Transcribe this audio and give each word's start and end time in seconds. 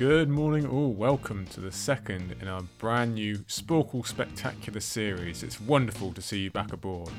Good 0.00 0.30
morning, 0.30 0.66
all. 0.66 0.94
Welcome 0.94 1.44
to 1.48 1.60
the 1.60 1.70
second 1.70 2.34
in 2.40 2.48
our 2.48 2.62
brand 2.78 3.16
new 3.16 3.40
Sporcle 3.40 4.06
Spectacular 4.06 4.80
series. 4.80 5.42
It's 5.42 5.60
wonderful 5.60 6.14
to 6.14 6.22
see 6.22 6.38
you 6.38 6.50
back 6.50 6.72
aboard. 6.72 7.10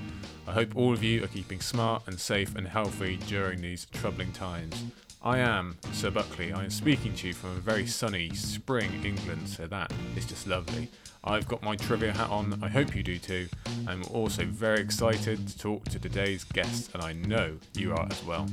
I 0.47 0.53
hope 0.53 0.75
all 0.75 0.91
of 0.91 1.03
you 1.03 1.23
are 1.23 1.27
keeping 1.27 1.61
smart 1.61 2.01
and 2.07 2.19
safe 2.19 2.55
and 2.55 2.67
healthy 2.67 3.17
during 3.27 3.61
these 3.61 3.85
troubling 3.91 4.31
times. 4.31 4.83
I 5.21 5.37
am 5.37 5.77
Sir 5.93 6.09
Buckley. 6.09 6.53
I 6.53 6.63
am 6.63 6.71
speaking 6.71 7.13
to 7.17 7.27
you 7.27 7.33
from 7.35 7.51
a 7.51 7.59
very 7.59 7.85
sunny 7.85 8.31
spring 8.31 8.89
England, 9.05 9.47
so 9.47 9.67
that 9.67 9.93
is 10.15 10.25
just 10.25 10.47
lovely. 10.47 10.89
I've 11.23 11.47
got 11.47 11.61
my 11.61 11.75
trivia 11.75 12.11
hat 12.11 12.31
on, 12.31 12.59
I 12.63 12.67
hope 12.67 12.95
you 12.95 13.03
do 13.03 13.19
too. 13.19 13.47
I'm 13.87 14.03
also 14.11 14.43
very 14.43 14.79
excited 14.79 15.47
to 15.47 15.57
talk 15.57 15.85
to 15.89 15.99
today's 15.99 16.43
guest, 16.43 16.89
and 16.95 17.03
I 17.03 17.13
know 17.13 17.57
you 17.75 17.93
are 17.93 18.07
as 18.09 18.23
well. 18.23 18.47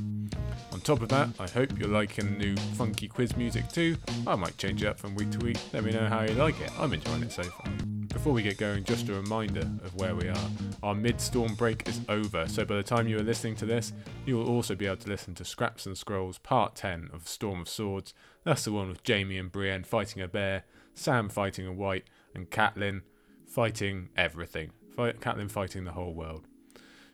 On 0.71 0.79
top 0.81 1.01
of 1.01 1.09
that, 1.09 1.29
I 1.39 1.47
hope 1.47 1.79
you're 1.79 1.89
liking 1.89 2.33
the 2.33 2.37
new 2.37 2.55
funky 2.75 3.07
quiz 3.07 3.35
music 3.35 3.69
too. 3.69 3.97
I 4.27 4.35
might 4.35 4.55
change 4.59 4.83
it 4.83 4.87
up 4.87 4.99
from 4.99 5.15
week 5.15 5.31
to 5.31 5.39
week. 5.39 5.57
Let 5.73 5.83
me 5.83 5.91
know 5.91 6.05
how 6.05 6.21
you 6.21 6.33
like 6.33 6.61
it. 6.61 6.71
I'm 6.79 6.93
enjoying 6.93 7.23
it 7.23 7.31
so 7.31 7.41
far. 7.41 7.71
Before 8.09 8.33
we 8.33 8.43
get 8.43 8.59
going, 8.59 8.83
just 8.83 9.09
a 9.09 9.13
reminder 9.13 9.61
of 9.83 9.95
where 9.95 10.13
we 10.13 10.27
are. 10.27 10.49
Our 10.83 10.93
mid 10.93 11.19
storm 11.19 11.55
break 11.55 11.87
is 11.87 12.01
over, 12.07 12.47
so 12.47 12.65
by 12.65 12.75
the 12.75 12.83
time 12.83 13.07
you 13.07 13.17
are 13.17 13.23
listening 13.23 13.55
to 13.57 13.65
this, 13.65 13.93
you 14.27 14.35
will 14.35 14.47
also 14.47 14.75
be 14.75 14.85
able 14.85 14.97
to 14.97 15.09
listen 15.09 15.33
to 15.35 15.45
Scraps 15.45 15.87
and 15.87 15.97
Scrolls 15.97 16.37
Part 16.37 16.75
10 16.75 17.09
of 17.13 17.27
Storm 17.27 17.61
of 17.61 17.69
Swords. 17.69 18.13
That's 18.43 18.65
the 18.65 18.73
one 18.73 18.89
with 18.89 19.01
Jaime 19.07 19.39
and 19.39 19.51
Brienne 19.51 19.83
fighting 19.83 20.21
a 20.21 20.27
bear, 20.27 20.65
Sam 20.93 21.29
fighting 21.29 21.65
a 21.65 21.73
white, 21.73 22.05
and 22.35 22.49
Catelyn 22.49 23.01
fighting 23.47 24.09
everything. 24.17 24.71
Fight, 24.95 25.19
Catelyn 25.19 25.49
fighting 25.49 25.83
the 25.83 25.91
whole 25.91 26.13
world. 26.13 26.47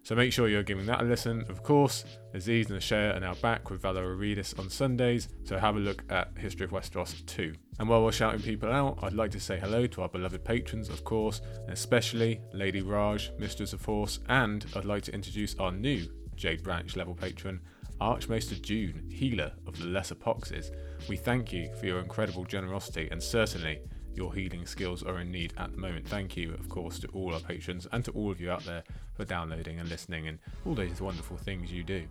So 0.05 0.13
make 0.13 0.31
sure 0.31 0.47
you're 0.47 0.61
giving 0.61 0.85
that 0.85 1.01
a 1.01 1.03
listen. 1.03 1.45
Of 1.49 1.63
course, 1.63 2.05
Aziz 2.35 2.69
and 2.69 2.79
Ashea 2.79 3.17
are 3.17 3.19
now 3.19 3.33
back 3.41 3.71
with 3.71 3.81
Valar 3.81 4.15
Aridis 4.15 4.57
on 4.59 4.69
Sundays, 4.69 5.29
so 5.45 5.57
have 5.57 5.77
a 5.77 5.79
look 5.79 6.03
at 6.11 6.37
History 6.37 6.65
of 6.65 6.71
Westeros 6.71 7.25
too. 7.25 7.55
And 7.79 7.89
while 7.89 8.03
we're 8.03 8.11
shouting 8.11 8.41
people 8.41 8.71
out, 8.71 8.99
I'd 9.01 9.13
like 9.13 9.31
to 9.31 9.39
say 9.39 9.59
hello 9.59 9.87
to 9.87 10.03
our 10.03 10.09
beloved 10.09 10.43
patrons, 10.43 10.89
of 10.89 11.03
course, 11.03 11.41
and 11.63 11.71
especially 11.71 12.39
Lady 12.53 12.83
Raj, 12.83 13.31
Mistress 13.39 13.73
of 13.73 13.83
Horse, 13.83 14.19
and 14.29 14.63
I'd 14.75 14.85
like 14.85 15.01
to 15.05 15.11
introduce 15.11 15.55
our 15.55 15.71
new 15.71 16.05
Jade 16.35 16.61
Branch 16.61 16.95
level 16.95 17.15
patron, 17.15 17.59
Archmaester 17.99 18.55
June, 18.55 19.09
healer 19.09 19.53
of 19.65 19.79
the 19.79 19.85
Lesser 19.85 20.13
Poxes. 20.13 20.69
We 21.09 21.17
thank 21.17 21.51
you 21.51 21.73
for 21.79 21.87
your 21.87 21.99
incredible 21.99 22.43
generosity 22.45 23.07
and 23.09 23.23
certainly 23.23 23.79
your 24.15 24.33
healing 24.33 24.65
skills 24.65 25.03
are 25.03 25.19
in 25.19 25.31
need 25.31 25.53
at 25.57 25.71
the 25.71 25.77
moment. 25.77 26.07
Thank 26.07 26.37
you, 26.37 26.53
of 26.53 26.69
course, 26.69 26.99
to 26.99 27.07
all 27.09 27.33
our 27.33 27.39
patrons 27.39 27.87
and 27.91 28.03
to 28.05 28.11
all 28.11 28.31
of 28.31 28.39
you 28.39 28.51
out 28.51 28.63
there 28.65 28.83
for 29.13 29.25
downloading 29.25 29.79
and 29.79 29.89
listening 29.89 30.27
and 30.27 30.39
all 30.65 30.75
those 30.75 31.01
wonderful 31.01 31.37
things 31.37 31.71
you 31.71 31.83
do. 31.83 32.05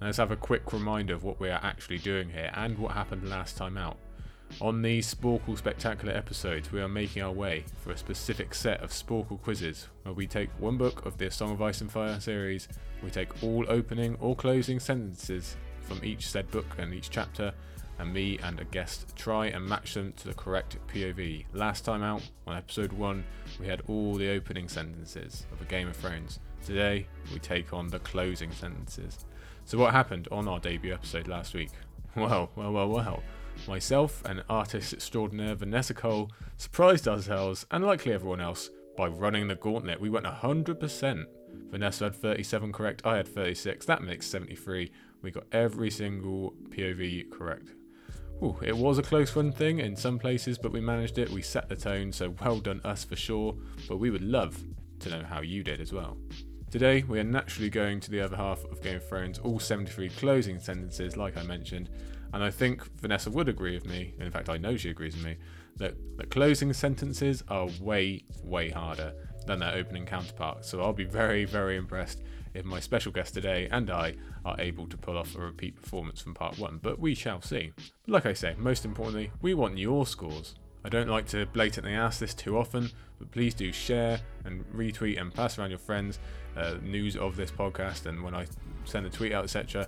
Now 0.00 0.06
let's 0.06 0.18
have 0.18 0.30
a 0.30 0.36
quick 0.36 0.72
reminder 0.72 1.14
of 1.14 1.24
what 1.24 1.40
we 1.40 1.48
are 1.48 1.60
actually 1.62 1.98
doing 1.98 2.28
here 2.28 2.50
and 2.54 2.78
what 2.78 2.92
happened 2.92 3.28
last 3.28 3.56
time 3.56 3.76
out. 3.76 3.96
On 4.60 4.82
these 4.82 5.12
Sporcle 5.12 5.58
Spectacular 5.58 6.12
episodes, 6.12 6.70
we 6.70 6.80
are 6.80 6.88
making 6.88 7.22
our 7.22 7.32
way 7.32 7.64
for 7.82 7.90
a 7.90 7.96
specific 7.96 8.54
set 8.54 8.80
of 8.82 8.90
Sporcle 8.90 9.40
quizzes 9.40 9.88
where 10.02 10.14
we 10.14 10.26
take 10.26 10.50
one 10.60 10.76
book 10.76 11.04
of 11.06 11.18
the 11.18 11.30
Song 11.30 11.50
of 11.50 11.62
Ice 11.62 11.80
and 11.80 11.90
Fire 11.90 12.20
series, 12.20 12.68
we 13.02 13.10
take 13.10 13.42
all 13.42 13.64
opening 13.68 14.16
or 14.20 14.36
closing 14.36 14.78
sentences 14.78 15.56
from 15.80 16.00
each 16.04 16.28
said 16.28 16.50
book 16.50 16.66
and 16.78 16.94
each 16.94 17.10
chapter, 17.10 17.52
and 17.98 18.12
me 18.12 18.38
and 18.42 18.60
a 18.60 18.64
guest 18.64 19.14
try 19.16 19.46
and 19.46 19.66
match 19.66 19.94
them 19.94 20.12
to 20.16 20.28
the 20.28 20.34
correct 20.34 20.76
POV. 20.88 21.46
Last 21.52 21.84
time 21.84 22.02
out, 22.02 22.22
on 22.46 22.56
episode 22.56 22.92
1, 22.92 23.24
we 23.60 23.66
had 23.66 23.82
all 23.86 24.14
the 24.14 24.30
opening 24.30 24.68
sentences 24.68 25.46
of 25.52 25.60
A 25.60 25.64
Game 25.64 25.88
of 25.88 25.96
Thrones. 25.96 26.40
Today, 26.64 27.06
we 27.32 27.38
take 27.38 27.72
on 27.72 27.88
the 27.88 27.98
closing 28.00 28.50
sentences. 28.52 29.24
So, 29.64 29.78
what 29.78 29.92
happened 29.92 30.28
on 30.30 30.48
our 30.48 30.60
debut 30.60 30.92
episode 30.92 31.28
last 31.28 31.54
week? 31.54 31.70
Well, 32.16 32.48
well, 32.54 32.70
well, 32.70 32.88
well. 32.88 33.22
Myself 33.66 34.22
and 34.24 34.44
artist 34.48 34.92
extraordinaire 34.92 35.56
Vanessa 35.56 35.94
Cole 35.94 36.30
surprised 36.58 37.08
ourselves, 37.08 37.66
and 37.72 37.84
likely 37.84 38.12
everyone 38.12 38.40
else, 38.40 38.70
by 38.96 39.08
running 39.08 39.48
the 39.48 39.56
gauntlet. 39.56 40.00
We 40.00 40.10
went 40.10 40.26
100%. 40.26 41.24
Vanessa 41.70 42.04
had 42.04 42.14
37 42.14 42.72
correct, 42.72 43.02
I 43.04 43.16
had 43.16 43.26
36, 43.26 43.86
that 43.86 44.02
makes 44.02 44.26
73. 44.26 44.92
We 45.22 45.30
got 45.30 45.44
every 45.50 45.90
single 45.90 46.54
POV 46.68 47.30
correct. 47.30 47.70
Ooh, 48.42 48.56
it 48.62 48.76
was 48.76 48.98
a 48.98 49.02
close 49.02 49.34
run 49.36 49.52
thing 49.52 49.78
in 49.78 49.96
some 49.96 50.18
places, 50.18 50.58
but 50.58 50.72
we 50.72 50.80
managed 50.80 51.18
it. 51.18 51.30
We 51.30 51.42
set 51.42 51.68
the 51.68 51.76
tone, 51.76 52.12
so 52.12 52.34
well 52.40 52.58
done 52.58 52.80
us 52.84 53.04
for 53.04 53.16
sure. 53.16 53.54
But 53.88 53.98
we 53.98 54.10
would 54.10 54.22
love 54.22 54.62
to 55.00 55.10
know 55.10 55.22
how 55.22 55.40
you 55.40 55.62
did 55.62 55.80
as 55.80 55.92
well. 55.92 56.16
Today, 56.70 57.04
we 57.04 57.20
are 57.20 57.24
naturally 57.24 57.70
going 57.70 58.00
to 58.00 58.10
the 58.10 58.20
other 58.20 58.36
half 58.36 58.64
of 58.64 58.82
Game 58.82 58.96
of 58.96 59.08
Thrones, 59.08 59.38
all 59.38 59.60
73 59.60 60.08
closing 60.10 60.58
sentences, 60.58 61.16
like 61.16 61.36
I 61.36 61.44
mentioned. 61.44 61.88
And 62.32 62.42
I 62.42 62.50
think 62.50 62.82
Vanessa 63.00 63.30
would 63.30 63.48
agree 63.48 63.74
with 63.74 63.86
me, 63.86 64.14
in 64.18 64.30
fact, 64.32 64.48
I 64.48 64.56
know 64.56 64.76
she 64.76 64.90
agrees 64.90 65.14
with 65.14 65.24
me, 65.24 65.36
that 65.76 65.94
the 66.16 66.26
closing 66.26 66.72
sentences 66.72 67.44
are 67.48 67.68
way, 67.80 68.24
way 68.42 68.70
harder 68.70 69.12
than 69.46 69.60
their 69.60 69.74
opening 69.74 70.04
counterparts. 70.04 70.68
So 70.68 70.82
I'll 70.82 70.92
be 70.92 71.04
very, 71.04 71.44
very 71.44 71.76
impressed 71.76 72.22
if 72.54 72.64
my 72.64 72.80
special 72.80 73.12
guest 73.12 73.34
today 73.34 73.68
and 73.70 73.90
I 73.90 74.14
are 74.44 74.60
able 74.60 74.86
to 74.88 74.96
pull 74.96 75.18
off 75.18 75.34
a 75.34 75.40
repeat 75.40 75.76
performance 75.76 76.20
from 76.20 76.34
part 76.34 76.58
one, 76.58 76.78
but 76.82 76.98
we 76.98 77.14
shall 77.14 77.42
see. 77.42 77.72
But 77.76 78.12
like 78.12 78.26
I 78.26 78.32
say, 78.32 78.54
most 78.56 78.84
importantly, 78.84 79.30
we 79.42 79.54
want 79.54 79.76
your 79.76 80.06
scores. 80.06 80.54
I 80.84 80.88
don't 80.88 81.08
like 81.08 81.26
to 81.28 81.46
blatantly 81.46 81.94
ask 81.94 82.20
this 82.20 82.34
too 82.34 82.56
often, 82.56 82.90
but 83.18 83.30
please 83.30 83.54
do 83.54 83.72
share 83.72 84.20
and 84.44 84.64
retweet 84.74 85.20
and 85.20 85.32
pass 85.32 85.58
around 85.58 85.70
your 85.70 85.78
friends 85.78 86.18
uh, 86.56 86.74
news 86.82 87.16
of 87.16 87.36
this 87.36 87.50
podcast 87.50 88.06
and 88.06 88.22
when 88.22 88.34
I 88.34 88.46
send 88.84 89.06
a 89.06 89.10
tweet 89.10 89.32
out, 89.32 89.44
etc 89.44 89.86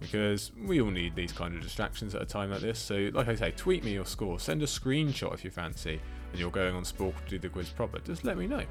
because 0.00 0.52
we 0.66 0.80
all 0.80 0.90
need 0.90 1.14
these 1.14 1.32
kind 1.32 1.54
of 1.54 1.62
distractions 1.62 2.14
at 2.14 2.22
a 2.22 2.26
time 2.26 2.50
like 2.50 2.60
this. 2.60 2.78
So, 2.78 3.10
like 3.12 3.28
I 3.28 3.34
say, 3.34 3.52
tweet 3.52 3.84
me 3.84 3.92
your 3.92 4.04
score, 4.04 4.38
send 4.38 4.62
a 4.62 4.66
screenshot 4.66 5.32
if 5.34 5.44
you 5.44 5.50
fancy, 5.50 6.00
and 6.36 6.42
you're 6.42 6.50
going 6.50 6.74
on 6.74 6.82
Spork 6.82 7.14
to 7.24 7.30
do 7.30 7.38
the 7.38 7.48
quiz 7.48 7.70
proper. 7.70 7.98
Just 8.00 8.22
let 8.22 8.36
me 8.36 8.46
know. 8.46 8.62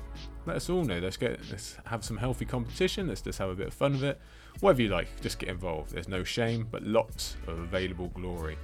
Let 0.45 0.57
us 0.57 0.69
all 0.69 0.83
know. 0.83 0.99
Let's 0.99 1.17
get 1.17 1.39
let's 1.49 1.77
have 1.85 2.05
some 2.05 2.15
healthy 2.15 2.45
competition. 2.45 3.07
Let's 3.07 3.21
just 3.21 3.39
have 3.39 3.49
a 3.49 3.55
bit 3.55 3.65
of 3.65 3.73
fun 3.73 3.93
with 3.93 4.03
it. 4.03 4.21
Whatever 4.59 4.83
you 4.83 4.89
like, 4.89 5.07
just 5.19 5.39
get 5.39 5.49
involved. 5.49 5.91
There's 5.91 6.07
no 6.07 6.23
shame, 6.23 6.67
but 6.69 6.83
lots 6.83 7.37
of 7.47 7.57
available 7.57 8.09
glory. 8.09 8.59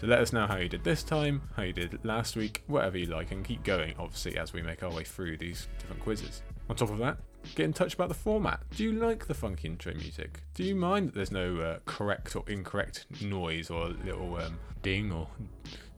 So 0.00 0.06
let 0.06 0.18
us 0.18 0.34
know 0.34 0.46
how 0.46 0.58
you 0.58 0.68
did 0.68 0.84
this 0.84 1.02
time, 1.02 1.40
how 1.56 1.62
you 1.62 1.72
did 1.72 1.98
last 2.04 2.36
week, 2.36 2.62
whatever 2.66 2.98
you 2.98 3.06
like, 3.06 3.30
and 3.32 3.42
keep 3.42 3.64
going, 3.64 3.94
obviously, 3.98 4.36
as 4.36 4.52
we 4.52 4.60
make 4.60 4.82
our 4.82 4.92
way 4.92 5.04
through 5.04 5.38
these 5.38 5.68
different 5.78 6.02
quizzes. 6.02 6.42
On 6.68 6.76
top 6.76 6.90
of 6.90 6.98
that, 6.98 7.16
get 7.54 7.64
in 7.64 7.72
touch 7.72 7.94
about 7.94 8.08
the 8.08 8.14
format. 8.14 8.60
Do 8.76 8.84
you 8.84 8.92
like 8.92 9.26
the 9.26 9.34
funky 9.34 9.68
intro 9.68 9.94
music? 9.94 10.42
Do 10.52 10.62
you 10.62 10.74
mind 10.74 11.08
that 11.08 11.14
there's 11.14 11.32
no 11.32 11.58
uh, 11.58 11.78
correct 11.86 12.36
or 12.36 12.44
incorrect 12.48 13.06
noise 13.22 13.70
or 13.70 13.88
little 14.04 14.36
um, 14.36 14.58
ding 14.82 15.10
or 15.10 15.26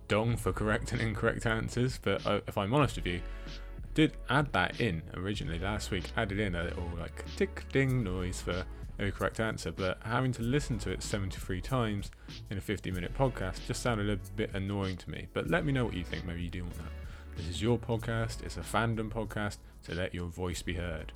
dong 0.08 0.36
for 0.36 0.52
correct 0.52 0.92
and 0.92 1.00
incorrect 1.00 1.46
answers? 1.46 1.98
But 2.02 2.24
uh, 2.26 2.40
if 2.46 2.56
I'm 2.58 2.74
honest 2.74 2.96
with 2.96 3.06
you, 3.06 3.20
I 3.46 3.86
did 3.94 4.12
add 4.28 4.52
that 4.52 4.80
in 4.80 5.02
originally 5.14 5.58
last 5.58 5.90
week. 5.90 6.04
Added 6.16 6.40
in 6.40 6.54
a 6.54 6.64
little 6.64 6.90
like 6.98 7.24
tick 7.36 7.64
ding 7.72 8.02
noise 8.02 8.40
for 8.40 8.64
a 8.98 9.10
correct 9.10 9.40
answer, 9.40 9.72
but 9.72 9.98
having 10.04 10.32
to 10.32 10.42
listen 10.42 10.78
to 10.78 10.90
it 10.90 11.02
73 11.02 11.60
times 11.60 12.10
in 12.50 12.58
a 12.58 12.60
50 12.60 12.90
minute 12.90 13.16
podcast 13.16 13.66
just 13.66 13.82
sounded 13.82 14.08
a 14.08 14.16
bit 14.36 14.50
annoying 14.54 14.96
to 14.98 15.10
me. 15.10 15.28
But 15.32 15.48
let 15.48 15.64
me 15.64 15.72
know 15.72 15.84
what 15.84 15.94
you 15.94 16.04
think. 16.04 16.24
Maybe 16.24 16.42
you 16.42 16.50
do 16.50 16.62
want 16.62 16.76
that. 16.76 16.92
This 17.36 17.48
is 17.48 17.62
your 17.62 17.78
podcast, 17.78 18.44
it's 18.44 18.56
a 18.56 18.60
fandom 18.60 19.10
podcast, 19.10 19.58
so 19.82 19.92
let 19.92 20.14
your 20.14 20.28
voice 20.28 20.62
be 20.62 20.74
heard. 20.74 21.12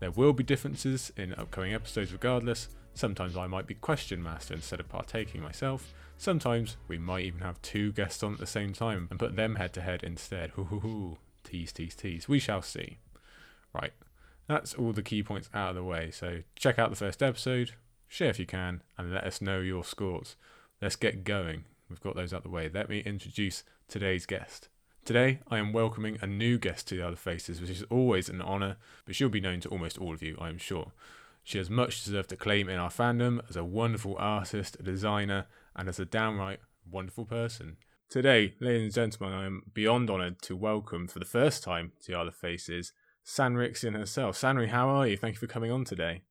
There 0.00 0.10
will 0.10 0.32
be 0.32 0.42
differences 0.42 1.12
in 1.16 1.34
upcoming 1.34 1.74
episodes 1.74 2.12
regardless. 2.12 2.68
Sometimes 2.94 3.36
I 3.36 3.46
might 3.46 3.66
be 3.66 3.74
question 3.74 4.22
master 4.22 4.54
instead 4.54 4.80
of 4.80 4.88
partaking 4.88 5.42
myself. 5.42 5.92
Sometimes 6.20 6.76
we 6.88 6.98
might 6.98 7.24
even 7.24 7.42
have 7.42 7.62
two 7.62 7.92
guests 7.92 8.24
on 8.24 8.32
at 8.32 8.40
the 8.40 8.46
same 8.46 8.72
time 8.72 9.06
and 9.08 9.20
put 9.20 9.36
them 9.36 9.54
head 9.54 9.72
to 9.74 9.80
head 9.80 10.02
instead. 10.02 10.50
Hoo 10.50 10.64
hoo 10.64 10.80
hoo. 10.80 11.18
Tease, 11.44 11.72
tease, 11.72 11.94
tease. 11.94 12.28
We 12.28 12.40
shall 12.40 12.60
see. 12.60 12.98
Right, 13.72 13.92
that's 14.48 14.74
all 14.74 14.92
the 14.92 15.00
key 15.00 15.22
points 15.22 15.48
out 15.54 15.70
of 15.70 15.76
the 15.76 15.84
way. 15.84 16.10
So 16.10 16.40
check 16.56 16.76
out 16.76 16.90
the 16.90 16.96
first 16.96 17.22
episode, 17.22 17.72
share 18.08 18.30
if 18.30 18.40
you 18.40 18.46
can, 18.46 18.82
and 18.98 19.14
let 19.14 19.24
us 19.24 19.40
know 19.40 19.60
your 19.60 19.84
scores. 19.84 20.34
Let's 20.82 20.96
get 20.96 21.22
going. 21.22 21.66
We've 21.88 22.00
got 22.00 22.16
those 22.16 22.32
out 22.32 22.38
of 22.38 22.42
the 22.42 22.50
way. 22.50 22.68
Let 22.72 22.88
me 22.88 22.98
introduce 22.98 23.62
today's 23.86 24.26
guest. 24.26 24.68
Today, 25.04 25.38
I 25.48 25.58
am 25.58 25.72
welcoming 25.72 26.18
a 26.20 26.26
new 26.26 26.58
guest 26.58 26.88
to 26.88 26.96
the 26.96 27.06
Other 27.06 27.16
Faces, 27.16 27.60
which 27.60 27.70
is 27.70 27.84
always 27.84 28.28
an 28.28 28.42
honour, 28.42 28.76
but 29.06 29.14
she'll 29.14 29.28
be 29.28 29.40
known 29.40 29.60
to 29.60 29.68
almost 29.68 29.98
all 29.98 30.14
of 30.14 30.22
you, 30.22 30.36
I 30.40 30.48
am 30.48 30.58
sure. 30.58 30.90
She 31.44 31.56
has 31.56 31.70
much 31.70 32.04
deserved 32.04 32.32
acclaim 32.32 32.68
in 32.68 32.78
our 32.78 32.90
fandom 32.90 33.40
as 33.48 33.56
a 33.56 33.64
wonderful 33.64 34.16
artist, 34.18 34.82
designer, 34.84 35.46
and 35.78 35.88
as 35.88 36.00
a 36.00 36.04
downright 36.04 36.58
wonderful 36.90 37.24
person. 37.24 37.76
Today, 38.10 38.54
ladies 38.60 38.82
and 38.82 38.94
gentlemen, 38.94 39.38
I 39.38 39.46
am 39.46 39.62
beyond 39.72 40.10
honoured 40.10 40.42
to 40.42 40.56
welcome 40.56 41.06
for 41.06 41.20
the 41.20 41.24
first 41.24 41.62
time 41.62 41.92
to 42.02 42.12
the 42.12 42.18
Other 42.18 42.32
Faces 42.32 42.92
Sanrixian 43.24 43.94
herself. 43.94 44.36
Sanri, 44.36 44.68
how 44.68 44.88
are 44.88 45.06
you? 45.06 45.16
Thank 45.16 45.36
you 45.36 45.38
for 45.38 45.46
coming 45.46 45.70
on 45.70 45.84
today. 45.84 46.22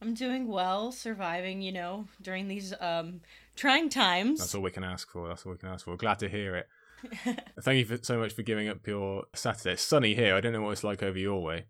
I'm 0.00 0.14
doing 0.14 0.48
well, 0.48 0.90
surviving, 0.90 1.60
you 1.60 1.72
know, 1.72 2.06
during 2.22 2.48
these 2.48 2.72
um 2.80 3.20
trying 3.56 3.90
times. 3.90 4.38
That's 4.38 4.54
all 4.54 4.62
we 4.62 4.70
can 4.70 4.84
ask 4.84 5.10
for. 5.10 5.28
That's 5.28 5.44
all 5.44 5.52
we 5.52 5.58
can 5.58 5.68
ask 5.68 5.84
for. 5.84 5.96
Glad 5.96 6.20
to 6.20 6.28
hear 6.28 6.56
it. 6.56 6.68
Thank 7.60 7.78
you 7.78 7.84
for, 7.84 8.02
so 8.02 8.18
much 8.18 8.32
for 8.32 8.42
giving 8.42 8.68
up 8.68 8.86
your 8.86 9.24
Saturday. 9.34 9.72
It's 9.72 9.82
sunny 9.82 10.14
here. 10.14 10.34
I 10.34 10.40
don't 10.40 10.52
know 10.52 10.62
what 10.62 10.70
it's 10.70 10.84
like 10.84 11.02
over 11.02 11.18
your 11.18 11.42
way. 11.42 11.66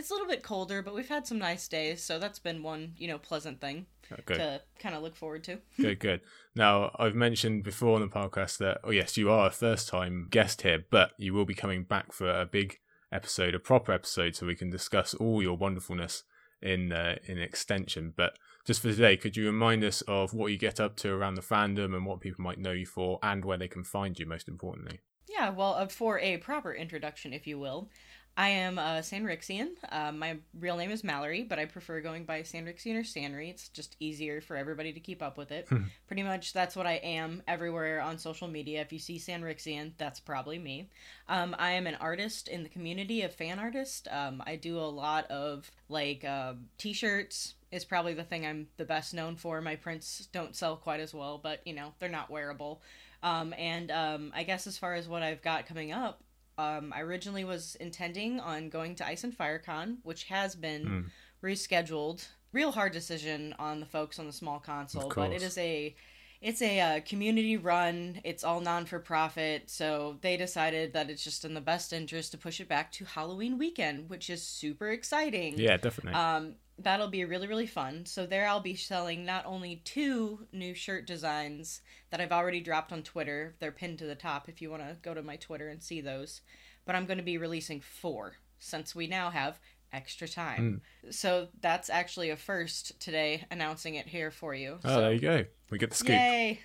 It's 0.00 0.10
a 0.10 0.14
little 0.14 0.26
bit 0.28 0.42
colder, 0.42 0.80
but 0.82 0.94
we've 0.94 1.08
had 1.10 1.26
some 1.26 1.38
nice 1.38 1.68
days, 1.68 2.02
so 2.02 2.18
that's 2.18 2.38
been 2.38 2.62
one 2.62 2.94
you 2.96 3.06
know 3.06 3.18
pleasant 3.18 3.60
thing 3.60 3.86
Okay. 4.10 4.34
to 4.34 4.60
kind 4.78 4.94
of 4.94 5.02
look 5.02 5.14
forward 5.14 5.44
to. 5.44 5.58
Good, 5.76 6.00
good. 6.00 6.20
Now, 6.56 6.90
I've 6.98 7.14
mentioned 7.14 7.62
before 7.62 7.94
on 7.94 8.00
the 8.00 8.08
podcast 8.08 8.58
that, 8.58 8.78
oh, 8.82 8.90
yes, 8.90 9.16
you 9.16 9.30
are 9.30 9.46
a 9.46 9.50
first 9.52 9.88
time 9.88 10.26
guest 10.30 10.62
here, 10.62 10.84
but 10.90 11.12
you 11.16 11.32
will 11.32 11.44
be 11.44 11.54
coming 11.54 11.84
back 11.84 12.12
for 12.12 12.28
a 12.28 12.44
big 12.44 12.78
episode, 13.12 13.54
a 13.54 13.60
proper 13.60 13.92
episode, 13.92 14.34
so 14.34 14.46
we 14.46 14.56
can 14.56 14.68
discuss 14.70 15.14
all 15.14 15.40
your 15.42 15.56
wonderfulness 15.56 16.24
in 16.62 16.92
uh, 16.92 17.16
in 17.26 17.38
extension. 17.38 18.12
But 18.16 18.32
just 18.66 18.80
for 18.80 18.88
today, 18.90 19.16
could 19.16 19.36
you 19.36 19.46
remind 19.46 19.84
us 19.84 20.00
of 20.08 20.34
what 20.34 20.50
you 20.50 20.58
get 20.58 20.80
up 20.80 20.96
to 20.96 21.10
around 21.12 21.34
the 21.34 21.42
fandom 21.42 21.94
and 21.94 22.04
what 22.06 22.20
people 22.20 22.42
might 22.42 22.58
know 22.58 22.72
you 22.72 22.86
for 22.86 23.18
and 23.22 23.44
where 23.44 23.58
they 23.58 23.68
can 23.68 23.84
find 23.84 24.18
you, 24.18 24.26
most 24.26 24.48
importantly? 24.48 25.00
Yeah, 25.28 25.50
well, 25.50 25.74
uh, 25.74 25.86
for 25.86 26.18
a 26.18 26.38
proper 26.38 26.74
introduction, 26.74 27.32
if 27.32 27.46
you 27.46 27.58
will, 27.60 27.88
I 28.36 28.48
am 28.48 28.78
a 28.78 29.02
Sanrixian. 29.02 29.70
Uh, 29.90 30.12
my 30.12 30.38
real 30.58 30.76
name 30.76 30.90
is 30.90 31.04
Mallory, 31.04 31.42
but 31.42 31.58
I 31.58 31.66
prefer 31.66 32.00
going 32.00 32.24
by 32.24 32.40
Sanrixian 32.40 32.96
or 32.96 33.02
Sanry. 33.02 33.50
It's 33.50 33.68
just 33.68 33.96
easier 34.00 34.40
for 34.40 34.56
everybody 34.56 34.92
to 34.94 35.00
keep 35.00 35.22
up 35.22 35.36
with 35.36 35.52
it. 35.52 35.68
Pretty 36.06 36.22
much 36.22 36.52
that's 36.52 36.74
what 36.74 36.86
I 36.86 36.94
am 36.94 37.42
everywhere 37.46 38.00
on 38.00 38.16
social 38.18 38.48
media. 38.48 38.80
If 38.80 38.92
you 38.92 38.98
see 38.98 39.18
Sanrixian, 39.18 39.92
that's 39.98 40.20
probably 40.20 40.58
me. 40.58 40.88
Um, 41.28 41.54
I 41.58 41.72
am 41.72 41.86
an 41.86 41.96
artist 41.96 42.48
in 42.48 42.62
the 42.62 42.70
community 42.70 43.22
of 43.22 43.34
fan 43.34 43.58
artists. 43.58 44.08
Um, 44.10 44.42
I 44.46 44.56
do 44.56 44.78
a 44.78 44.88
lot 44.88 45.30
of 45.30 45.70
like 45.88 46.24
uh, 46.24 46.54
t 46.78 46.92
shirts. 46.92 47.54
Is 47.70 47.84
probably 47.84 48.14
the 48.14 48.24
thing 48.24 48.44
I'm 48.44 48.66
the 48.78 48.84
best 48.84 49.14
known 49.14 49.36
for. 49.36 49.60
My 49.60 49.76
prints 49.76 50.26
don't 50.32 50.56
sell 50.56 50.76
quite 50.76 50.98
as 50.98 51.14
well, 51.14 51.38
but 51.38 51.60
you 51.64 51.74
know, 51.74 51.92
they're 51.98 52.08
not 52.08 52.28
wearable. 52.30 52.82
Um, 53.22 53.54
and 53.56 53.90
um, 53.92 54.32
I 54.34 54.42
guess 54.42 54.66
as 54.66 54.78
far 54.78 54.94
as 54.94 55.06
what 55.06 55.22
I've 55.22 55.42
got 55.42 55.66
coming 55.66 55.92
up, 55.92 56.20
um, 56.60 56.92
I 56.94 57.00
originally 57.00 57.44
was 57.44 57.74
intending 57.76 58.38
on 58.40 58.68
going 58.68 58.94
to 58.96 59.06
Ice 59.06 59.24
and 59.24 59.36
FireCon, 59.36 59.98
which 60.02 60.24
has 60.24 60.54
been 60.54 60.84
Mm. 60.86 61.04
rescheduled. 61.42 62.26
Real 62.52 62.72
hard 62.72 62.92
decision 62.92 63.54
on 63.58 63.80
the 63.80 63.86
folks 63.86 64.18
on 64.18 64.26
the 64.26 64.32
small 64.32 64.60
council, 64.60 65.02
but 65.14 65.32
it 65.36 65.42
is 65.42 65.56
a 65.58 65.94
it's 66.40 66.62
a 66.62 66.80
uh, 66.80 67.00
community 67.04 67.56
run. 67.56 68.20
It's 68.24 68.44
all 68.44 68.60
non 68.60 68.86
for 68.86 68.98
profit, 68.98 69.68
so 69.68 70.16
they 70.22 70.36
decided 70.36 70.94
that 70.94 71.10
it's 71.10 71.22
just 71.22 71.44
in 71.44 71.54
the 71.54 71.60
best 71.60 71.92
interest 71.92 72.32
to 72.32 72.38
push 72.38 72.60
it 72.60 72.68
back 72.68 72.90
to 72.92 73.04
Halloween 73.04 73.58
weekend, 73.58 74.08
which 74.08 74.30
is 74.30 74.42
super 74.42 74.90
exciting. 74.90 75.58
Yeah, 75.58 75.76
definitely. 75.76 76.18
Um, 76.18 76.54
that'll 76.78 77.08
be 77.08 77.24
really, 77.26 77.46
really 77.46 77.66
fun. 77.66 78.06
So 78.06 78.24
there 78.24 78.48
I'll 78.48 78.60
be 78.60 78.74
selling 78.74 79.26
not 79.26 79.44
only 79.44 79.82
two 79.84 80.46
new 80.52 80.74
shirt 80.74 81.06
designs 81.06 81.82
that 82.08 82.22
I've 82.22 82.32
already 82.32 82.60
dropped 82.60 82.92
on 82.92 83.02
Twitter. 83.02 83.54
They're 83.58 83.70
pinned 83.70 83.98
to 83.98 84.06
the 84.06 84.14
top 84.14 84.48
if 84.48 84.62
you 84.62 84.70
want 84.70 84.82
to 84.82 84.96
go 85.02 85.12
to 85.12 85.22
my 85.22 85.36
Twitter 85.36 85.68
and 85.68 85.82
see 85.82 86.00
those. 86.00 86.40
But 86.86 86.94
I'm 86.94 87.04
going 87.04 87.18
to 87.18 87.24
be 87.24 87.36
releasing 87.36 87.80
four 87.80 88.36
since 88.58 88.94
we 88.94 89.06
now 89.06 89.28
have 89.28 89.60
extra 89.92 90.26
time. 90.26 90.80
So 91.10 91.48
that's 91.60 91.90
actually 91.90 92.30
a 92.30 92.36
first 92.36 92.98
today, 93.00 93.44
announcing 93.50 93.96
it 93.96 94.06
here 94.06 94.30
for 94.30 94.54
you. 94.54 94.78
oh, 94.84 94.88
so, 94.88 95.00
there 95.00 95.12
you 95.12 95.20
go. 95.20 95.44
We 95.70 95.78
get 95.78 95.90
the 95.90 95.96
scoop. 95.96 96.10
Yay! 96.10 96.60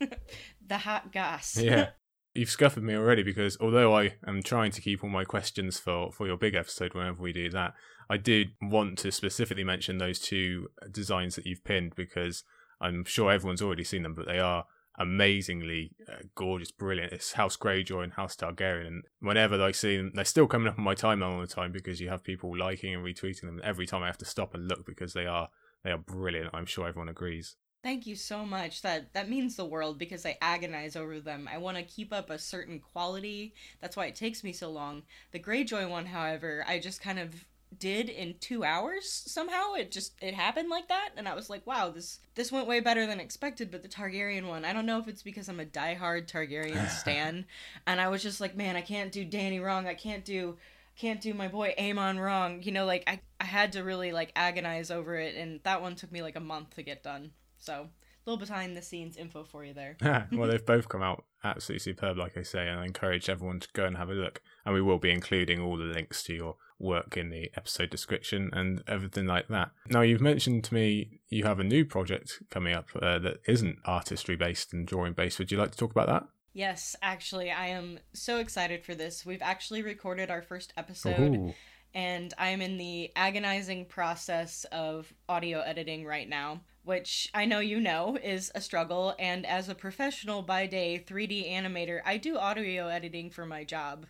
the 0.66 0.78
hot 0.78 1.12
goss. 1.12 1.56
yeah. 1.56 1.90
You've 2.34 2.50
scuppered 2.50 2.84
me 2.84 2.94
already 2.94 3.24
because 3.24 3.56
although 3.60 3.96
I 3.96 4.14
am 4.24 4.40
trying 4.40 4.70
to 4.72 4.80
keep 4.80 5.02
all 5.02 5.10
my 5.10 5.24
questions 5.24 5.80
for, 5.80 6.12
for 6.12 6.28
your 6.28 6.36
big 6.36 6.54
episode 6.54 6.94
whenever 6.94 7.20
we 7.20 7.32
do 7.32 7.50
that, 7.50 7.74
I 8.08 8.18
did 8.18 8.50
want 8.62 8.98
to 8.98 9.10
specifically 9.10 9.64
mention 9.64 9.98
those 9.98 10.20
two 10.20 10.68
designs 10.92 11.34
that 11.34 11.46
you've 11.46 11.64
pinned 11.64 11.96
because 11.96 12.44
I'm 12.80 13.04
sure 13.04 13.32
everyone's 13.32 13.62
already 13.62 13.82
seen 13.82 14.04
them, 14.04 14.14
but 14.14 14.26
they 14.26 14.38
are 14.38 14.64
amazingly 14.98 15.92
uh, 16.08 16.22
gorgeous, 16.34 16.70
brilliant. 16.70 17.12
It's 17.12 17.32
House 17.32 17.56
Greyjoy 17.56 18.04
and 18.04 18.12
House 18.12 18.36
Targaryen. 18.36 18.86
And 18.86 19.02
whenever 19.20 19.60
I 19.60 19.72
see 19.72 19.96
them, 19.96 20.12
they're 20.14 20.24
still 20.24 20.46
coming 20.46 20.68
up 20.68 20.78
on 20.78 20.84
my 20.84 20.94
timeline 20.94 21.34
all 21.34 21.40
the 21.40 21.46
time 21.46 21.72
because 21.72 22.00
you 22.00 22.10
have 22.10 22.22
people 22.22 22.56
liking 22.56 22.94
and 22.94 23.04
retweeting 23.04 23.42
them. 23.42 23.60
Every 23.64 23.86
time 23.86 24.02
I 24.02 24.06
have 24.06 24.18
to 24.18 24.24
stop 24.24 24.54
and 24.54 24.68
look 24.68 24.86
because 24.86 25.14
they 25.14 25.26
are 25.26 25.48
they 25.82 25.90
are 25.90 25.98
brilliant. 25.98 26.50
I'm 26.52 26.66
sure 26.66 26.86
everyone 26.86 27.08
agrees. 27.08 27.56
Thank 27.82 28.06
you 28.06 28.14
so 28.14 28.44
much. 28.44 28.82
That 28.82 29.12
that 29.14 29.30
means 29.30 29.56
the 29.56 29.64
world 29.64 29.98
because 29.98 30.26
I 30.26 30.36
agonize 30.42 30.96
over 30.96 31.18
them. 31.18 31.48
I 31.50 31.56
want 31.58 31.78
to 31.78 31.82
keep 31.82 32.12
up 32.12 32.28
a 32.28 32.38
certain 32.38 32.78
quality. 32.78 33.54
That's 33.80 33.96
why 33.96 34.06
it 34.06 34.14
takes 34.14 34.44
me 34.44 34.52
so 34.52 34.70
long. 34.70 35.02
The 35.32 35.38
Greyjoy 35.40 35.88
one, 35.88 36.06
however, 36.06 36.64
I 36.68 36.78
just 36.78 37.00
kind 37.00 37.18
of 37.18 37.46
did 37.78 38.10
in 38.10 38.34
2 38.40 38.64
hours 38.64 39.10
somehow. 39.10 39.74
It 39.74 39.90
just 39.90 40.12
it 40.22 40.34
happened 40.34 40.68
like 40.68 40.88
that 40.88 41.10
and 41.16 41.26
I 41.26 41.34
was 41.34 41.48
like, 41.48 41.66
"Wow, 41.66 41.88
this 41.90 42.20
this 42.34 42.52
went 42.52 42.66
way 42.66 42.80
better 42.80 43.06
than 43.06 43.18
expected." 43.18 43.70
But 43.70 43.82
the 43.82 43.88
Targaryen 43.88 44.46
one, 44.46 44.66
I 44.66 44.74
don't 44.74 44.86
know 44.86 44.98
if 44.98 45.08
it's 45.08 45.22
because 45.22 45.48
I'm 45.48 45.60
a 45.60 45.64
diehard 45.64 46.26
Targaryen 46.30 46.88
stan 47.00 47.46
and 47.86 47.98
I 48.00 48.08
was 48.08 48.22
just 48.22 48.42
like, 48.42 48.56
"Man, 48.56 48.76
I 48.76 48.82
can't 48.82 49.10
do 49.12 49.24
Dany 49.24 49.62
wrong. 49.62 49.86
I 49.86 49.94
can't 49.94 50.24
do 50.24 50.58
can't 50.96 51.20
do 51.22 51.32
my 51.32 51.48
boy 51.48 51.74
Amon 51.78 52.18
wrong." 52.18 52.62
You 52.62 52.72
know, 52.72 52.84
like 52.84 53.04
I 53.06 53.20
I 53.40 53.44
had 53.44 53.72
to 53.72 53.84
really 53.84 54.12
like 54.12 54.32
agonize 54.36 54.90
over 54.90 55.14
it 55.16 55.34
and 55.36 55.60
that 55.62 55.80
one 55.80 55.96
took 55.96 56.12
me 56.12 56.20
like 56.22 56.36
a 56.36 56.40
month 56.40 56.74
to 56.76 56.82
get 56.82 57.02
done. 57.02 57.32
So, 57.60 57.88
a 58.26 58.30
little 58.30 58.44
behind 58.44 58.76
the 58.76 58.82
scenes 58.82 59.16
info 59.16 59.44
for 59.44 59.64
you 59.64 59.72
there. 59.72 59.96
well, 60.32 60.48
they've 60.48 60.64
both 60.66 60.88
come 60.88 61.02
out 61.02 61.24
absolutely 61.44 61.80
superb, 61.80 62.18
like 62.18 62.36
I 62.36 62.42
say, 62.42 62.68
and 62.68 62.80
I 62.80 62.84
encourage 62.84 63.28
everyone 63.28 63.60
to 63.60 63.68
go 63.72 63.84
and 63.84 63.96
have 63.96 64.10
a 64.10 64.14
look. 64.14 64.42
And 64.64 64.74
we 64.74 64.82
will 64.82 64.98
be 64.98 65.10
including 65.10 65.60
all 65.60 65.76
the 65.76 65.84
links 65.84 66.22
to 66.24 66.34
your 66.34 66.56
work 66.78 67.16
in 67.16 67.30
the 67.30 67.50
episode 67.56 67.90
description 67.90 68.50
and 68.52 68.82
everything 68.88 69.26
like 69.26 69.48
that. 69.48 69.70
Now, 69.88 70.00
you've 70.00 70.20
mentioned 70.20 70.64
to 70.64 70.74
me 70.74 71.20
you 71.28 71.44
have 71.44 71.60
a 71.60 71.64
new 71.64 71.84
project 71.84 72.42
coming 72.50 72.74
up 72.74 72.88
uh, 73.00 73.18
that 73.20 73.38
isn't 73.46 73.78
artistry 73.84 74.36
based 74.36 74.72
and 74.72 74.86
drawing 74.86 75.12
based. 75.12 75.38
Would 75.38 75.52
you 75.52 75.58
like 75.58 75.72
to 75.72 75.78
talk 75.78 75.92
about 75.92 76.08
that? 76.08 76.24
Yes, 76.52 76.96
actually, 77.00 77.50
I 77.50 77.68
am 77.68 78.00
so 78.12 78.38
excited 78.38 78.84
for 78.84 78.94
this. 78.94 79.24
We've 79.24 79.42
actually 79.42 79.82
recorded 79.82 80.30
our 80.30 80.42
first 80.42 80.72
episode, 80.76 81.36
Ooh. 81.36 81.54
and 81.94 82.34
I'm 82.38 82.60
in 82.60 82.76
the 82.76 83.12
agonizing 83.14 83.86
process 83.86 84.64
of 84.72 85.12
audio 85.28 85.60
editing 85.60 86.04
right 86.04 86.28
now, 86.28 86.62
which 86.90 87.30
I 87.32 87.44
know 87.44 87.60
you 87.60 87.78
know 87.78 88.18
is 88.20 88.50
a 88.52 88.60
struggle. 88.60 89.14
And 89.16 89.46
as 89.46 89.68
a 89.68 89.76
professional 89.76 90.42
by 90.42 90.66
day 90.66 91.00
3D 91.06 91.48
animator, 91.48 92.00
I 92.04 92.16
do 92.16 92.36
audio 92.36 92.88
editing 92.88 93.30
for 93.30 93.46
my 93.46 93.62
job. 93.62 94.06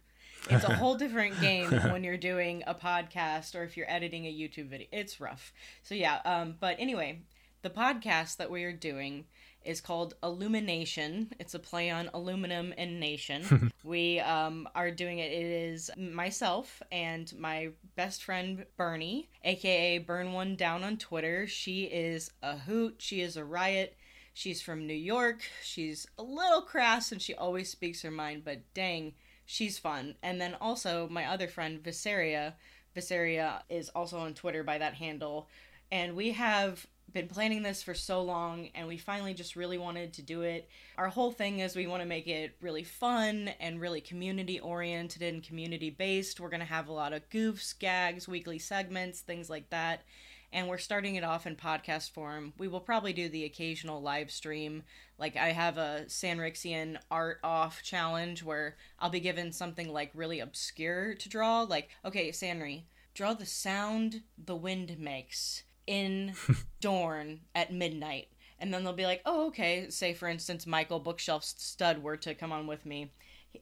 It's 0.48 0.64
a 0.64 0.76
whole 0.76 0.94
different 0.94 1.38
game 1.42 1.70
when 1.70 2.04
you're 2.04 2.16
doing 2.16 2.64
a 2.66 2.74
podcast 2.74 3.54
or 3.54 3.64
if 3.64 3.76
you're 3.76 3.90
editing 3.90 4.24
a 4.24 4.32
YouTube 4.32 4.70
video. 4.70 4.86
It's 4.92 5.20
rough. 5.20 5.52
So 5.82 5.94
yeah, 5.94 6.20
um 6.24 6.54
but 6.58 6.76
anyway, 6.78 7.20
the 7.60 7.68
podcast 7.68 8.38
that 8.38 8.50
we 8.50 8.64
are 8.64 8.72
doing 8.72 9.26
is 9.64 9.80
called 9.80 10.14
Illumination. 10.22 11.32
It's 11.38 11.54
a 11.54 11.58
play 11.58 11.90
on 11.90 12.10
aluminum 12.14 12.72
and 12.76 12.98
nation. 12.98 13.72
we 13.84 14.20
um, 14.20 14.68
are 14.74 14.90
doing 14.90 15.18
it. 15.18 15.32
It 15.32 15.46
is 15.46 15.90
myself 15.96 16.82
and 16.90 17.32
my 17.38 17.70
best 17.96 18.24
friend 18.24 18.64
Bernie, 18.76 19.28
aka 19.44 19.98
Burn 19.98 20.32
One 20.32 20.56
Down 20.56 20.82
on 20.82 20.96
Twitter. 20.96 21.46
She 21.46 21.84
is 21.84 22.30
a 22.42 22.56
hoot. 22.56 22.96
She 22.98 23.20
is 23.20 23.36
a 23.36 23.44
riot. 23.44 23.96
She's 24.32 24.62
from 24.62 24.86
New 24.86 24.94
York. 24.94 25.42
She's 25.62 26.06
a 26.18 26.22
little 26.22 26.62
crass 26.62 27.12
and 27.12 27.20
she 27.20 27.34
always 27.34 27.70
speaks 27.70 28.02
her 28.02 28.10
mind, 28.10 28.42
but 28.44 28.60
dang, 28.74 29.14
she's 29.44 29.78
fun. 29.78 30.14
And 30.22 30.40
then 30.40 30.56
also 30.60 31.08
my 31.10 31.26
other 31.26 31.48
friend 31.48 31.82
Viseria. 31.82 32.54
Viseria 32.96 33.62
is 33.68 33.88
also 33.90 34.18
on 34.18 34.34
Twitter 34.34 34.64
by 34.64 34.78
that 34.78 34.94
handle. 34.94 35.48
And 35.92 36.14
we 36.14 36.32
have 36.32 36.86
been 37.12 37.28
planning 37.28 37.62
this 37.62 37.82
for 37.82 37.94
so 37.94 38.22
long 38.22 38.68
and 38.74 38.86
we 38.86 38.96
finally 38.96 39.34
just 39.34 39.56
really 39.56 39.78
wanted 39.78 40.12
to 40.14 40.22
do 40.22 40.42
it. 40.42 40.68
Our 40.96 41.08
whole 41.08 41.32
thing 41.32 41.60
is 41.60 41.74
we 41.74 41.86
want 41.86 42.02
to 42.02 42.08
make 42.08 42.26
it 42.26 42.56
really 42.60 42.84
fun 42.84 43.50
and 43.60 43.80
really 43.80 44.00
community 44.00 44.60
oriented 44.60 45.22
and 45.22 45.42
community 45.42 45.90
based. 45.90 46.40
We're 46.40 46.48
going 46.48 46.60
to 46.60 46.66
have 46.66 46.88
a 46.88 46.92
lot 46.92 47.12
of 47.12 47.28
goofs, 47.30 47.78
gags, 47.78 48.28
weekly 48.28 48.58
segments, 48.58 49.20
things 49.20 49.50
like 49.50 49.70
that. 49.70 50.02
And 50.52 50.68
we're 50.68 50.78
starting 50.78 51.14
it 51.14 51.22
off 51.24 51.46
in 51.46 51.54
podcast 51.54 52.10
form. 52.10 52.52
We 52.58 52.66
will 52.66 52.80
probably 52.80 53.12
do 53.12 53.28
the 53.28 53.44
occasional 53.44 54.02
live 54.02 54.30
stream. 54.30 54.82
Like 55.16 55.36
I 55.36 55.52
have 55.52 55.78
a 55.78 56.04
Sanrixian 56.08 56.96
art 57.10 57.38
off 57.44 57.82
challenge 57.82 58.42
where 58.42 58.76
I'll 58.98 59.10
be 59.10 59.20
given 59.20 59.52
something 59.52 59.92
like 59.92 60.10
really 60.12 60.40
obscure 60.40 61.14
to 61.14 61.28
draw. 61.28 61.62
Like, 61.62 61.90
okay, 62.04 62.30
Sanri, 62.30 62.82
draw 63.14 63.34
the 63.34 63.46
sound 63.46 64.22
the 64.36 64.56
wind 64.56 64.98
makes 64.98 65.62
in 65.90 66.34
Dorn 66.80 67.40
at 67.54 67.72
midnight. 67.72 68.28
And 68.60 68.72
then 68.72 68.84
they'll 68.84 68.92
be 68.92 69.06
like, 69.06 69.22
oh, 69.26 69.48
okay. 69.48 69.90
Say, 69.90 70.14
for 70.14 70.28
instance, 70.28 70.66
Michael 70.66 71.00
Bookshelf 71.00 71.42
Stud 71.44 72.02
were 72.02 72.16
to 72.18 72.34
come 72.34 72.52
on 72.52 72.66
with 72.68 72.86
me. 72.86 73.10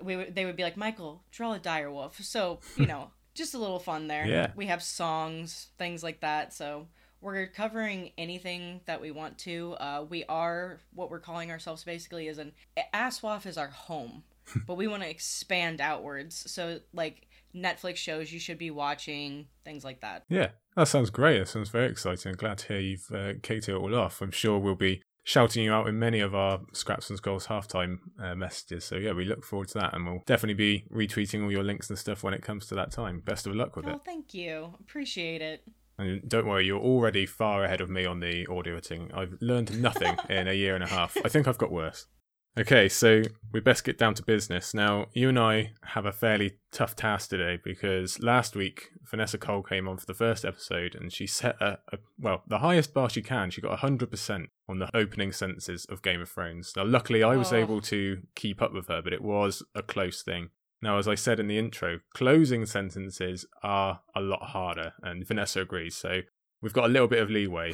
We, 0.03 0.17
would- 0.17 0.35
they 0.35 0.45
would 0.45 0.57
be 0.57 0.63
like, 0.63 0.77
Michael, 0.77 1.23
draw 1.31 1.55
a 1.55 1.59
dire 1.59 1.91
wolf. 1.91 2.19
So, 2.21 2.61
you 2.77 2.87
know, 2.87 3.11
just 3.35 3.55
a 3.55 3.59
little 3.59 3.79
fun 3.79 4.09
there. 4.09 4.27
Yeah. 4.27 4.51
We 4.55 4.67
have 4.67 4.83
songs, 4.83 5.69
things 5.79 6.03
like 6.03 6.21
that. 6.21 6.53
So 6.53 6.89
we're 7.21 7.47
covering 7.47 8.11
anything 8.19 8.81
that 8.87 9.01
we 9.01 9.11
want 9.11 9.39
to. 9.39 9.75
Uh, 9.81 10.05
we 10.09 10.25
are, 10.29 10.81
what 10.95 11.11
we're 11.11 11.21
calling 11.21 11.51
ourselves 11.51 11.85
basically 11.85 12.29
is 12.29 12.39
an, 12.39 12.53
Aswaf 12.93 13.47
is 13.47 13.57
our 13.57 13.69
home. 13.71 14.25
but 14.67 14.77
we 14.77 14.89
want 14.89 15.03
to 15.03 15.11
expand 15.11 15.81
outwards. 15.81 16.51
So, 16.51 16.81
like, 16.95 17.28
Netflix 17.63 17.97
shows 17.97 18.33
you 18.33 18.39
should 18.41 18.59
be 18.59 18.71
watching, 18.71 19.47
things 19.65 19.85
like 19.85 20.01
that. 20.01 20.25
Yeah, 20.29 20.49
that 20.77 20.89
sounds 20.89 21.11
great. 21.11 21.39
That 21.39 21.49
sounds 21.49 21.69
very 21.71 21.91
exciting. 21.91 22.35
Glad 22.35 22.59
to 22.59 22.69
hear 22.69 22.81
you've 22.81 23.11
uh, 23.15 23.33
kicked 23.43 23.69
it 23.69 23.75
all 23.75 23.95
off. 23.95 24.21
I'm 24.21 24.31
sure 24.31 24.59
we'll 24.59 24.75
be 24.75 25.03
shouting 25.25 25.63
you 25.63 25.73
out 25.73 25.87
in 25.89 25.99
many 25.99 26.21
of 26.21 26.35
our 26.35 26.61
Scraps 26.73 27.11
and 27.11 27.19
Skulls 27.19 27.49
halftime 27.49 27.99
uh, 28.23 28.35
messages. 28.35 28.85
So 28.85 28.97
yeah, 28.97 29.13
we 29.13 29.25
look 29.25 29.45
forward 29.45 29.69
to 29.69 29.79
that, 29.81 29.95
and 29.95 30.07
we'll 30.07 30.23
definitely 30.27 30.55
be 30.55 30.85
retweeting 30.93 31.45
all 31.45 31.53
your 31.53 31.63
links 31.65 31.91
and 31.91 31.99
stuff 31.99 32.23
when 32.23 32.33
it 32.35 32.43
comes 32.43 32.67
to 32.69 32.75
that 32.77 32.91
time. 32.93 33.21
Best 33.21 33.47
of 33.47 33.55
luck 33.55 33.77
with 33.77 33.87
Oh, 33.87 33.91
it. 33.97 34.01
thank 34.05 34.33
you. 34.33 34.75
Appreciate 34.81 35.43
it. 35.43 35.63
And 36.01 36.27
don't 36.29 36.47
worry, 36.47 36.65
you're 36.65 36.81
already 36.81 37.27
far 37.27 37.65
ahead 37.65 37.81
of 37.81 37.91
me 37.91 38.07
on 38.07 38.21
the 38.21 38.47
audio 38.47 38.75
editing. 38.75 39.11
I've 39.13 39.35
learned 39.41 39.83
nothing 39.83 40.17
in 40.31 40.47
a 40.47 40.53
year 40.55 40.77
and 40.77 40.85
a 40.85 40.87
half. 40.87 41.17
I 41.25 41.29
think 41.29 41.49
I've 41.49 41.59
got 41.59 41.73
worse. 41.73 42.07
Okay, 42.57 42.89
so 42.89 43.23
we 43.53 43.61
best 43.61 43.85
get 43.85 43.99
down 43.99 44.15
to 44.15 44.23
business. 44.25 44.75
Now, 44.75 45.07
you 45.13 45.29
and 45.29 45.39
I 45.39 45.73
have 45.85 46.07
a 46.07 46.13
fairly 46.13 46.59
tough 46.73 46.97
task 46.97 47.31
today 47.31 47.59
because 47.63 48.19
last 48.21 48.57
week 48.57 48.89
Vanessa 49.09 49.39
Cole 49.39 49.63
came 49.63 49.87
on 49.87 49.97
for 49.97 50.07
the 50.07 50.15
first 50.15 50.45
episode 50.45 50.97
and 50.97 51.13
she 51.13 51.25
set 51.27 51.55
a, 51.63 51.79
a 51.93 51.99
well, 52.19 52.43
the 52.49 52.59
highest 52.59 52.93
bar 52.93 53.09
she 53.11 53.23
can. 53.23 53.51
She 53.51 53.61
got 53.61 53.79
100% 53.79 54.47
on 54.69 54.79
the 54.81 54.91
opening 54.97 55.31
sentences 55.31 55.87
of 55.89 56.03
Game 56.03 56.21
of 56.21 56.29
Thrones. 56.31 56.73
Now, 56.77 56.85
luckily, 56.85 57.23
I 57.23 57.37
was 57.37 57.53
Oh. 57.53 57.57
able 57.57 57.81
to 57.83 58.23
keep 58.35 58.61
up 58.61 58.73
with 58.75 58.89
her, 58.89 59.03
but 59.03 59.13
it 59.13 59.23
was 59.23 59.63
a 59.77 59.83
close 59.83 60.23
thing. 60.23 60.51
Now, 60.83 60.99
as 60.99 61.07
I 61.07 61.15
said 61.15 61.39
in 61.39 61.47
the 61.47 61.59
intro, 61.59 62.01
closing 62.15 62.67
sentences 62.67 63.47
are 63.63 64.01
a 64.17 64.21
lot 64.21 64.51
harder, 64.51 64.95
and 65.03 65.27
Vanessa 65.27 65.61
agrees. 65.63 65.95
So 65.97 66.21
we've 66.61 66.73
got 66.73 66.87
a 66.87 66.93
little 66.93 67.09
bit 67.09 67.23
of 67.23 67.31
leeway. 67.31 67.73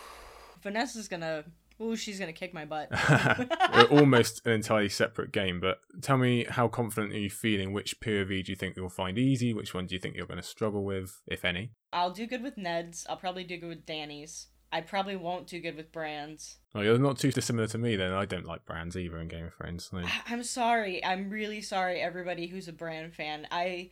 Vanessa's 0.62 1.08
gonna. 1.08 1.44
Ooh, 1.80 1.94
she's 1.96 2.18
gonna 2.18 2.32
kick 2.32 2.52
my 2.52 2.64
butt. 2.64 2.88
We're 3.72 3.84
almost 4.00 4.44
an 4.46 4.52
entirely 4.52 4.88
separate 4.88 5.32
game, 5.32 5.60
but 5.60 5.78
tell 6.02 6.16
me 6.18 6.44
how 6.48 6.68
confident 6.68 7.12
are 7.12 7.18
you 7.18 7.30
feeling? 7.30 7.72
Which 7.72 8.00
POV 8.00 8.44
do 8.44 8.52
you 8.52 8.56
think 8.56 8.76
you'll 8.76 8.88
find 8.88 9.16
easy? 9.18 9.54
Which 9.54 9.74
one 9.74 9.86
do 9.86 9.94
you 9.94 10.00
think 10.00 10.16
you're 10.16 10.26
going 10.26 10.40
to 10.40 10.46
struggle 10.46 10.84
with, 10.84 11.20
if 11.26 11.44
any? 11.44 11.70
I'll 11.92 12.10
do 12.10 12.26
good 12.26 12.42
with 12.42 12.56
Ned's. 12.58 13.06
I'll 13.08 13.16
probably 13.16 13.44
do 13.44 13.56
good 13.58 13.68
with 13.68 13.86
Dany's. 13.86 14.48
I 14.70 14.82
probably 14.82 15.16
won't 15.16 15.46
do 15.46 15.60
good 15.60 15.76
with 15.76 15.92
Bran's. 15.92 16.58
Oh, 16.74 16.80
you're 16.82 16.98
not 16.98 17.18
too 17.18 17.32
dissimilar 17.32 17.68
to 17.68 17.78
me 17.78 17.96
then. 17.96 18.12
I 18.12 18.26
don't 18.26 18.44
like 18.44 18.66
Brans 18.66 18.96
either 18.96 19.18
in 19.18 19.28
Game 19.28 19.46
of 19.46 19.54
Thrones. 19.54 19.88
So- 19.90 20.02
I'm 20.28 20.42
sorry. 20.42 21.02
I'm 21.04 21.30
really 21.30 21.62
sorry, 21.62 22.00
everybody 22.00 22.48
who's 22.48 22.68
a 22.68 22.72
Bran 22.72 23.10
fan. 23.10 23.46
I 23.50 23.88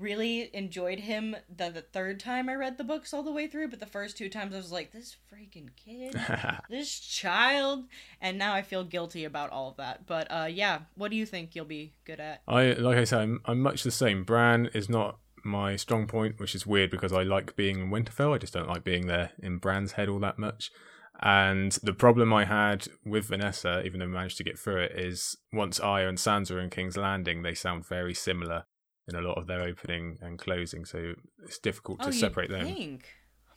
really 0.00 0.50
enjoyed 0.54 0.98
him 0.98 1.36
the, 1.54 1.70
the 1.70 1.82
third 1.82 2.18
time 2.18 2.48
I 2.48 2.54
read 2.54 2.78
the 2.78 2.84
books 2.84 3.12
all 3.12 3.22
the 3.22 3.32
way 3.32 3.46
through, 3.46 3.68
but 3.68 3.80
the 3.80 3.86
first 3.86 4.16
two 4.16 4.28
times 4.28 4.54
I 4.54 4.58
was 4.58 4.72
like, 4.72 4.92
this 4.92 5.16
freaking 5.32 5.68
kid, 5.76 6.18
this 6.70 6.98
child, 6.98 7.84
and 8.20 8.38
now 8.38 8.54
I 8.54 8.62
feel 8.62 8.82
guilty 8.82 9.24
about 9.24 9.50
all 9.50 9.68
of 9.68 9.76
that. 9.76 10.06
But 10.06 10.26
uh, 10.30 10.48
yeah, 10.50 10.80
what 10.94 11.10
do 11.10 11.16
you 11.16 11.26
think 11.26 11.54
you'll 11.54 11.66
be 11.66 11.92
good 12.04 12.20
at? 12.20 12.42
I 12.48 12.72
like 12.72 12.98
I 12.98 13.04
said, 13.04 13.20
I'm, 13.20 13.40
I'm 13.44 13.60
much 13.60 13.82
the 13.82 13.90
same. 13.90 14.24
Bran 14.24 14.70
is 14.72 14.88
not 14.88 15.18
my 15.44 15.76
strong 15.76 16.06
point, 16.06 16.38
which 16.38 16.54
is 16.54 16.66
weird 16.66 16.90
because 16.90 17.12
I 17.12 17.22
like 17.22 17.56
being 17.56 17.78
in 17.78 17.90
Winterfell. 17.90 18.34
I 18.34 18.38
just 18.38 18.52
don't 18.52 18.68
like 18.68 18.84
being 18.84 19.06
there 19.06 19.32
in 19.42 19.58
Bran's 19.58 19.92
head 19.92 20.08
all 20.08 20.18
that 20.20 20.38
much. 20.38 20.70
And 21.22 21.72
the 21.82 21.92
problem 21.92 22.32
I 22.32 22.46
had 22.46 22.86
with 23.04 23.26
Vanessa, 23.26 23.82
even 23.84 24.00
though 24.00 24.06
we 24.06 24.12
managed 24.12 24.38
to 24.38 24.44
get 24.44 24.58
through 24.58 24.82
it, 24.84 24.92
is 24.92 25.36
once 25.52 25.78
Arya 25.78 26.08
and 26.08 26.16
Sansa 26.16 26.52
are 26.52 26.60
in 26.60 26.70
King's 26.70 26.96
Landing, 26.96 27.42
they 27.42 27.52
sound 27.52 27.86
very 27.86 28.14
similar 28.14 28.64
in 29.08 29.16
a 29.16 29.20
lot 29.20 29.38
of 29.38 29.46
their 29.46 29.62
opening 29.62 30.18
and 30.20 30.38
closing. 30.38 30.84
So 30.84 31.14
it's 31.44 31.58
difficult 31.58 32.00
to 32.02 32.08
oh, 32.08 32.12
separate 32.12 32.50
you 32.50 32.56
them. 32.56 32.66
think? 32.66 33.08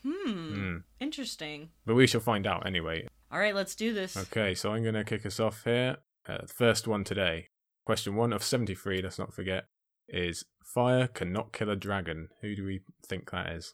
Hmm. 0.03 0.29
Mm. 0.29 0.83
Interesting. 0.99 1.69
But 1.85 1.95
we 1.95 2.07
shall 2.07 2.21
find 2.21 2.45
out 2.45 2.65
anyway. 2.65 3.07
All 3.31 3.39
right, 3.39 3.55
let's 3.55 3.75
do 3.75 3.93
this. 3.93 4.15
Okay, 4.15 4.53
so 4.53 4.73
I'm 4.73 4.83
going 4.83 4.95
to 4.95 5.03
kick 5.03 5.25
us 5.25 5.39
off 5.39 5.63
here. 5.63 5.97
Uh, 6.27 6.45
first 6.47 6.87
one 6.87 7.03
today. 7.03 7.47
Question 7.85 8.15
one 8.15 8.31
of 8.31 8.43
73, 8.43 9.01
let's 9.01 9.19
not 9.19 9.33
forget, 9.33 9.65
is 10.07 10.45
Fire 10.63 11.07
cannot 11.07 11.51
kill 11.51 11.69
a 11.69 11.75
dragon. 11.75 12.29
Who 12.41 12.55
do 12.55 12.65
we 12.65 12.81
think 13.05 13.31
that 13.31 13.51
is? 13.51 13.73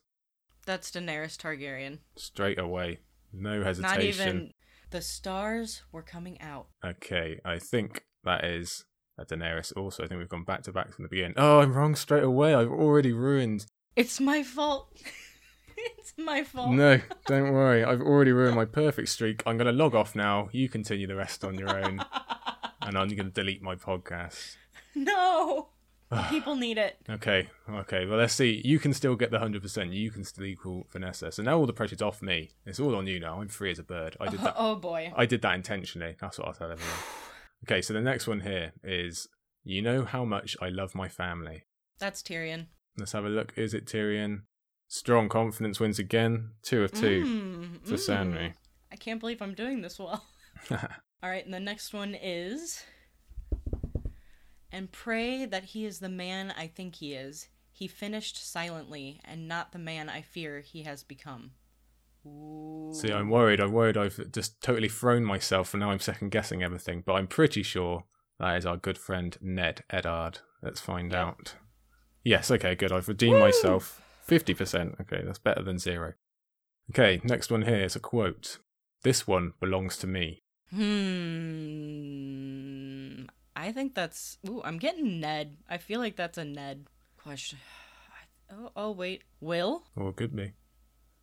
That's 0.65 0.91
Daenerys 0.91 1.37
Targaryen. 1.37 1.99
Straight 2.15 2.57
away. 2.57 2.99
No 3.31 3.63
hesitation. 3.63 3.97
Not 3.97 4.03
even. 4.03 4.53
The 4.89 5.01
stars 5.01 5.83
were 5.91 6.01
coming 6.01 6.41
out. 6.41 6.67
Okay, 6.83 7.39
I 7.45 7.59
think 7.59 8.05
that 8.23 8.43
is 8.43 8.85
Daenerys 9.27 9.75
also. 9.75 10.03
I 10.03 10.07
think 10.07 10.19
we've 10.19 10.29
gone 10.29 10.43
back 10.43 10.63
to 10.63 10.71
back 10.71 10.93
from 10.93 11.03
the 11.03 11.09
beginning. 11.09 11.33
Oh, 11.37 11.59
I'm 11.59 11.73
wrong 11.73 11.95
straight 11.95 12.23
away. 12.23 12.53
I've 12.53 12.71
already 12.71 13.11
ruined. 13.11 13.65
It's 13.95 14.19
my 14.19 14.43
fault. 14.43 14.91
it's 15.77 16.13
my 16.17 16.43
fault. 16.43 16.71
No, 16.71 16.99
don't 17.25 17.53
worry. 17.53 17.83
I've 17.83 18.01
already 18.01 18.31
ruined 18.31 18.55
my 18.55 18.65
perfect 18.65 19.09
streak. 19.09 19.43
I'm 19.45 19.57
going 19.57 19.67
to 19.67 19.73
log 19.73 19.95
off 19.95 20.15
now. 20.15 20.49
You 20.51 20.69
continue 20.69 21.07
the 21.07 21.15
rest 21.15 21.43
on 21.43 21.57
your 21.57 21.69
own. 21.69 22.03
and 22.81 22.97
I'm 22.97 23.07
going 23.09 23.17
to 23.17 23.23
delete 23.31 23.61
my 23.61 23.75
podcast. 23.75 24.55
no. 24.95 25.69
People 26.29 26.55
need 26.55 26.79
it. 26.79 26.97
Okay, 27.07 27.49
okay. 27.69 28.07
Well, 28.07 28.17
let's 28.17 28.33
see. 28.33 28.63
You 28.65 28.79
can 28.79 28.95
still 28.95 29.15
get 29.15 29.29
the 29.29 29.37
hundred 29.37 29.61
percent. 29.61 29.93
You 29.93 30.09
can 30.09 30.23
still 30.23 30.45
equal 30.45 30.87
Vanessa. 30.91 31.31
So 31.31 31.43
now 31.43 31.59
all 31.59 31.67
the 31.67 31.73
pressure's 31.73 32.01
off 32.01 32.23
me. 32.23 32.49
It's 32.65 32.79
all 32.79 32.95
on 32.95 33.05
you 33.05 33.19
now. 33.19 33.39
I'm 33.39 33.47
free 33.47 33.69
as 33.69 33.77
a 33.77 33.83
bird. 33.83 34.17
I 34.19 34.27
did 34.27 34.39
that. 34.39 34.55
Oh 34.57 34.75
boy. 34.75 35.13
I 35.15 35.27
did 35.27 35.43
that 35.43 35.53
intentionally. 35.53 36.15
That's 36.19 36.39
what 36.39 36.47
I'll 36.47 36.55
tell 36.55 36.71
everyone. 36.71 36.95
Okay, 37.65 37.81
so 37.81 37.93
the 37.93 38.01
next 38.01 38.27
one 38.27 38.41
here 38.41 38.73
is 38.83 39.27
you 39.63 39.81
know 39.81 40.05
how 40.05 40.25
much 40.25 40.55
I 40.61 40.69
love 40.69 40.95
my 40.95 41.09
family. 41.09 41.65
That's 41.99 42.21
Tyrion. 42.21 42.67
Let's 42.97 43.11
have 43.11 43.25
a 43.25 43.29
look. 43.29 43.53
Is 43.55 43.73
it 43.73 43.85
Tyrion? 43.85 44.43
Strong 44.87 45.29
confidence 45.29 45.79
wins 45.79 45.99
again. 45.99 46.51
Two 46.63 46.83
of 46.83 46.91
two 46.91 47.23
Mm, 47.25 47.87
for 47.87 47.95
mm. 47.95 48.07
Sanri. 48.07 48.53
I 48.91 48.95
can't 48.95 49.19
believe 49.19 49.41
I'm 49.41 49.53
doing 49.53 49.81
this 49.81 49.99
well. 49.99 50.25
All 50.71 51.29
right, 51.29 51.45
and 51.45 51.53
the 51.53 51.59
next 51.59 51.93
one 51.93 52.15
is 52.15 52.83
and 54.71 54.91
pray 54.91 55.45
that 55.45 55.65
he 55.65 55.85
is 55.85 55.99
the 55.99 56.09
man 56.09 56.53
I 56.57 56.67
think 56.67 56.95
he 56.95 57.13
is. 57.13 57.47
He 57.71 57.87
finished 57.87 58.51
silently 58.51 59.19
and 59.23 59.47
not 59.47 59.71
the 59.71 59.79
man 59.79 60.09
I 60.09 60.21
fear 60.21 60.61
he 60.61 60.83
has 60.83 61.03
become. 61.03 61.51
Ooh. 62.25 62.91
See, 62.93 63.11
I'm 63.11 63.29
worried. 63.29 63.59
I'm 63.59 63.71
worried 63.71 63.97
I've 63.97 64.31
just 64.31 64.61
totally 64.61 64.89
thrown 64.89 65.23
myself 65.23 65.73
and 65.73 65.81
now 65.81 65.91
I'm 65.91 65.99
second 65.99 66.29
guessing 66.31 66.63
everything. 66.63 67.03
But 67.05 67.13
I'm 67.13 67.27
pretty 67.27 67.63
sure 67.63 68.05
that 68.39 68.57
is 68.57 68.65
our 68.65 68.77
good 68.77 68.97
friend 68.97 69.37
Ned 69.41 69.83
Eddard. 69.89 70.39
Let's 70.61 70.81
find 70.81 71.11
Yep. 71.11 71.21
out. 71.21 71.55
Yes, 72.23 72.51
okay, 72.51 72.75
good. 72.75 72.91
I've 72.91 73.07
redeemed 73.07 73.35
Woo! 73.35 73.39
myself. 73.39 74.01
50%. 74.27 74.99
Okay, 75.01 75.21
that's 75.25 75.39
better 75.39 75.63
than 75.63 75.79
zero. 75.79 76.13
Okay, 76.91 77.21
next 77.23 77.51
one 77.51 77.61
here 77.63 77.79
is 77.83 77.95
a 77.95 77.99
quote. 77.99 78.59
This 79.03 79.25
one 79.27 79.53
belongs 79.59 79.95
to 79.97 80.07
me. 80.07 80.43
Hmm. 81.89 83.25
I 83.55 83.71
think 83.71 83.95
that's. 83.95 84.37
Ooh, 84.47 84.61
I'm 84.63 84.77
getting 84.77 85.19
Ned. 85.19 85.57
I 85.69 85.77
feel 85.77 85.99
like 85.99 86.15
that's 86.15 86.37
a 86.37 86.45
Ned 86.45 86.87
question. 87.17 87.59
Oh, 88.51 88.71
oh 88.75 88.89
wait. 88.91 89.21
Will? 89.39 89.83
Or 89.95 90.09
it 90.09 90.15
could 90.15 90.35
be. 90.35 90.53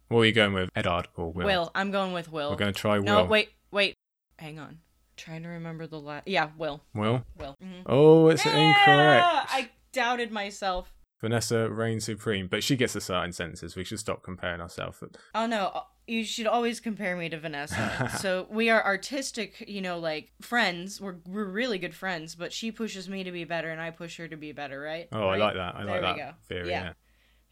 What 0.09 0.21
are 0.21 0.25
you 0.25 0.33
going 0.33 0.53
with? 0.53 0.71
Eddard 0.77 1.09
or 1.17 1.33
Will? 1.33 1.47
Will. 1.47 1.71
I'm 1.75 1.91
going 1.91 2.13
with 2.13 2.31
Will. 2.31 2.51
We're 2.51 2.57
going 2.57 2.73
to 2.73 2.79
try 2.79 2.99
Will. 2.99 3.05
No, 3.05 3.25
wait, 3.25 3.51
wait. 3.71 3.95
Hang 4.39 4.59
on. 4.59 4.79
trying 5.17 5.43
to 5.43 5.49
remember 5.49 5.87
the 5.87 5.99
last. 5.99 6.29
Yeah, 6.29 6.51
Will. 6.59 6.83
Will? 6.95 7.25
Will. 7.39 7.57
Mhm. 7.63 7.83
Oh, 7.87 8.29
it's 8.29 8.45
incorrect. 8.45 9.27
I 9.27 9.71
doubted 9.93 10.31
myself. 10.31 10.93
Vanessa 11.23 11.71
reigns 11.71 12.05
supreme, 12.05 12.47
but 12.47 12.63
she 12.63 12.77
gets 12.77 12.95
a 12.95 13.01
certain 13.01 13.33
sentences. 13.33 13.75
We 13.75 13.85
should 13.85 13.99
stop 13.99 14.23
comparing 14.23 14.61
ourselves. 14.61 15.03
Oh 15.35 15.47
no, 15.47 15.83
you 16.07 16.23
should 16.25 16.47
always 16.47 16.79
compare 16.79 17.17
me 17.17 17.31
to 17.31 17.39
Vanessa. 17.41 18.13
so 18.21 18.47
we 18.51 18.69
are 18.69 18.85
artistic, 18.85 19.65
you 19.67 19.81
know, 19.81 19.99
like 19.99 20.33
friends. 20.43 21.01
We're 21.01 21.17
we're 21.27 21.47
really 21.49 21.79
good 21.79 21.95
friends, 21.95 22.35
but 22.35 22.53
she 22.53 22.71
pushes 22.71 23.09
me 23.09 23.25
to 23.25 23.33
be 23.33 23.45
better 23.45 23.71
and 23.71 23.81
I 23.81 23.91
push 23.93 24.19
her 24.19 24.29
to 24.29 24.37
be 24.37 24.53
better, 24.53 24.79
right? 24.79 25.09
Oh, 25.11 25.29
I 25.29 25.37
like 25.39 25.55
that. 25.55 25.75
I 25.75 25.79
like 25.79 25.87
There 25.87 25.95
we 25.97 26.01
that 26.07 26.17
go. 26.19 26.31
theory. 26.49 26.69
Yeah. 26.69 26.83
Yeah. 26.85 26.93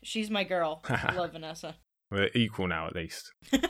She's 0.02 0.28
my 0.28 0.44
girl. 0.44 0.82
I 0.86 1.14
love 1.16 1.32
Vanessa. 1.32 1.74
We're 2.10 2.30
equal 2.34 2.68
now, 2.68 2.86
at 2.86 2.94
least. 2.94 3.32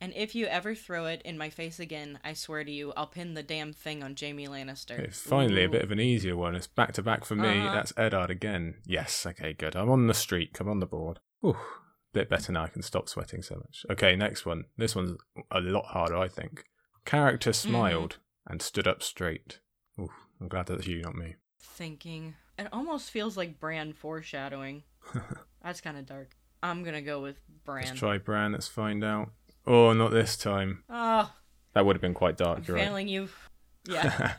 And 0.00 0.12
if 0.16 0.34
you 0.34 0.46
ever 0.46 0.74
throw 0.74 1.06
it 1.06 1.22
in 1.24 1.38
my 1.38 1.48
face 1.48 1.78
again, 1.78 2.18
I 2.24 2.32
swear 2.32 2.64
to 2.64 2.70
you, 2.72 2.92
I'll 2.96 3.06
pin 3.06 3.34
the 3.34 3.42
damn 3.44 3.72
thing 3.72 4.02
on 4.02 4.16
Jaime 4.20 4.48
Lannister. 4.48 4.98
Okay, 4.98 5.10
finally, 5.12 5.62
a 5.62 5.68
bit 5.68 5.82
of 5.84 5.92
an 5.92 6.00
easier 6.00 6.34
one. 6.34 6.56
It's 6.56 6.66
back 6.66 6.92
to 6.94 7.04
back 7.04 7.24
for 7.24 7.36
me. 7.36 7.60
Uh-huh. 7.60 7.72
That's 7.72 7.92
Eddard 7.96 8.28
again. 8.28 8.78
Yes, 8.84 9.24
okay, 9.24 9.52
good. 9.52 9.76
I'm 9.76 9.88
on 9.90 10.08
the 10.08 10.12
streak. 10.14 10.58
I'm 10.58 10.68
on 10.68 10.80
the 10.80 10.86
board. 10.86 11.20
Ooh, 11.46 11.56
bit 12.12 12.28
better 12.28 12.50
now. 12.50 12.64
I 12.64 12.68
can 12.68 12.82
stop 12.82 13.08
sweating 13.08 13.42
so 13.42 13.54
much. 13.54 13.86
Okay, 13.92 14.16
next 14.16 14.44
one. 14.44 14.64
This 14.76 14.96
one's 14.96 15.16
a 15.52 15.60
lot 15.60 15.84
harder, 15.84 16.16
I 16.16 16.26
think. 16.26 16.64
Character 17.04 17.50
Mm-hmm. 17.50 17.68
smiled 17.70 18.16
and 18.48 18.60
stood 18.60 18.88
up 18.88 19.04
straight. 19.04 19.60
Ooh, 20.00 20.10
I'm 20.40 20.48
glad 20.48 20.66
that's 20.66 20.88
you, 20.88 21.00
not 21.02 21.14
me. 21.14 21.36
Thinking. 21.60 22.34
It 22.58 22.66
almost 22.72 23.12
feels 23.12 23.36
like 23.36 23.60
Bran 23.60 23.92
foreshadowing. 23.92 24.82
That's 25.62 25.80
kind 25.80 25.96
of 25.96 26.06
dark. 26.06 26.34
I'm 26.62 26.82
gonna 26.84 27.02
go 27.02 27.20
with 27.20 27.36
Bran. 27.64 27.84
Let's 27.86 27.98
try 27.98 28.18
Bran. 28.18 28.52
Let's 28.52 28.68
find 28.68 29.02
out. 29.04 29.30
Oh, 29.66 29.92
not 29.92 30.10
this 30.10 30.36
time. 30.36 30.84
Oh, 30.88 31.32
That 31.74 31.86
would 31.86 31.96
have 31.96 32.00
been 32.02 32.14
quite 32.14 32.36
dark. 32.36 32.58
I'm 32.58 32.64
You're 32.66 32.76
right. 32.76 32.86
failing 32.86 33.08
you. 33.08 33.28
Yeah. 33.88 34.34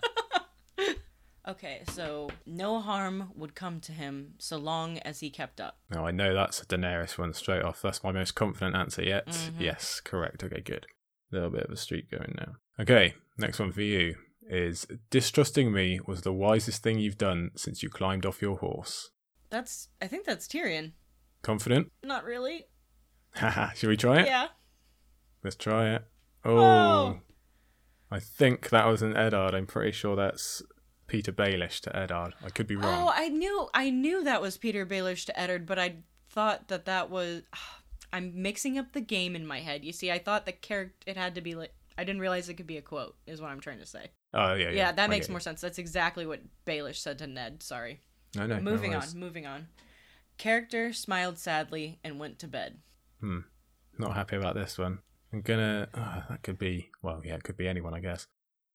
okay, 1.47 1.81
so 1.89 2.29
no 2.45 2.79
harm 2.79 3.31
would 3.35 3.55
come 3.55 3.79
to 3.81 3.91
him 3.91 4.33
so 4.37 4.57
long 4.57 4.97
as 4.99 5.19
he 5.19 5.29
kept 5.29 5.59
up. 5.59 5.77
No, 5.89 6.05
I 6.05 6.11
know 6.11 6.33
that's 6.33 6.61
a 6.61 6.65
Daenerys 6.65 7.17
one 7.17 7.33
straight 7.33 7.63
off. 7.63 7.81
That's 7.81 8.03
my 8.03 8.11
most 8.11 8.35
confident 8.35 8.75
answer 8.75 9.03
yet. 9.03 9.27
Mhm. 9.27 9.59
Yes, 9.59 9.99
correct. 10.01 10.43
Okay, 10.43 10.61
good. 10.61 10.85
A 11.31 11.35
little 11.35 11.49
bit 11.49 11.65
of 11.65 11.71
a 11.71 11.77
streak 11.77 12.09
going 12.11 12.35
now. 12.37 12.55
Okay, 12.79 13.15
next 13.37 13.59
one 13.59 13.71
for 13.71 13.81
you 13.81 14.15
is 14.49 14.85
distrusting 15.09 15.71
me 15.71 15.99
was 16.05 16.21
the 16.21 16.33
wisest 16.33 16.83
thing 16.83 16.99
you've 16.99 17.17
done 17.17 17.51
since 17.55 17.81
you 17.81 17.89
climbed 17.89 18.25
off 18.25 18.41
your 18.41 18.57
horse. 18.57 19.09
That's. 19.49 19.87
I 20.01 20.07
think 20.07 20.25
that's 20.25 20.47
Tyrion. 20.47 20.91
Confident? 21.43 21.91
Not 22.03 22.23
really. 22.23 22.65
Haha, 23.35 23.73
should 23.75 23.89
we 23.89 23.97
try 23.97 24.21
it? 24.21 24.27
Yeah. 24.27 24.47
Let's 25.43 25.55
try 25.55 25.93
it. 25.93 26.03
Oh. 26.45 26.57
Oh, 26.57 27.19
I 28.09 28.19
think 28.19 28.69
that 28.69 28.87
was 28.87 29.01
an 29.01 29.15
Eddard. 29.15 29.53
I'm 29.53 29.65
pretty 29.67 29.91
sure 29.91 30.15
that's 30.15 30.61
Petyr 31.07 31.33
Baelish 31.33 31.79
to 31.81 31.95
Eddard. 31.95 32.33
I 32.43 32.49
could 32.49 32.67
be 32.67 32.75
wrong. 32.75 33.07
Oh, 33.07 33.11
I 33.13 33.29
knew 33.29 33.69
I 33.73 33.89
knew 33.89 34.23
that 34.23 34.41
was 34.41 34.57
Petyr 34.57 34.85
Baelish 34.85 35.25
to 35.25 35.39
Eddard, 35.39 35.65
but 35.65 35.77
I 35.77 35.97
thought 36.29 36.67
that 36.69 36.85
that 36.85 37.09
was. 37.09 37.43
I'm 38.13 38.43
mixing 38.43 38.77
up 38.77 38.93
the 38.93 39.01
game 39.01 39.35
in 39.35 39.47
my 39.47 39.61
head. 39.61 39.83
You 39.83 39.91
see, 39.91 40.11
I 40.11 40.19
thought 40.19 40.45
the 40.45 40.51
character 40.51 40.95
it 41.07 41.17
had 41.17 41.35
to 41.35 41.41
be 41.41 41.55
like. 41.55 41.73
I 41.97 42.03
didn't 42.03 42.21
realize 42.21 42.47
it 42.49 42.55
could 42.55 42.67
be 42.67 42.77
a 42.77 42.81
quote. 42.81 43.15
Is 43.25 43.41
what 43.41 43.49
I'm 43.49 43.59
trying 43.59 43.79
to 43.79 43.85
say. 43.87 44.11
oh 44.35 44.53
yeah, 44.53 44.69
yeah. 44.69 44.71
Yeah, 44.71 44.91
that 44.91 45.05
I 45.05 45.07
makes 45.07 45.29
more 45.29 45.37
you. 45.37 45.43
sense. 45.43 45.61
That's 45.61 45.79
exactly 45.79 46.25
what 46.27 46.41
Baelish 46.65 46.97
said 46.97 47.17
to 47.19 47.27
Ned. 47.27 47.63
Sorry. 47.63 48.01
No, 48.35 48.45
no. 48.45 48.57
no 48.57 48.61
moving 48.61 48.91
worries. 48.91 49.13
on. 49.13 49.19
Moving 49.19 49.45
on. 49.47 49.67
Character 50.43 50.91
smiled 50.91 51.37
sadly 51.37 51.99
and 52.03 52.19
went 52.19 52.37
to 52.39 52.49
bed. 52.49 52.79
Hmm. 53.21 53.39
Not 53.97 54.13
happy 54.13 54.35
about 54.35 54.55
this 54.55 54.77
one. 54.77 54.99
I'm 55.31 55.39
gonna. 55.39 55.87
Oh, 55.93 56.23
that 56.29 56.43
could 56.43 56.59
be. 56.59 56.89
Well, 57.01 57.21
yeah, 57.23 57.35
it 57.35 57.45
could 57.45 57.55
be 57.55 57.65
anyone, 57.65 57.93
I 57.93 58.01
guess. 58.01 58.27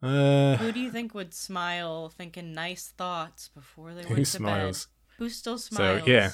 Uh, 0.02 0.56
Who 0.56 0.72
do 0.72 0.80
you 0.80 0.90
think 0.90 1.12
would 1.14 1.34
smile, 1.34 2.08
thinking 2.08 2.54
nice 2.54 2.94
thoughts 2.96 3.50
before 3.54 3.92
they 3.92 4.02
went 4.06 4.16
to 4.16 4.24
smiles? 4.24 4.86
bed? 4.86 5.14
Who 5.18 5.28
still 5.28 5.58
smiles? 5.58 6.04
So 6.04 6.10
yeah. 6.10 6.30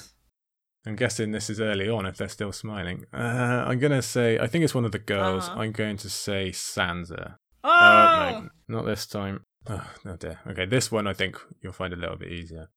I'm 0.85 0.95
guessing 0.95 1.31
this 1.31 1.49
is 1.49 1.59
early 1.59 1.89
on 1.89 2.05
if 2.05 2.15
they're 2.15 2.29
still 2.29 2.53
smiling. 2.53 3.03
Uh, 3.13 3.65
I'm 3.67 3.79
gonna 3.79 4.01
say. 4.01 4.39
I 4.39 4.47
think 4.47 4.63
it's 4.63 4.73
one 4.73 4.85
of 4.85 4.93
the 4.93 4.99
girls. 4.99 5.49
Uh-huh. 5.49 5.59
I'm 5.59 5.73
going 5.73 5.97
to 5.97 6.09
say 6.09 6.51
Sansa. 6.51 7.35
Oh, 7.61 7.69
Uh, 7.69 8.41
no, 8.69 8.77
not 8.77 8.85
this 8.85 9.05
time. 9.05 9.43
Oh, 9.67 9.85
no 10.05 10.15
dear. 10.15 10.39
Okay, 10.47 10.65
this 10.65 10.93
one 10.93 11.07
I 11.07 11.13
think 11.13 11.37
you'll 11.61 11.73
find 11.73 11.91
a 11.93 11.97
little 11.97 12.15
bit 12.15 12.31
easier. 12.31 12.69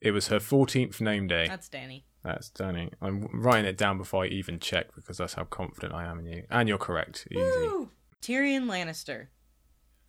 It 0.00 0.10
was 0.12 0.28
her 0.28 0.38
14th 0.38 1.00
name 1.00 1.26
day. 1.26 1.46
that's 1.48 1.68
Dany. 1.68 2.04
That's 2.22 2.50
Dany. 2.50 2.90
I'm 3.00 3.28
writing 3.32 3.66
it 3.66 3.76
down 3.78 3.98
before 3.98 4.24
I 4.24 4.28
even 4.28 4.58
check 4.58 4.94
because 4.94 5.18
that's 5.18 5.34
how 5.34 5.44
confident 5.44 5.94
I 5.94 6.04
am 6.04 6.18
in 6.20 6.26
you. 6.26 6.42
And 6.50 6.68
you're 6.68 6.76
correct. 6.78 7.26
Easy. 7.30 7.40
Woo! 7.40 7.90
Tyrion 8.22 8.64
Lannister. 8.66 9.28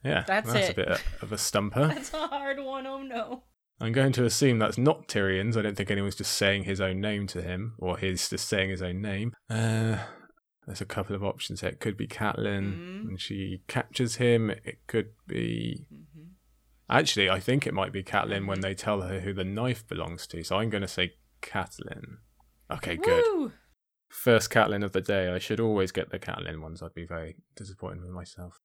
Yeah, 0.03 0.23
That's 0.25 0.51
that's 0.53 0.69
it. 0.69 0.71
a 0.71 0.75
bit 0.75 1.01
of 1.21 1.31
a 1.31 1.37
stumper. 1.37 1.87
That's 1.93 2.13
a 2.13 2.27
hard 2.27 2.59
one. 2.59 2.85
Oh 2.87 3.01
no. 3.01 3.43
I'm 3.79 3.91
going 3.91 4.11
to 4.13 4.25
assume 4.25 4.57
that's 4.57 4.77
not 4.77 5.07
Tyrion's. 5.07 5.55
I 5.57 5.61
don't 5.61 5.75
think 5.77 5.91
anyone's 5.91 6.15
just 6.15 6.33
saying 6.33 6.63
his 6.63 6.81
own 6.81 6.99
name 6.99 7.27
to 7.27 7.41
him, 7.43 7.75
or 7.77 7.97
he's 7.97 8.27
just 8.29 8.47
saying 8.47 8.71
his 8.71 8.81
own 8.81 9.01
name. 9.01 9.33
Uh, 9.51 9.97
there's 10.65 10.81
a 10.81 10.85
couple 10.85 11.15
of 11.15 11.23
options 11.23 11.61
here. 11.61 11.69
It 11.69 11.79
could 11.79 11.95
be 11.97 12.07
Catelyn, 12.07 12.73
Mhm. 12.73 13.07
and 13.09 13.21
she 13.21 13.61
captures 13.67 14.15
him. 14.15 14.49
It 14.49 14.79
could 14.87 15.09
be. 15.27 15.85
Actually, 16.89 17.29
I 17.29 17.39
think 17.39 17.67
it 17.67 17.73
might 17.73 17.91
be 17.91 18.03
Catelyn 18.03 18.47
when 18.47 18.61
they 18.61 18.73
tell 18.73 19.01
her 19.01 19.19
who 19.19 19.33
the 19.33 19.43
knife 19.43 19.87
belongs 19.87 20.25
to. 20.27 20.43
So 20.43 20.57
I'm 20.57 20.69
going 20.69 20.81
to 20.81 20.87
say 20.87 21.13
Catelyn. 21.41 22.17
Okay, 22.71 22.95
good. 22.95 23.23
Woo! 23.25 23.51
First 24.09 24.49
Catelyn 24.49 24.83
of 24.83 24.93
the 24.93 25.01
day. 25.01 25.29
I 25.29 25.39
should 25.39 25.59
always 25.59 25.91
get 25.91 26.11
the 26.11 26.19
Catelyn 26.19 26.61
ones. 26.61 26.81
I'd 26.81 26.93
be 26.93 27.05
very 27.05 27.35
disappointed 27.55 28.01
with 28.01 28.11
myself. 28.11 28.59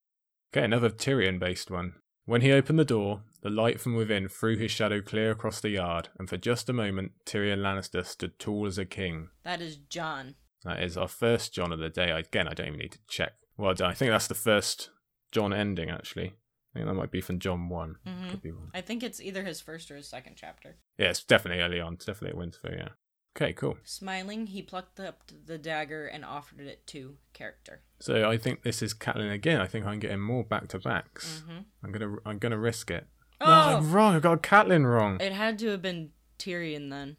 Okay, 0.55 0.65
another 0.65 0.91
Tyrion 0.91 1.39
based 1.39 1.71
one. 1.71 1.95
When 2.25 2.43
he 2.43 2.53
opened 2.53 2.79
the 2.79 2.85
door, 2.85 3.23
the 3.43 3.51
light 3.51 3.81
from 3.81 3.97
within 3.97 4.29
threw 4.29 4.57
his 4.57 4.71
shadow 4.71 5.01
clear 5.01 5.33
across 5.33 5.61
the 5.61 5.71
yard, 5.71 6.09
and 6.19 6.29
for 6.29 6.37
just 6.37 6.69
a 6.69 6.73
moment, 6.73 7.13
Tyrion 7.27 7.59
Lannister 7.59 8.07
stood 8.07 8.39
tall 8.39 8.67
as 8.67 8.79
a 8.79 8.85
king. 8.85 9.31
That 9.43 9.61
is 9.61 9.77
Jon. 9.77 10.37
That 10.63 10.81
is 10.81 10.97
our 10.97 11.09
first 11.09 11.53
Jon 11.53 11.73
of 11.73 11.81
the 11.81 11.89
day. 11.89 12.11
Again, 12.11 12.47
I 12.47 12.55
don't 12.55 12.69
even 12.69 12.79
need 12.79 12.93
to 12.93 13.01
check. 13.09 13.33
Well 13.57 13.75
done. 13.75 13.91
I 13.91 13.95
think 13.95 14.13
that's 14.13 14.29
the 14.29 14.35
first 14.35 14.91
Jon 15.33 15.53
ending, 15.53 15.91
actually. 15.91 16.35
I 16.75 16.79
think 16.79 16.87
that 16.89 16.95
might 16.95 17.11
be 17.11 17.21
from 17.21 17.39
Jon 17.39 17.69
1. 17.69 17.97
Could 18.31 18.43
be 18.43 18.51
wrong. 18.51 18.71
I 18.75 18.81
think 18.81 19.03
it's 19.03 19.21
either 19.21 19.45
his 19.45 19.61
first 19.61 19.91
or 19.91 19.97
his 19.97 20.09
second 20.09 20.37
chapter. 20.37 20.77
Yeah, 20.99 21.11
it's 21.11 21.23
definitely 21.23 21.63
early 21.63 21.81
on. 21.81 21.95
It's 21.95 22.05
definitely 22.07 22.41
at 22.41 22.47
Winterfell, 22.49 22.77
yeah. 22.79 22.89
Okay, 23.37 23.53
cool. 23.55 23.77
Smiling, 23.85 24.47
he 24.47 24.61
plucked 24.63 25.01
up 25.01 25.23
the 25.47 25.57
dagger 25.59 26.07
and 26.07 26.25
offered 26.25 26.61
it 26.67 26.87
to 26.89 27.17
character. 27.33 27.83
So 28.01 28.29
I 28.29 28.37
think 28.37 28.63
this 28.63 28.83
is 28.83 28.93
Catelyn 28.95 29.33
again. 29.33 29.61
I 29.61 29.67
think 29.67 29.87
I'm 29.87 29.99
getting 30.01 30.21
more 30.21 30.45
back 30.45 30.69
to 30.69 30.79
backs. 30.79 31.43
hmm 31.47 31.61
I'm 31.83 31.93
gonna 31.93 32.17
I'm 32.27 32.39
gonna 32.39 32.59
risk 32.59 32.91
it. 32.91 33.07
No, 33.41 33.47
Oh, 33.47 33.77
I'm 33.79 33.91
wrong. 33.93 34.15
I 34.17 34.21
got 34.21 34.43
Catelyn 34.43 34.85
wrong. 34.87 35.19
it 35.21 35.33
had 35.33 35.59
to 35.61 35.69
have 35.69 35.81
been 35.83 36.11
Tyrion 36.39 36.91
then. 36.91 37.17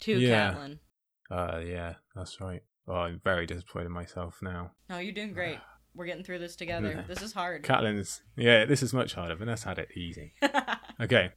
To 0.00 0.18
Yeah. 0.18 0.54
Catelyn. 0.54 0.78
Uh, 1.30 1.58
yeah, 1.64 1.94
that's 2.16 2.40
right. 2.40 2.62
Oh, 2.88 2.94
I'm 2.94 3.20
very 3.22 3.44
disappointed 3.46 3.86
in 3.86 3.92
myself 3.92 4.38
now. 4.42 4.72
No, 4.88 4.98
you're 4.98 5.12
doing 5.14 5.32
great. 5.34 5.58
We're 5.94 6.06
getting 6.06 6.24
through 6.24 6.38
this 6.38 6.56
together. 6.56 6.90
Yeah. 6.90 7.02
This 7.06 7.22
is 7.22 7.32
hard. 7.32 7.62
Catelyn's 7.64 8.22
yeah, 8.36 8.64
this 8.64 8.82
is 8.82 8.92
much 8.92 9.14
harder. 9.14 9.34
Vanessa 9.34 9.68
had 9.68 9.78
it 9.78 9.90
easy. 9.96 10.34
Okay, 11.00 11.30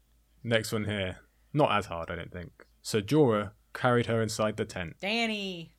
next 0.43 0.73
one 0.73 0.83
here. 0.83 1.19
Not 1.53 1.71
as 1.71 1.85
hard, 1.85 2.11
I 2.11 2.15
don't 2.17 2.33
think. 2.33 2.65
So 2.81 2.99
Jorah 2.99 3.51
carried 3.73 4.07
her 4.07 4.21
inside 4.21 4.57
the 4.57 4.65
tent. 4.65 4.97
Dany. 5.01 5.69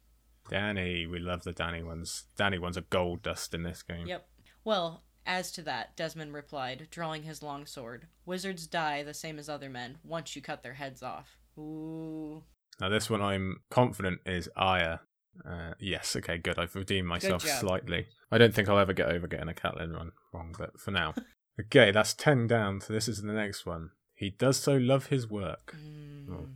Dany, 0.50 1.08
we 1.08 1.18
love 1.18 1.42
the 1.44 1.52
Dany 1.52 1.84
ones. 1.84 2.24
Dany 2.38 2.58
ones 2.58 2.78
are 2.78 2.86
gold 2.88 3.22
dust 3.22 3.52
in 3.52 3.62
this 3.62 3.82
game. 3.82 4.06
Yep. 4.06 4.26
Well, 4.64 5.04
as 5.26 5.52
to 5.52 5.62
that, 5.62 5.96
Desmond 5.96 6.32
replied, 6.32 6.88
drawing 6.90 7.24
his 7.24 7.42
long 7.42 7.66
sword. 7.66 8.06
Wizards 8.24 8.66
die 8.66 9.02
the 9.02 9.12
same 9.12 9.38
as 9.38 9.50
other 9.50 9.68
men 9.68 9.98
once 10.02 10.34
you 10.34 10.40
cut 10.40 10.62
their 10.62 10.74
heads 10.74 11.02
off. 11.02 11.36
Ooh. 11.58 12.42
Now 12.80 12.88
this 12.88 13.10
one 13.10 13.20
I'm 13.20 13.60
confident 13.70 14.20
is 14.24 14.48
Arya. 14.56 15.02
Uh, 15.48 15.74
yes, 15.78 16.16
okay, 16.16 16.38
good. 16.38 16.58
I've 16.58 16.74
redeemed 16.74 17.08
myself 17.08 17.42
slightly. 17.42 18.06
I 18.30 18.38
don't 18.38 18.54
think 18.54 18.68
I'll 18.68 18.78
ever 18.78 18.92
get 18.92 19.08
over 19.08 19.26
getting 19.26 19.48
a 19.48 19.52
Catelyn 19.52 19.94
run 19.94 20.12
wrong, 20.32 20.54
but 20.58 20.78
for 20.80 20.90
now. 20.90 21.14
okay, 21.60 21.90
that's 21.90 22.14
10 22.14 22.46
down, 22.46 22.80
so 22.80 22.92
this 22.92 23.08
is 23.08 23.22
the 23.22 23.32
next 23.32 23.66
one. 23.66 23.90
He 24.14 24.30
does 24.30 24.56
so 24.56 24.76
love 24.76 25.06
his 25.06 25.28
work. 25.28 25.74
Mm. 25.76 26.26
Oh. 26.30 26.46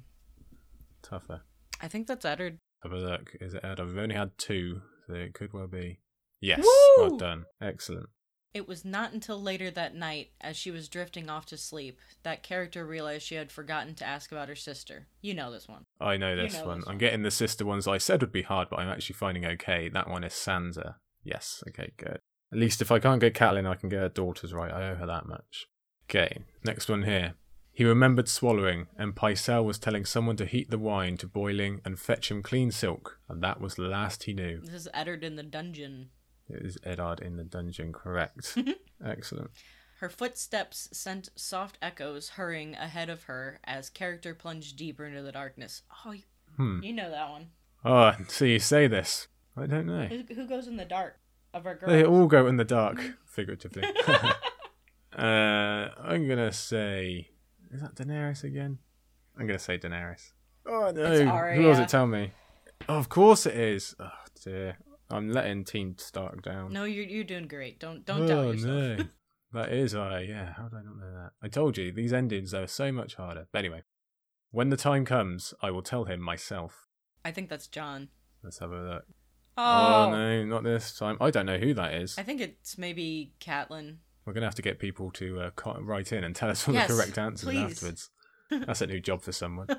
Tougher. 1.02 1.42
I 1.80 1.88
think 1.88 2.06
that's 2.06 2.24
Eddard. 2.24 2.58
Have 2.82 2.92
a 2.92 2.96
look. 2.96 3.36
Is 3.40 3.54
it 3.54 3.64
Eddard? 3.64 3.88
We've 3.88 3.98
only 3.98 4.14
had 4.14 4.36
two, 4.38 4.82
so 5.06 5.14
it 5.14 5.34
could 5.34 5.52
well 5.52 5.66
be. 5.66 5.98
Yes, 6.40 6.64
well 6.96 7.16
done. 7.16 7.46
Excellent. 7.60 8.08
It 8.54 8.66
was 8.66 8.84
not 8.84 9.12
until 9.12 9.40
later 9.40 9.70
that 9.70 9.94
night, 9.94 10.30
as 10.40 10.56
she 10.56 10.70
was 10.70 10.88
drifting 10.88 11.28
off 11.28 11.46
to 11.46 11.56
sleep, 11.56 11.98
that 12.22 12.42
character 12.42 12.84
realized 12.86 13.26
she 13.26 13.34
had 13.34 13.52
forgotten 13.52 13.94
to 13.96 14.06
ask 14.06 14.32
about 14.32 14.48
her 14.48 14.56
sister. 14.56 15.06
You 15.20 15.34
know 15.34 15.52
this 15.52 15.68
one. 15.68 15.84
I 16.00 16.16
know 16.16 16.30
You 16.34 16.42
this 16.42 16.54
know 16.54 16.66
one. 16.66 16.78
this 16.80 16.88
I'm 16.88 16.92
one. 16.94 16.98
getting 16.98 17.22
the 17.22 17.30
sister 17.30 17.66
ones 17.66 17.86
I 17.86 17.98
said 17.98 18.20
would 18.22 18.32
be 18.32 18.42
hard, 18.42 18.68
but 18.70 18.78
I'm 18.80 18.88
actually 18.88 19.14
finding 19.14 19.44
okay. 19.44 19.88
That 19.88 20.08
one 20.08 20.24
is 20.24 20.32
Sansa. 20.32 20.94
Yes, 21.22 21.62
okay, 21.68 21.92
good. 21.98 22.18
At 22.50 22.58
least 22.58 22.80
if 22.80 22.90
I 22.90 22.98
can't 22.98 23.20
get 23.20 23.34
Catelyn, 23.34 23.68
I 23.68 23.74
can 23.74 23.90
get 23.90 24.00
her 24.00 24.08
daughters 24.08 24.54
right. 24.54 24.72
I 24.72 24.90
owe 24.90 24.94
her 24.94 25.06
that 25.06 25.26
much. 25.26 25.66
Okay, 26.08 26.38
next 26.64 26.88
one 26.88 27.02
here. 27.02 27.34
He 27.70 27.84
remembered 27.84 28.28
swallowing, 28.28 28.86
and 28.96 29.14
Pycelle 29.14 29.64
was 29.64 29.78
telling 29.78 30.04
someone 30.06 30.36
to 30.36 30.46
heat 30.46 30.70
the 30.70 30.78
wine 30.78 31.16
to 31.18 31.28
boiling 31.28 31.80
and 31.84 32.00
fetch 32.00 32.30
him 32.30 32.42
clean 32.42 32.70
silk, 32.72 33.20
and 33.28 33.42
that 33.42 33.60
was 33.60 33.74
the 33.74 33.82
last 33.82 34.24
he 34.24 34.32
knew. 34.32 34.60
This 34.62 34.72
is 34.74 34.88
Eddard 34.94 35.22
in 35.22 35.36
the 35.36 35.42
dungeon. 35.44 36.08
It 36.48 36.62
is 36.64 36.78
Eddard 36.84 37.20
in 37.20 37.36
the 37.36 37.44
dungeon, 37.44 37.92
correct. 37.92 38.56
Excellent. 39.04 39.50
Her 40.00 40.08
footsteps 40.08 40.88
sent 40.92 41.28
soft 41.34 41.76
echoes 41.82 42.30
hurrying 42.30 42.74
ahead 42.74 43.10
of 43.10 43.24
her 43.24 43.58
as 43.64 43.90
character 43.90 44.34
plunged 44.34 44.76
deeper 44.76 45.04
into 45.04 45.22
the 45.22 45.32
darkness. 45.32 45.82
Oh, 46.06 46.12
you, 46.12 46.22
Hmm. 46.56 46.80
you 46.82 46.92
know 46.92 47.10
that 47.10 47.30
one. 47.30 47.48
Oh, 47.84 48.12
so 48.28 48.44
you 48.44 48.58
say 48.58 48.86
this. 48.86 49.28
I 49.56 49.66
don't 49.66 49.86
know. 49.86 50.04
Who, 50.06 50.22
who 50.34 50.46
goes 50.46 50.66
in 50.68 50.76
the 50.76 50.84
dark 50.84 51.18
of 51.52 51.66
our 51.66 51.74
girls? 51.74 51.92
They 51.92 52.04
all 52.04 52.26
go 52.26 52.46
in 52.46 52.56
the 52.56 52.64
dark, 52.64 53.00
figuratively. 53.26 53.82
uh, 55.16 55.20
I'm 56.02 56.28
gonna 56.28 56.52
say, 56.52 57.28
is 57.72 57.80
that 57.80 57.94
Daenerys 57.94 58.44
again? 58.44 58.78
I'm 59.38 59.46
gonna 59.46 59.58
say 59.58 59.78
Daenerys. 59.78 60.32
Oh 60.66 60.90
no! 60.94 61.52
Who 61.54 61.64
was 61.68 61.78
it? 61.78 61.88
Tell 61.88 62.06
me. 62.06 62.32
Oh, 62.88 62.96
of 62.96 63.08
course 63.08 63.46
it 63.46 63.54
is. 63.56 63.94
Oh 63.98 64.10
dear. 64.44 64.76
I'm 65.10 65.30
letting 65.30 65.64
Team 65.64 65.96
Stark 65.98 66.42
down. 66.42 66.72
No, 66.72 66.84
you're 66.84 67.04
you're 67.04 67.24
doing 67.24 67.46
great. 67.48 67.80
Don't 67.80 68.04
don't 68.04 68.26
doubt 68.26 68.38
oh 68.38 68.50
yourself. 68.52 68.98
no. 68.98 69.04
that 69.52 69.72
is 69.72 69.94
I. 69.94 70.20
Yeah. 70.20 70.52
How 70.54 70.64
did 70.64 70.76
I 70.78 70.82
not 70.82 70.98
know 70.98 71.12
that? 71.12 71.30
I 71.42 71.48
told 71.48 71.78
you 71.78 71.92
these 71.92 72.12
endings 72.12 72.52
are 72.52 72.66
so 72.66 72.92
much 72.92 73.14
harder. 73.14 73.48
But 73.52 73.60
anyway, 73.60 73.82
when 74.50 74.70
the 74.70 74.76
time 74.76 75.04
comes, 75.04 75.54
I 75.62 75.70
will 75.70 75.82
tell 75.82 76.04
him 76.04 76.20
myself. 76.20 76.86
I 77.24 77.30
think 77.30 77.48
that's 77.48 77.66
Jon. 77.66 78.08
Let's 78.42 78.58
have 78.58 78.70
a 78.70 78.80
look. 78.80 79.04
Oh, 79.56 80.06
oh 80.06 80.10
no, 80.10 80.44
not 80.44 80.62
this 80.62 80.94
time. 80.94 81.16
I 81.20 81.30
don't 81.30 81.46
know 81.46 81.58
who 81.58 81.74
that 81.74 81.94
is. 81.94 82.16
I 82.18 82.22
think 82.22 82.40
it's 82.40 82.78
maybe 82.78 83.32
Catelyn. 83.40 83.96
We're 84.24 84.34
gonna 84.34 84.46
have 84.46 84.54
to 84.56 84.62
get 84.62 84.78
people 84.78 85.10
to 85.12 85.40
uh, 85.40 85.74
write 85.80 86.12
in 86.12 86.22
and 86.22 86.36
tell 86.36 86.50
us 86.50 86.68
all 86.68 86.74
Yes, 86.74 86.88
the 86.88 86.94
correct 86.94 87.18
answers 87.18 87.48
please. 87.48 87.72
afterwards. 87.72 88.10
That's 88.50 88.82
a 88.82 88.86
new 88.86 89.00
job 89.00 89.22
for 89.22 89.32
someone. 89.32 89.68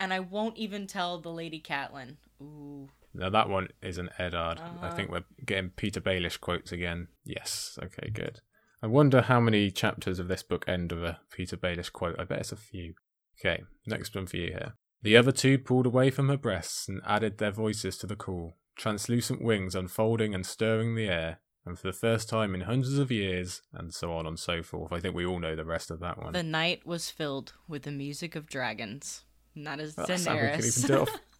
And 0.00 0.12
I 0.12 0.18
won't 0.18 0.56
even 0.56 0.88
tell 0.88 1.20
the 1.20 1.30
Lady 1.30 1.60
Catelyn. 1.60 2.16
Ooh. 2.42 2.88
Now 3.14 3.30
that 3.30 3.48
one 3.48 3.68
is 3.82 3.98
an 3.98 4.10
Eddard. 4.18 4.58
I 4.60 4.62
Uh-huh. 4.66 4.90
think 4.94 5.10
we're 5.10 5.24
getting 5.44 5.70
Petyr 5.70 6.00
Baelish 6.02 6.40
quotes 6.40 6.72
again. 6.72 7.08
Yes. 7.24 7.78
Okay. 7.82 8.10
Good. 8.10 8.40
I 8.82 8.86
wonder 8.86 9.22
how 9.22 9.38
many 9.40 9.70
chapters 9.70 10.18
of 10.18 10.28
this 10.28 10.42
book 10.42 10.64
end 10.66 10.92
with 10.92 11.04
a 11.04 11.18
Petyr 11.36 11.56
Baelish 11.58 11.92
quote. 11.92 12.18
I 12.18 12.24
bet 12.24 12.40
it's 12.40 12.52
a 12.52 12.56
few. 12.56 12.94
Okay. 13.40 13.62
Next 13.86 14.14
one 14.14 14.26
for 14.26 14.36
you 14.36 14.48
here. 14.48 14.74
The 15.02 15.16
other 15.16 15.32
two 15.32 15.58
pulled 15.58 15.86
away 15.86 16.10
from 16.10 16.28
her 16.28 16.36
breasts 16.36 16.88
and 16.88 17.00
added 17.06 17.38
their 17.38 17.50
voices 17.50 17.98
to 17.98 18.06
the 18.06 18.16
call, 18.16 18.56
translucent 18.76 19.42
wings 19.42 19.74
unfolding 19.74 20.34
and 20.34 20.46
stirring 20.46 20.94
the 20.94 21.08
air. 21.08 21.38
And 21.64 21.78
for 21.78 21.86
the 21.86 21.92
first 21.92 22.28
time 22.28 22.56
in 22.56 22.62
hundreds 22.62 22.98
of 22.98 23.12
years, 23.12 23.62
and 23.72 23.94
so 23.94 24.12
on 24.12 24.26
and 24.26 24.36
so 24.38 24.64
forth. 24.64 24.92
I 24.92 24.98
think 24.98 25.14
we 25.14 25.24
all 25.24 25.38
know 25.38 25.54
the 25.54 25.64
rest 25.64 25.92
of 25.92 26.00
that 26.00 26.18
one. 26.20 26.32
The 26.32 26.42
night 26.42 26.84
was 26.84 27.08
filled 27.08 27.52
with 27.68 27.82
the 27.82 27.92
music 27.92 28.34
of 28.34 28.48
dragons. 28.48 29.24
And 29.54 29.64
that 29.68 29.78
is 29.78 29.96
Well, 29.96 30.06
that's 30.06 30.24
how 30.26 30.34
we 30.34 30.40
could 30.40 30.64
even 30.64 30.82
do 30.88 30.94
it 30.94 30.96
Daenerys. 30.96 31.02
off. 31.02 31.20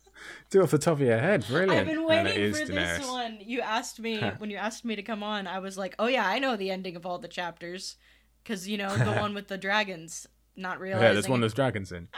Do 0.51 0.61
it 0.61 0.64
off 0.64 0.70
the 0.70 0.79
top 0.79 0.94
of 0.94 1.01
your 1.01 1.18
head. 1.18 1.44
Brilliant. 1.48 1.72
I've 1.72 1.87
been 1.87 2.07
waiting 2.07 2.33
is 2.40 2.61
for 2.61 2.66
Daenerys. 2.66 2.98
this 2.98 3.09
one. 3.09 3.38
You 3.40 3.61
asked 3.61 3.98
me 4.01 4.18
when 4.38 4.51
you 4.51 4.57
asked 4.57 4.85
me 4.85 4.94
to 4.96 5.03
come 5.03 5.22
on. 5.22 5.46
I 5.46 5.59
was 5.59 5.77
like, 5.79 5.94
"Oh 5.98 6.07
yeah, 6.07 6.27
I 6.27 6.38
know 6.38 6.57
the 6.57 6.70
ending 6.70 6.96
of 6.96 7.05
all 7.07 7.18
the 7.18 7.29
chapters," 7.29 7.96
because 8.42 8.68
you 8.68 8.77
know 8.79 8.94
the 8.96 9.12
one 9.20 9.35
with 9.35 9.48
the 9.48 9.59
dragons. 9.59 10.27
Not 10.55 10.81
realizing. 10.81 11.07
Yeah, 11.07 11.12
there's 11.14 11.29
one 11.29 11.40
there's 11.40 11.55
dragons 11.55 11.92
in. 11.92 12.09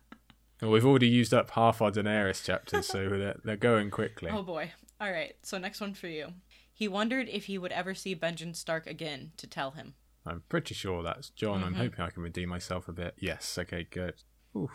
well, 0.62 0.70
we've 0.70 0.86
already 0.86 1.08
used 1.08 1.34
up 1.34 1.50
half 1.50 1.82
our 1.82 1.90
Daenerys 1.90 2.42
chapters, 2.42 2.86
so 2.86 3.08
they're, 3.10 3.40
they're 3.44 3.56
going 3.56 3.90
quickly. 3.90 4.30
Oh 4.32 4.42
boy. 4.42 4.72
All 5.00 5.10
right. 5.12 5.34
So 5.42 5.58
next 5.58 5.80
one 5.80 5.92
for 5.94 6.06
you. 6.08 6.28
He 6.72 6.88
wondered 6.88 7.28
if 7.28 7.44
he 7.44 7.58
would 7.58 7.72
ever 7.72 7.94
see 7.94 8.16
Benjen 8.16 8.56
Stark 8.56 8.86
again 8.86 9.32
to 9.36 9.46
tell 9.46 9.72
him. 9.72 9.94
I'm 10.26 10.42
pretty 10.48 10.74
sure 10.74 11.02
that's 11.02 11.28
Jon. 11.28 11.62
I'm 11.62 11.74
Mhm. 11.74 11.78
hoping 11.78 12.00
I 12.00 12.10
can 12.10 12.22
redeem 12.22 12.48
myself 12.48 12.88
a 12.88 12.92
bit. 12.92 13.14
Yes. 13.18 13.58
Okay. 13.58 13.84
Good. 13.88 14.14
Oof. 14.56 14.70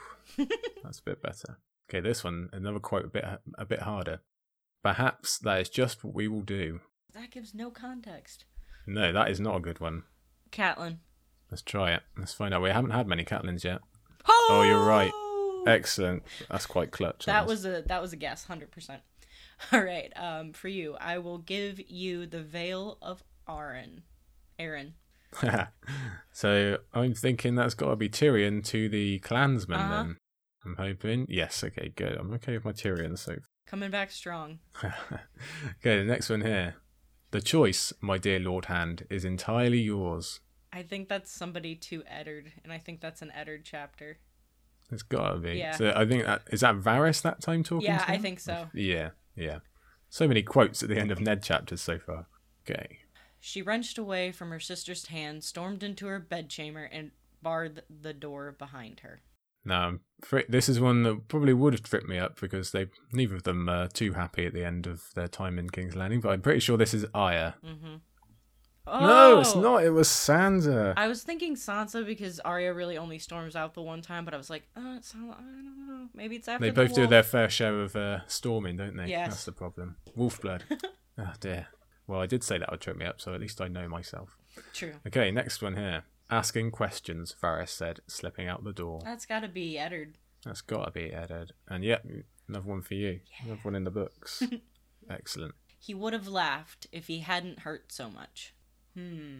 that's 0.84 1.00
a 1.00 1.04
bit 1.04 1.22
better. 1.24 1.58
Okay. 1.90 2.00
This 2.00 2.24
one, 2.24 2.50
another 2.54 2.80
quote, 2.80 3.06
a 3.06 3.10
bit 3.10 3.26
a 3.58 3.66
bit 3.66 3.82
harder. 3.82 4.22
Perhaps 4.84 5.40
that 5.40 5.60
is 5.62 5.70
just 5.70 6.04
what 6.04 6.14
we 6.14 6.28
will 6.28 6.42
do. 6.42 6.80
That 7.14 7.32
gives 7.32 7.54
no 7.54 7.70
context. 7.72 8.46
No, 8.88 9.12
that 9.12 9.30
is 9.30 9.40
not 9.40 9.58
a 9.58 9.60
good 9.60 9.80
one. 9.80 10.04
Catelyn. 10.52 10.98
Let's 11.52 11.62
try 11.64 11.94
it. 11.94 12.04
Let's 12.18 12.34
find 12.34 12.54
out. 12.54 12.62
We 12.62 12.70
haven't 12.70 12.92
had 12.92 13.08
many 13.08 13.26
Catelyns 13.26 13.64
yet. 13.64 13.80
Oh, 14.28 14.64
you're 14.68 14.86
right. 14.86 15.12
Excellent. 15.68 16.24
That's 16.50 16.66
quite 16.66 16.92
clutch. 16.92 17.26
That 17.26 17.46
was 17.48 17.66
a 17.66 17.84
that 17.88 18.02
was 18.02 18.14
a 18.14 18.18
guess, 18.18 18.46
hundred 18.46 18.72
percent. 18.72 19.02
All 19.74 19.84
right. 19.84 20.12
Um, 20.16 20.54
for 20.54 20.68
you, 20.70 20.96
I 21.02 21.18
will 21.18 21.40
give 21.40 21.80
you 21.90 22.26
the 22.26 22.42
Vale 22.42 22.98
of 23.02 23.24
Arryn. 23.48 24.04
Arryn. 24.60 24.94
so 26.32 26.78
I'm 26.94 27.14
thinking 27.14 27.56
that's 27.56 27.74
got 27.74 27.90
to 27.90 27.96
be 27.96 28.10
Tyrion 28.10 28.64
to 28.66 28.90
the 28.90 29.20
clansmen 29.20 29.80
Uh-huh. 29.80 29.96
then. 30.04 30.18
I'm 30.66 30.76
hoping. 30.76 31.26
Yes, 31.30 31.64
okay, 31.64 31.94
good. 31.96 32.18
I'm 32.18 32.34
okay 32.34 32.54
with 32.54 32.66
my 32.66 32.72
Tyrion 32.72 33.18
so 33.18 33.36
Coming 33.66 33.92
back 33.92 34.12
strong. 34.12 34.60
Okay, 34.84 35.98
the 35.98 36.04
next 36.04 36.30
one 36.30 36.42
here. 36.42 36.76
The 37.32 37.42
choice, 37.42 37.94
my 38.02 38.18
dear 38.18 38.40
Lord 38.40 38.66
Hand, 38.66 39.06
is 39.10 39.24
entirely 39.24 39.80
yours. 39.80 40.40
I 40.74 40.82
think 40.84 41.08
that's 41.08 41.32
somebody 41.32 41.76
to 41.76 42.04
Eddard, 42.08 42.52
and 42.64 42.74
I 42.74 42.80
think 42.80 43.00
that's 43.02 43.22
an 43.22 43.32
Eddard 43.34 43.62
chapter. 43.64 44.18
It's 44.92 45.04
gotta 45.04 45.38
be. 45.38 45.54
Yeah. 45.54 45.76
So 45.76 45.94
I 45.96 46.06
think 46.06 46.26
that 46.26 46.42
is 46.52 46.62
that 46.62 46.76
Varys 46.76 47.22
that 47.22 47.42
time 47.42 47.64
talking. 47.64 47.86
Yeah, 47.86 48.04
I 48.08 48.18
think 48.18 48.40
so. 48.40 48.68
Yeah, 48.74 49.12
yeah. 49.36 49.60
So 50.10 50.28
many 50.28 50.42
quotes 50.42 50.82
at 50.82 50.90
the 50.90 50.98
end 50.98 51.12
of 51.12 51.22
Ned 51.22 51.44
chapters 51.44 51.82
so 51.82 52.00
far. 52.00 52.26
Okay. 52.68 53.00
She 53.40 53.62
wrenched 53.62 53.98
away 53.98 54.32
from 54.32 54.50
her 54.50 54.60
sister's 54.60 55.06
hand, 55.08 55.44
stormed 55.44 55.84
into 55.84 56.08
her 56.08 56.20
bedchamber, 56.20 56.84
and 56.84 57.12
barred 57.42 57.84
the 57.90 58.14
door 58.14 58.54
behind 58.58 59.02
her. 59.02 59.22
Now, 59.66 60.00
this 60.48 60.70
is 60.70 60.80
one 60.80 61.04
that 61.04 61.28
probably 61.28 61.54
would 61.54 61.74
have 61.74 61.84
tripped 61.84 62.08
me 62.08 62.18
up 62.18 62.40
because 62.40 62.72
they 62.72 62.88
neither 63.12 63.36
of 63.36 63.44
them 63.44 63.70
are 63.70 63.88
too 63.88 64.14
happy 64.14 64.46
at 64.46 64.54
the 64.54 64.66
end 64.66 64.88
of 64.88 65.04
their 65.16 65.28
time 65.28 65.60
in 65.60 65.70
King's 65.70 65.96
Landing. 65.96 66.22
But 66.22 66.30
I'm 66.30 66.42
pretty 66.42 66.60
sure 66.60 66.78
this 66.78 66.94
is 66.94 67.06
Arya. 67.14 67.56
Mm-hmm. 67.66 67.96
No, 68.88 69.40
it's 69.40 69.56
not. 69.56 69.84
It 69.84 69.92
was 69.92 70.08
Sansa. 70.08 70.94
I 70.98 71.08
was 71.08 71.22
thinking 71.22 71.56
Sansa 71.56 72.06
because 72.06 72.40
Arya 72.40 72.74
really 72.74 72.98
only 72.98 73.20
storms 73.20 73.56
out 73.56 73.74
the 73.76 73.82
one 73.82 74.02
time, 74.02 74.26
but 74.26 74.34
I 74.34 74.38
was 74.38 74.50
like, 74.50 74.64
uh, 74.76 74.96
it's, 74.98 75.14
I 75.14 75.20
don't 75.20 75.88
know. 75.88 76.08
Maybe 76.14 76.38
it's 76.38 76.48
after 76.48 76.66
They 76.66 76.72
the 76.72 76.88
both 76.88 76.96
do 76.96 77.06
their 77.06 77.24
fair 77.24 77.50
share 77.50 77.82
of 77.82 77.96
uh, 77.96 78.22
storming, 78.28 78.78
don't 78.78 78.98
they? 78.98 79.08
Yes. 79.08 79.30
That's 79.30 79.46
the 79.46 79.52
problem. 79.52 79.98
Wolf 80.16 80.42
blood. 80.42 80.64
oh 81.18 81.34
dear. 81.40 81.68
Well, 82.08 82.20
I 82.20 82.26
did 82.26 82.44
say 82.44 82.58
that 82.58 82.72
would 82.72 82.82
trip 82.82 82.98
me 82.98 83.06
up, 83.06 83.22
so 83.22 83.36
at 83.36 83.42
least 83.42 83.62
I 83.62 83.68
know 83.68 83.88
myself. 83.88 84.36
True. 84.74 84.94
Okay, 85.06 85.30
next 85.30 85.62
one 85.62 85.76
here. 85.78 86.04
Asking 86.30 86.72
questions, 86.72 87.36
Varys 87.42 87.70
said, 87.70 88.02
slipping 88.08 88.48
out 88.48 88.64
the 88.64 88.74
door. 88.74 89.02
That's 89.04 89.26
got 89.26 89.40
to 89.40 89.48
be 89.48 89.78
Eddard. 89.80 90.18
That's 90.46 90.62
got 90.62 90.86
to 90.86 90.92
be 90.92 91.12
Ed 91.12 91.32
Ed. 91.32 91.52
And 91.68 91.84
yep, 91.84 92.06
another 92.48 92.68
one 92.68 92.82
for 92.82 92.94
you. 92.94 93.20
Another 93.44 93.60
one 93.64 93.76
in 93.76 93.84
the 93.84 93.92
books. 93.92 94.44
Excellent. 95.10 95.56
He 95.80 95.94
would 95.94 96.14
have 96.14 96.28
laughed 96.28 96.88
if 96.92 97.08
he 97.08 97.20
hadn't 97.20 97.60
hurt 97.60 97.92
so 97.92 98.10
much. 98.10 98.54
Hmm. 98.96 99.40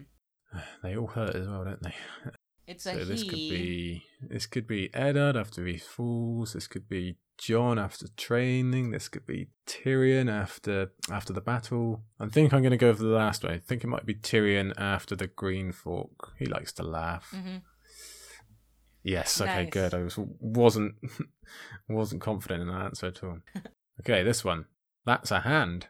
They 0.82 0.96
all 0.96 1.06
hurt 1.06 1.36
as 1.36 1.46
well, 1.46 1.64
don't 1.64 1.82
they? 1.82 1.94
It's 2.70 2.84
So 2.84 2.92
a 2.92 3.04
this 3.04 3.22
he. 3.22 3.28
could 3.28 3.36
be 3.36 4.02
this 4.22 4.46
could 4.46 4.66
be 4.66 4.90
Eddard 4.94 5.36
after 5.36 5.66
he 5.66 5.76
falls. 5.78 6.52
This 6.52 6.68
could 6.68 6.88
be 6.88 7.16
Jon 7.36 7.78
after 7.78 8.06
training. 8.16 8.90
This 8.92 9.08
could 9.08 9.26
be 9.26 9.48
Tyrion 9.66 10.30
after 10.30 10.92
after 11.10 11.32
the 11.32 11.40
battle. 11.40 12.02
I 12.20 12.28
think 12.28 12.52
I'm 12.52 12.62
going 12.62 12.70
to 12.70 12.76
go 12.76 12.94
for 12.94 13.02
the 13.02 13.08
last 13.08 13.42
one. 13.42 13.52
I 13.54 13.58
think 13.58 13.82
it 13.82 13.88
might 13.88 14.06
be 14.06 14.14
Tyrion 14.14 14.72
after 14.78 15.16
the 15.16 15.26
Green 15.26 15.72
Fork. 15.72 16.32
He 16.38 16.46
likes 16.46 16.72
to 16.74 16.82
laugh. 16.84 17.30
hmm 17.34 17.56
Yes. 19.02 19.40
Okay. 19.40 19.64
Nice. 19.64 19.70
Good. 19.72 19.94
I 19.94 20.02
was 20.02 20.18
wasn't 20.18 20.94
wasn't 21.88 22.20
confident 22.22 22.62
in 22.62 22.68
that 22.68 22.82
answer 22.84 23.06
at 23.06 23.24
all. 23.24 23.38
okay. 24.00 24.22
This 24.22 24.44
one. 24.44 24.66
That's 25.06 25.30
a 25.30 25.40
hand. 25.40 25.88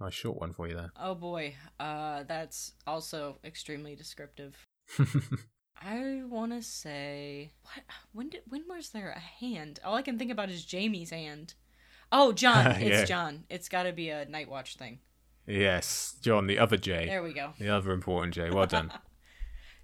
Nice 0.00 0.14
short 0.14 0.38
one 0.40 0.52
for 0.52 0.66
you 0.68 0.74
there. 0.74 0.90
Oh 1.00 1.14
boy. 1.14 1.54
Uh, 1.80 2.24
that's 2.24 2.72
also 2.86 3.38
extremely 3.44 3.94
descriptive. 3.96 4.66
I 5.84 6.22
want 6.28 6.52
to 6.52 6.62
say 6.62 7.50
what? 7.62 7.84
When 8.12 8.28
did? 8.28 8.42
When 8.48 8.64
was 8.68 8.90
there 8.90 9.10
a 9.10 9.18
hand? 9.18 9.80
All 9.84 9.94
I 9.94 10.02
can 10.02 10.18
think 10.18 10.30
about 10.30 10.50
is 10.50 10.64
Jaime's 10.70 11.10
hand. 11.10 11.54
Oh, 12.10 12.32
Jon. 12.32 12.66
It's 12.80 13.00
Yeah. 13.00 13.04
Jon. 13.04 13.44
It's 13.50 13.68
got 13.68 13.84
to 13.84 13.92
be 13.92 14.10
a 14.10 14.24
Night 14.26 14.48
Watch 14.48 14.76
thing. 14.76 15.00
yes, 15.46 16.14
Jon, 16.22 16.46
the 16.46 16.58
other 16.58 16.76
J, 16.76 17.06
There 17.06 17.22
we 17.22 17.32
go. 17.32 17.52
the 17.58 17.68
other 17.68 17.90
important 17.92 18.34
J. 18.34 18.50
Well 18.50 18.66
done. 18.66 18.92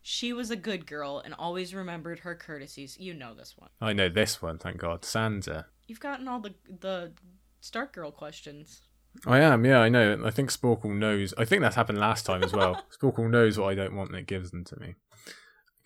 She 0.01 0.33
was 0.33 0.51
a 0.51 0.57
good 0.57 0.87
girl 0.87 1.21
and 1.23 1.35
always 1.35 1.75
remembered 1.75 2.21
her 2.21 2.35
courtesies. 2.35 2.97
You 2.99 3.13
know 3.13 3.35
this 3.35 3.55
one. 3.59 3.69
I 3.79 3.93
know 3.93 4.09
this 4.09 4.41
one. 4.41 4.57
Thank 4.57 4.79
God. 4.79 5.03
Sansa. 5.03 5.67
You've 5.87 6.01
gotten 6.01 6.27
all 6.29 6.41
the 6.41 6.55
the 6.81 7.13
Stark 7.61 7.93
Girl 7.93 8.11
questions. 8.11 8.81
I 9.27 9.41
am, 9.41 9.67
yeah, 9.67 9.81
I 9.81 9.91
know. 9.91 10.23
I 10.25 10.31
think 10.31 10.51
Sporcle 10.51 10.97
knows. 10.97 11.35
I 11.37 11.45
think 11.45 11.61
that's 11.61 11.77
happened 11.77 11.99
last 11.99 12.25
time 12.25 12.43
as 12.43 12.55
well. 12.55 12.85
Sporcle 12.99 13.29
knows 13.29 13.59
what 13.59 13.69
I 13.69 13.75
don't 13.75 13.97
want 13.97 14.11
and 14.11 14.19
it 14.19 14.27
gives 14.27 14.51
them 14.51 14.65
to 14.65 14.81
me. 14.81 14.95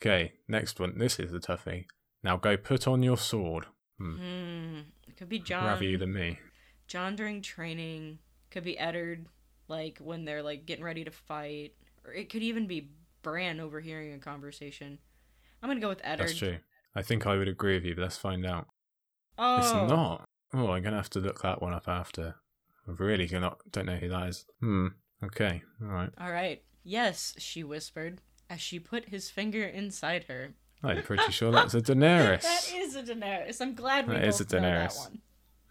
Okay, 0.03 0.33
next 0.49 0.81
one. 0.81 0.99
This 0.99 1.21
is 1.21 1.33
a 1.33 1.39
toughie. 1.39 1.85
Now 2.25 2.37
go 2.37 2.57
put 2.57 2.89
on 2.89 3.05
your 3.05 3.17
sword. 3.17 3.67
Hmm. 3.99 4.17
Hmm. 4.17 4.79
It 5.07 5.17
could 5.17 5.29
be 5.29 5.39
Jon. 5.39 5.65
Rather 5.65 5.85
you 5.85 5.97
than 5.97 6.13
me. 6.13 6.41
Jon 6.89 7.15
during 7.15 7.41
training. 7.41 8.19
Could 8.51 8.65
be 8.65 8.77
Eddard, 8.77 9.27
like 9.69 9.99
when 10.01 10.25
they're 10.25 10.43
like 10.43 10.67
getting 10.67 10.85
ready 10.85 11.05
to 11.05 11.13
fight. 11.13 11.75
Or 12.05 12.13
it 12.13 12.31
could 12.31 12.43
even 12.43 12.67
be 12.67 12.91
Bran 13.23 13.61
overhearing 13.61 14.13
a 14.13 14.19
conversation. 14.19 14.99
I'm 15.63 15.71
gonna 15.71 15.79
go 15.79 15.91
with 15.91 16.01
Eddard. 16.03 16.27
That's 16.27 16.39
true. 16.39 16.59
I 16.97 17.03
think 17.03 17.25
I 17.25 17.37
would 17.37 17.47
agree 17.47 17.75
with 17.75 17.85
you, 17.85 17.95
but 17.95 18.03
let's 18.03 18.17
find 18.17 18.45
out. 18.45 18.67
Oh, 19.39 19.59
It's 19.59 19.73
not. 19.73 20.25
Oh, 20.53 20.73
I'm 20.73 20.83
gonna 20.83 20.97
have 20.97 21.11
to 21.11 21.21
look 21.21 21.43
that 21.43 21.63
one 21.63 21.75
up 21.75 21.87
after. 21.87 22.35
I 22.89 22.91
really 22.91 23.29
cannot. 23.29 23.61
Don't 23.71 23.87
know 23.87 23.97
who 23.97 24.09
that 24.09 24.29
is. 24.31 24.47
Hmm. 24.59 24.89
Okay. 25.23 25.63
All 25.81 25.87
right. 25.87 26.11
All 26.19 26.33
right. 26.33 26.61
Yes, 26.83 27.35
she 27.39 27.63
whispered 27.63 28.21
as 28.53 28.61
she 28.61 28.79
put 28.79 29.09
his 29.09 29.31
finger 29.31 29.65
inside 29.65 30.25
her. 30.25 30.55
I'm 30.83 31.03
pretty 31.03 31.33
sure 31.33 31.51
that's 31.53 31.75
a 31.75 31.81
Daenerys. 31.89 32.43
that 32.43 32.71
is 32.75 32.97
a 32.97 33.03
Daenerys. 33.03 33.61
I'm 33.61 33.75
glad 33.75 34.07
we 34.09 34.15
That 34.15 34.25
both 34.25 34.29
is 34.29 34.41
a 34.41 34.45
know 34.45 34.61
that 34.61 34.91
Daenerys. 34.91 34.99
one. 34.99 35.19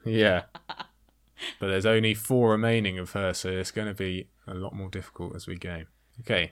Yeah. 0.06 0.44
but 1.60 1.68
there's 1.68 1.86
only 1.86 2.14
four 2.14 2.52
remaining 2.52 2.98
of 2.98 3.12
her, 3.12 3.34
so 3.34 3.50
it's 3.50 3.72
going 3.72 3.88
to 3.88 3.94
be 3.94 4.30
a 4.48 4.54
lot 4.54 4.74
more 4.74 4.90
difficult 4.90 5.36
as 5.36 5.48
we 5.48 5.58
go. 5.58 5.84
Okay, 6.22 6.52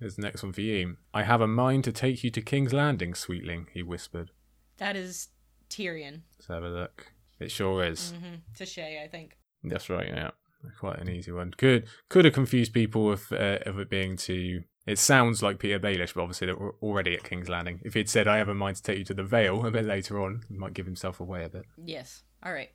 there's 0.00 0.16
the 0.16 0.22
next 0.22 0.42
one 0.42 0.52
for 0.52 0.60
you. 0.62 0.96
I 1.14 1.22
have 1.22 1.40
a 1.40 1.46
mind 1.46 1.84
to 1.84 1.92
take 1.92 2.22
you 2.24 2.30
to 2.30 2.40
King's 2.42 2.72
Landing, 2.72 3.14
sweetling, 3.14 3.68
he 3.72 3.82
whispered. 3.82 4.30
That 4.78 4.96
is 4.96 5.28
Tyrion. 5.70 6.22
Let's 6.38 6.48
have 6.48 6.64
a 6.64 6.68
look. 6.68 7.12
It 7.40 7.50
sure 7.50 7.84
is. 7.84 8.12
hmm 8.12 8.34
To 8.56 8.64
Shae, 8.64 9.02
I 9.02 9.08
think. 9.08 9.36
That's 9.64 9.88
right, 9.88 10.08
yeah. 10.08 10.30
Quite 10.78 10.98
an 11.00 11.08
easy 11.08 11.32
one. 11.32 11.52
Could 11.56 11.86
could 12.08 12.24
have 12.24 12.34
confused 12.34 12.72
people 12.72 13.04
with 13.06 13.32
uh, 13.32 13.58
of 13.66 13.78
it 13.78 13.88
being 13.90 14.16
to. 14.18 14.62
It 14.86 14.98
sounds 14.98 15.42
like 15.42 15.58
Petyr 15.58 15.78
Baelish, 15.78 16.14
but 16.14 16.22
obviously 16.22 16.48
they're 16.48 16.56
already 16.56 17.14
at 17.14 17.22
King's 17.22 17.48
Landing. 17.48 17.80
If 17.84 17.94
he'd 17.94 18.08
said, 18.08 18.26
"I 18.26 18.38
have 18.38 18.48
a 18.48 18.54
mind 18.54 18.76
to 18.76 18.82
take 18.82 18.98
you 18.98 19.04
to 19.04 19.14
the 19.14 19.22
Vale" 19.22 19.64
a 19.64 19.70
bit 19.70 19.84
later 19.84 20.20
on, 20.20 20.42
he 20.48 20.56
might 20.56 20.74
give 20.74 20.86
himself 20.86 21.20
away 21.20 21.44
a 21.44 21.48
bit. 21.48 21.66
Yes. 21.76 22.24
All 22.42 22.52
right. 22.52 22.70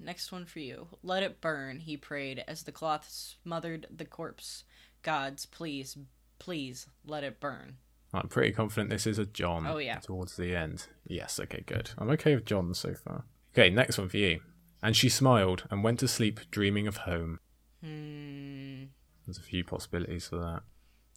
Next 0.00 0.32
one 0.32 0.44
for 0.44 0.58
you. 0.58 0.88
Let 1.04 1.22
it 1.22 1.40
burn, 1.40 1.78
he 1.78 1.96
prayed 1.96 2.42
as 2.48 2.64
the 2.64 2.72
cloth 2.72 3.08
smothered 3.08 3.86
the 3.94 4.04
corpse. 4.04 4.64
Gods, 5.02 5.46
please, 5.46 5.96
please 6.40 6.88
let 7.06 7.22
it 7.22 7.38
burn. 7.38 7.76
I'm 8.12 8.28
pretty 8.28 8.52
confident 8.52 8.90
this 8.90 9.06
is 9.06 9.18
a 9.18 9.26
Jon. 9.26 9.66
Oh, 9.66 9.78
yeah. 9.78 10.00
Towards 10.00 10.36
the 10.36 10.56
end. 10.56 10.88
Yes, 11.06 11.38
okay, 11.38 11.62
good. 11.64 11.90
I'm 11.96 12.10
okay 12.10 12.34
with 12.34 12.44
Jon 12.44 12.74
so 12.74 12.94
far. 12.94 13.24
Okay, 13.54 13.70
next 13.70 13.96
one 13.96 14.08
for 14.08 14.16
you. 14.16 14.40
And 14.82 14.96
she 14.96 15.08
smiled 15.08 15.64
and 15.70 15.84
went 15.84 16.00
to 16.00 16.08
sleep 16.08 16.40
dreaming 16.50 16.88
of 16.88 16.98
home. 16.98 17.38
Hmm. 17.82 18.84
There's 19.24 19.38
a 19.38 19.42
few 19.42 19.62
possibilities 19.64 20.26
for 20.26 20.36
that. 20.38 20.62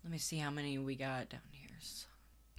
Let 0.05 0.11
me 0.11 0.19
see 0.19 0.37
how 0.37 0.51
many 0.51 0.77
we 0.77 0.95
got 0.95 1.29
down 1.29 1.41
here. 1.49 1.65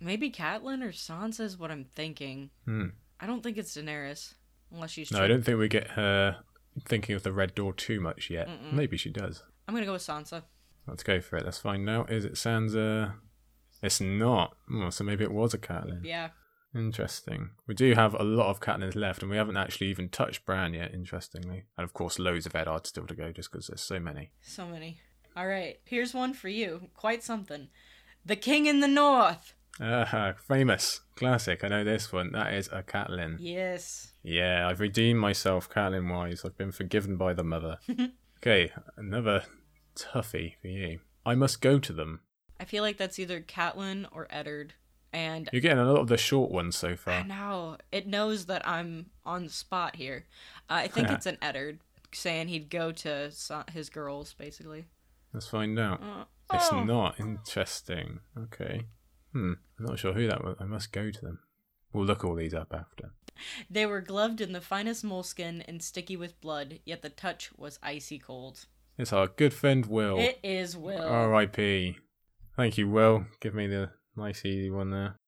Maybe 0.01 0.33
Catelyn 0.33 0.83
or 0.83 0.91
Sansa 0.91 1.41
is 1.41 1.57
what 1.57 1.71
I'm 1.71 1.87
thinking. 1.95 2.51
Hmm. 2.65 2.87
I 3.21 3.27
don't 3.29 3.41
think 3.41 3.57
it's 3.57 3.77
Daenerys, 3.77 4.35
unless 4.73 4.91
she's. 4.91 5.13
No, 5.13 5.23
I 5.23 5.29
don't 5.29 5.45
think 5.45 5.59
we 5.59 5.69
get 5.69 5.93
her 5.93 6.39
thinking 6.87 7.15
of 7.15 7.23
the 7.23 7.33
red 7.33 7.55
door 7.55 7.73
too 7.73 8.01
much 8.01 8.31
yet. 8.31 8.49
Mm-mm. 8.49 8.73
Maybe 8.73 8.97
she 8.97 9.11
does. 9.11 9.45
I'm 9.67 9.75
gonna 9.75 9.87
go 9.87 9.93
with 9.93 10.03
Sansa. 10.03 10.43
Let's 10.89 11.05
go 11.05 11.21
for 11.21 11.37
it. 11.37 11.45
Let's 11.45 11.59
find 11.59 11.89
out. 11.89 12.11
Is 12.11 12.25
it 12.25 12.35
Sansa? 12.35 13.15
It's 13.81 14.01
not. 14.01 14.57
Oh, 14.73 14.91
so 14.91 15.05
maybe 15.05 15.23
it 15.23 15.33
was 15.33 15.55
a 15.55 15.59
Catelyn. 15.59 16.05
Yeah. 16.05 16.31
Interesting. 16.75 17.51
We 17.69 17.75
do 17.75 17.95
have 17.95 18.15
a 18.15 18.25
lot 18.25 18.51
of 18.51 18.61
Catelyns 18.61 18.97
left, 18.97 19.23
and 19.23 19.31
we 19.31 19.37
haven't 19.37 19.57
actually 19.57 19.87
even 19.87 20.09
touched 20.09 20.45
Bran 20.45 20.75
yet, 20.75 20.93
interestingly. 20.93 21.63
And 21.79 21.85
of 21.85 21.95
course, 21.95 22.19
loads 22.19 22.45
of 22.45 22.57
Eddard 22.57 22.89
still 22.89 23.07
to 23.07 23.15
go, 23.15 23.31
just 23.31 23.53
because 23.53 23.69
there's 23.69 23.81
so 23.81 24.01
many. 24.01 24.33
So 24.43 24.67
many. 24.67 24.99
All 25.37 25.47
right, 25.47 25.79
here's 25.85 26.15
one 26.15 26.33
for 26.33 26.49
you. 26.49 26.89
Quite 26.95 27.23
something. 27.23 27.69
The 28.25 28.37
King 28.37 28.65
in 28.65 28.81
the 28.81 28.89
North. 28.89 29.53
Ah, 29.79 30.33
famous. 30.49 31.01
Classic. 31.15 31.63
I 31.63 31.69
know 31.69 31.85
this 31.85 32.11
one. 32.11 32.33
That 32.33 32.55
is 32.55 32.69
a 32.73 32.83
Catelyn. 32.83 33.37
Yes. 33.39 34.13
Yeah, 34.23 34.67
I've 34.67 34.81
redeemed 34.81 35.21
myself, 35.21 35.69
Catelyn 35.69 36.11
wise. 36.11 36.43
I've 36.43 36.57
been 36.57 36.73
forgiven 36.73 37.17
by 37.19 37.35
the 37.35 37.45
mother. 37.45 37.77
okay, 38.39 38.73
another 38.97 39.43
toughie 39.95 40.55
for 40.63 40.69
you. 40.69 41.01
I 41.27 41.35
must 41.35 41.61
go 41.61 41.79
to 41.81 41.93
them. 41.93 42.21
I 42.59 42.65
feel 42.65 42.83
like 42.83 42.97
that's 42.97 43.19
either 43.19 43.43
Catelyn 43.43 44.07
or 44.13 44.27
Eddard. 44.31 44.73
And 45.13 45.51
You're 45.53 45.61
getting 45.61 45.79
a 45.79 45.93
lot 45.93 46.01
of 46.01 46.09
the 46.09 46.17
short 46.17 46.51
ones 46.51 46.77
so 46.77 46.97
far. 46.97 47.15
I 47.15 47.23
know 47.25 47.77
it 47.93 48.07
knows 48.07 48.47
that 48.47 48.67
I'm 48.67 49.11
on 49.27 49.45
the 49.45 49.51
spot 49.51 49.97
here. 49.97 50.25
Uh, 50.71 50.75
I 50.75 50.89
think 50.89 51.11
it's 51.11 51.27
an 51.27 51.37
Eddard 51.43 51.81
saying 52.13 52.49
he'd 52.49 52.71
go 52.71 52.91
to 52.93 53.31
his 53.71 53.91
girls, 53.91 54.33
basically. 54.33 54.87
Let's 55.37 55.49
find 55.49 55.79
out. 55.79 56.03
Uh, 56.03 56.25
It's 56.55 56.73
oh. 56.73 56.83
not 56.83 57.21
interesting. 57.21 58.21
Okay. 58.45 58.87
Hmm. 59.35 59.53
I'm 59.79 59.85
not 59.85 59.99
sure 59.99 60.15
who 60.15 60.27
that 60.29 60.43
was. 60.43 60.57
I 60.59 60.65
must 60.65 60.93
go 60.93 61.11
to 61.11 61.21
them. 61.21 61.41
We'll 61.93 62.07
look 62.07 62.25
all 62.25 62.35
these 62.35 62.55
up 62.55 62.73
after. 62.73 63.11
They 63.69 63.85
were 63.85 64.01
gloved 64.01 64.41
in 64.41 64.53
the 64.53 64.63
finest 64.63 65.05
moleskin 65.05 65.61
and 65.69 65.83
sticky 65.83 66.17
with 66.17 66.41
blood, 66.41 66.81
yet 66.87 67.03
the 67.03 67.11
touch 67.11 67.51
was 67.55 67.79
icy 67.83 68.19
cold. 68.19 68.65
It's 68.97 69.13
our 69.13 69.27
good 69.27 69.53
friend 69.53 69.85
Will. 69.85 70.19
It 70.19 70.41
is 70.43 70.75
Will. 70.75 71.03
R.I.P. 71.03 71.99
Thank 72.57 72.79
you, 72.79 72.89
Will. 72.89 73.27
Give 73.43 73.55
me 73.55 73.67
the 73.67 73.91
nice 74.17 74.43
easy 74.43 74.71
one 74.71 74.89
there. 74.89 75.19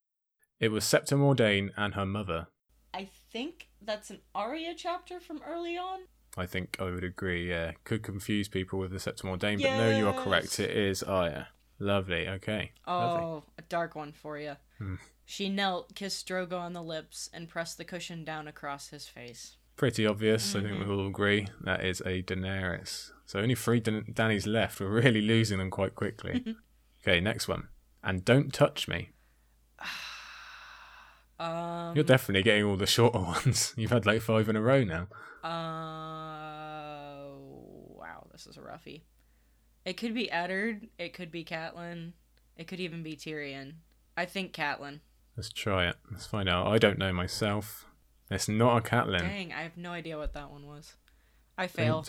It 0.58 0.68
was 0.68 0.86
Septa 0.86 1.16
Mordane 1.16 1.68
and 1.76 1.92
her 1.96 2.06
mother. 2.06 2.46
I 2.94 3.10
think 3.30 3.68
that's 3.82 4.08
an 4.08 4.20
Arya 4.34 4.72
chapter 4.74 5.20
from 5.20 5.42
early 5.46 5.76
on. 5.76 6.00
I 6.38 6.46
think 6.46 6.76
I 6.80 6.84
would 6.84 7.04
agree, 7.04 7.48
yeah. 7.50 7.72
Could 7.84 8.02
confuse 8.02 8.48
people 8.48 8.78
with 8.78 8.92
the 8.92 8.98
Septa 9.00 9.24
Mordane, 9.24 9.60
but 9.60 9.76
no, 9.76 9.96
you 9.98 10.08
are 10.08 10.12
correct. 10.24 10.58
Yes. 10.58 10.60
It 10.60 10.70
is 10.76 11.02
Arya. 11.02 11.48
Lovely, 11.78 12.26
okay. 12.28 12.72
Lovely. 12.86 13.24
Oh, 13.24 13.44
a 13.58 13.62
dark 13.62 13.94
one 13.94 14.12
for 14.12 14.38
you. 14.38 14.54
Hmm. 14.78 14.94
She 15.24 15.48
knelt, 15.48 15.94
kissed 15.94 16.26
Drogo 16.28 16.58
on 16.58 16.72
the 16.72 16.82
lips, 16.82 17.28
and 17.32 17.48
pressed 17.48 17.76
the 17.78 17.84
cushion 17.84 18.24
down 18.24 18.48
across 18.48 18.88
his 18.88 19.06
face. 19.06 19.56
Pretty 19.76 20.06
obvious, 20.06 20.54
I 20.54 20.58
Mm-hmm. 20.60 20.68
think 20.76 20.86
we 20.88 20.94
all 20.94 21.06
agree. 21.06 21.48
That 21.62 21.84
is 21.84 22.00
a 22.00 22.22
Daenerys. 22.22 23.10
So 23.26 23.38
only 23.40 23.54
three 23.54 23.78
Dan- 23.80 24.06
Dany's 24.12 24.46
left. 24.46 24.80
We're 24.80 24.88
really 24.88 25.20
losing 25.20 25.58
them 25.58 25.70
quite 25.70 25.94
quickly. 25.94 26.56
okay, 27.02 27.20
next 27.20 27.46
one. 27.46 27.68
And 28.02 28.24
don't 28.24 28.52
touch 28.52 28.88
me. 28.88 29.10
Um, 31.40 31.94
You're 31.94 32.02
definitely 32.04 32.42
getting 32.42 32.64
all 32.64 32.76
the 32.76 32.86
shorter 32.86 33.18
ones. 33.20 33.72
You've 33.76 33.92
had 33.92 34.06
like 34.06 34.22
five 34.22 34.48
in 34.48 34.56
a 34.56 34.60
row 34.60 34.82
now. 34.82 35.06
Wow, 35.44 35.77
this 38.38 38.46
is 38.46 38.56
a 38.56 38.62
roughie. 38.62 39.02
It 39.84 39.96
could 39.96 40.14
be 40.14 40.30
Eddard. 40.30 40.86
It 40.98 41.12
could 41.12 41.32
be 41.32 41.44
Catelyn. 41.44 42.12
It 42.56 42.68
could 42.68 42.78
even 42.78 43.02
be 43.02 43.16
Tyrion. 43.16 43.72
I 44.16 44.26
think 44.26 44.52
Catelyn. 44.52 45.00
Let's 45.36 45.48
try 45.52 45.88
it. 45.88 45.96
Let's 46.10 46.26
find 46.26 46.48
out. 46.48 46.68
I 46.68 46.78
don't 46.78 46.98
know 46.98 47.12
myself. 47.12 47.86
It's 48.30 48.48
not 48.48 48.76
a 48.76 48.80
Catelyn. 48.80 49.18
Dang, 49.20 49.52
I 49.52 49.62
have 49.62 49.76
no 49.76 49.90
idea 49.90 50.16
what 50.18 50.34
that 50.34 50.50
one 50.52 50.66
was. 50.66 50.94
I 51.56 51.66
fail. 51.66 52.04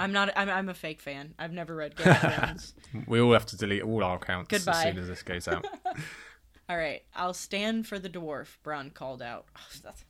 I'm 0.00 0.10
not. 0.10 0.30
I'm, 0.34 0.50
I'm 0.50 0.68
a 0.68 0.74
fake 0.74 1.00
fan. 1.00 1.34
I've 1.38 1.52
never 1.52 1.76
read 1.76 1.94
Game 1.94 2.08
of 2.08 2.18
Thrones. 2.34 2.74
We 3.06 3.20
all 3.20 3.32
have 3.34 3.46
to 3.46 3.56
delete 3.56 3.82
all 3.82 4.02
our 4.02 4.16
accounts 4.16 4.48
Goodbye. 4.48 4.72
as 4.72 4.82
soon 4.82 4.98
as 4.98 5.06
this 5.06 5.22
goes 5.22 5.46
out. 5.46 5.64
All 6.68 6.76
right, 6.78 7.02
I'll 7.14 7.34
stand 7.34 7.86
for 7.86 7.98
the 7.98 8.08
dwarf. 8.08 8.56
Bronn 8.64 8.94
called 8.94 9.20
out. 9.20 9.46
Oh, 9.56 9.60
that's- 9.82 10.04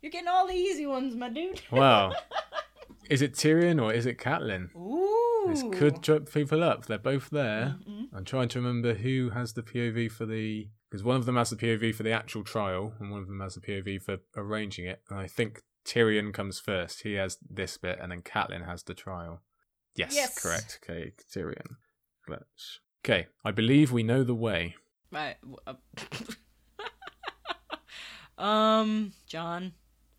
You're 0.00 0.10
getting 0.12 0.28
all 0.28 0.46
the 0.46 0.54
easy 0.54 0.86
ones, 0.86 1.14
my 1.14 1.28
dude. 1.28 1.60
wow. 1.70 2.12
Is 3.10 3.20
it 3.22 3.34
Tyrion 3.34 3.82
or 3.82 3.92
is 3.92 4.06
it 4.06 4.18
Catelyn? 4.18 4.74
Ooh. 4.76 5.46
This 5.48 5.64
could 5.78 6.02
trip 6.02 6.32
people 6.32 6.62
up. 6.62 6.86
They're 6.86 6.98
both 6.98 7.28
there. 7.30 7.76
Mhm. 7.86 8.08
I'm 8.14 8.24
trying 8.24 8.48
to 8.50 8.58
remember 8.60 8.94
who 8.94 9.30
has 9.30 9.52
the 9.54 9.62
POV 9.62 10.08
for 10.10 10.26
the 10.26 10.68
because 10.88 11.02
one 11.04 11.16
of 11.16 11.24
them 11.26 11.36
has 11.36 11.50
the 11.50 11.56
POV 11.56 11.92
for 11.94 12.02
the 12.02 12.12
actual 12.12 12.42
trial 12.44 12.94
and 12.98 13.10
one 13.10 13.20
of 13.20 13.26
them 13.28 13.40
has 13.40 13.54
the 13.54 13.60
POV 13.60 13.98
for 14.02 14.18
arranging 14.36 14.86
it. 14.86 15.02
And 15.10 15.18
I 15.18 15.26
think 15.26 15.62
Tyrion 15.84 16.32
comes 16.32 16.60
first. 16.60 17.02
He 17.02 17.14
has 17.14 17.38
this 17.48 17.76
bit, 17.78 17.98
and 18.00 18.12
then 18.12 18.22
Catelyn 18.22 18.64
has 18.66 18.82
the 18.82 18.94
trial. 18.94 19.40
Yes, 19.96 20.14
Yes. 20.14 20.40
correct. 20.40 20.78
Okay, 20.84 21.12
Tyrion. 21.32 21.76
Let's. 22.28 22.80
Okay, 23.04 23.28
I 23.44 23.50
believe 23.50 23.90
we 23.92 24.02
know 24.02 24.22
the 24.24 24.34
way. 24.34 24.76
Right. 25.10 25.36
uh, 25.66 25.74
um, 28.38 29.12
Jon. 29.26 29.72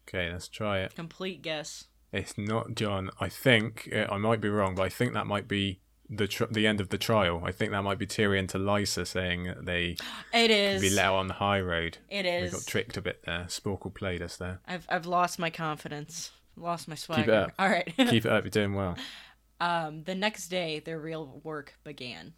Okay, 0.08 0.32
let's 0.32 0.48
try 0.48 0.80
it. 0.80 0.96
Complete 0.96 1.42
guess. 1.42 1.86
It's 2.14 2.38
not 2.38 2.76
Jon. 2.76 3.10
I 3.20 3.30
think 3.30 3.90
uh, 3.96 4.06
I 4.12 4.18
might 4.18 4.42
be 4.42 4.50
wrong, 4.50 4.76
but 4.76 4.84
I 4.84 4.90
think 4.90 5.14
that 5.14 5.28
might 5.28 5.48
be 5.48 5.80
the 6.10 6.28
tr- 6.28 6.46
the 6.52 6.68
end 6.68 6.82
of 6.82 6.90
the 6.90 6.98
trial. 6.98 7.42
I 7.46 7.52
think 7.54 7.72
that 7.72 7.84
might 7.84 7.98
be 7.98 8.06
Tyrion 8.06 8.48
to 8.50 8.58
Lysa 8.58 9.08
saying 9.08 9.46
that 9.46 9.66
they 9.66 9.96
it 10.34 10.52
is 10.52 10.82
can 10.82 10.90
be 10.90 10.96
let 10.96 11.06
out 11.06 11.16
on 11.16 11.28
the 11.28 11.36
high 11.36 11.62
road. 11.62 12.00
It 12.10 12.26
We 12.44 12.50
got 12.50 12.66
tricked 12.66 12.98
a 12.98 13.02
bit 13.02 13.22
there. 13.26 13.46
Sporcle 13.48 13.94
played 13.94 14.22
us 14.22 14.36
there. 14.38 14.60
I've 14.68 14.86
I've 14.90 15.06
lost 15.06 15.40
my 15.40 15.50
confidence. 15.50 16.32
Lost 16.58 16.88
my 16.90 16.96
swagger. 16.96 17.22
Keep 17.22 17.30
it 17.30 17.34
up. 17.36 17.52
All 17.60 17.70
right. 17.70 17.94
Keep 17.96 18.26
it 18.26 18.32
up. 18.32 18.44
You're 18.44 18.52
doing 18.52 18.74
well. 18.76 18.98
um, 19.62 20.04
the 20.04 20.16
next 20.16 20.50
day, 20.50 20.80
their 20.80 21.00
real 21.00 21.40
work 21.46 21.76
began. 21.86 22.34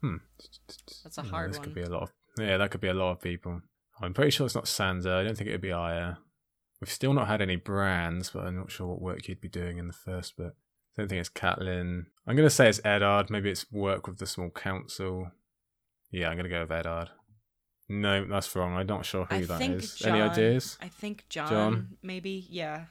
Hmm. 0.00 0.16
That's 1.02 1.18
a 1.18 1.22
Yeah, 1.24 1.30
hard 1.30 1.50
this 1.50 1.58
one. 1.58 1.64
could 1.64 1.74
be 1.74 1.82
a 1.82 1.90
lot 1.90 2.04
of 2.04 2.12
yeah. 2.38 2.56
That 2.56 2.70
could 2.70 2.80
be 2.80 2.88
a 2.88 2.94
lot 2.94 3.10
of 3.10 3.20
people. 3.20 3.62
I'm 4.00 4.14
pretty 4.14 4.30
sure 4.30 4.46
it's 4.46 4.54
not 4.54 4.66
Sansa. 4.66 5.10
I 5.12 5.24
don't 5.24 5.36
think 5.36 5.48
it'd 5.48 5.60
be 5.60 5.72
Arya. 5.72 6.18
We've 6.80 6.90
still 6.90 7.12
not 7.12 7.28
had 7.28 7.42
any 7.42 7.56
Brans, 7.56 8.30
but 8.30 8.44
I'm 8.44 8.56
not 8.56 8.70
sure 8.70 8.86
what 8.86 9.00
work 9.02 9.28
you'd 9.28 9.40
be 9.40 9.48
doing 9.48 9.78
in 9.78 9.88
the 9.88 9.92
first 9.92 10.36
bit. 10.36 10.52
I 10.96 11.02
don't 11.02 11.08
think 11.08 11.20
it's 11.20 11.28
Catelyn. 11.28 12.06
I'm 12.26 12.36
gonna 12.36 12.50
say 12.50 12.68
it's 12.68 12.80
Eddard. 12.84 13.30
Maybe 13.30 13.50
it's 13.50 13.70
work 13.72 14.06
with 14.06 14.18
the 14.18 14.26
small 14.26 14.50
council. 14.50 15.30
Yeah, 16.10 16.28
I'm 16.28 16.36
gonna 16.36 16.48
go 16.48 16.60
with 16.60 16.72
Eddard. 16.72 17.10
No, 17.88 18.24
that's 18.26 18.54
wrong. 18.54 18.74
I'm 18.76 18.86
not 18.86 19.06
sure 19.06 19.24
who 19.24 19.34
I 19.34 19.44
that 19.44 19.62
is. 19.62 19.96
Jon, 19.96 20.12
Any 20.12 20.22
ideas? 20.22 20.76
I 20.80 20.88
think 20.88 21.24
Jon, 21.28 21.48
Jon? 21.48 21.88
maybe. 22.02 22.46
Yeah. 22.50 22.86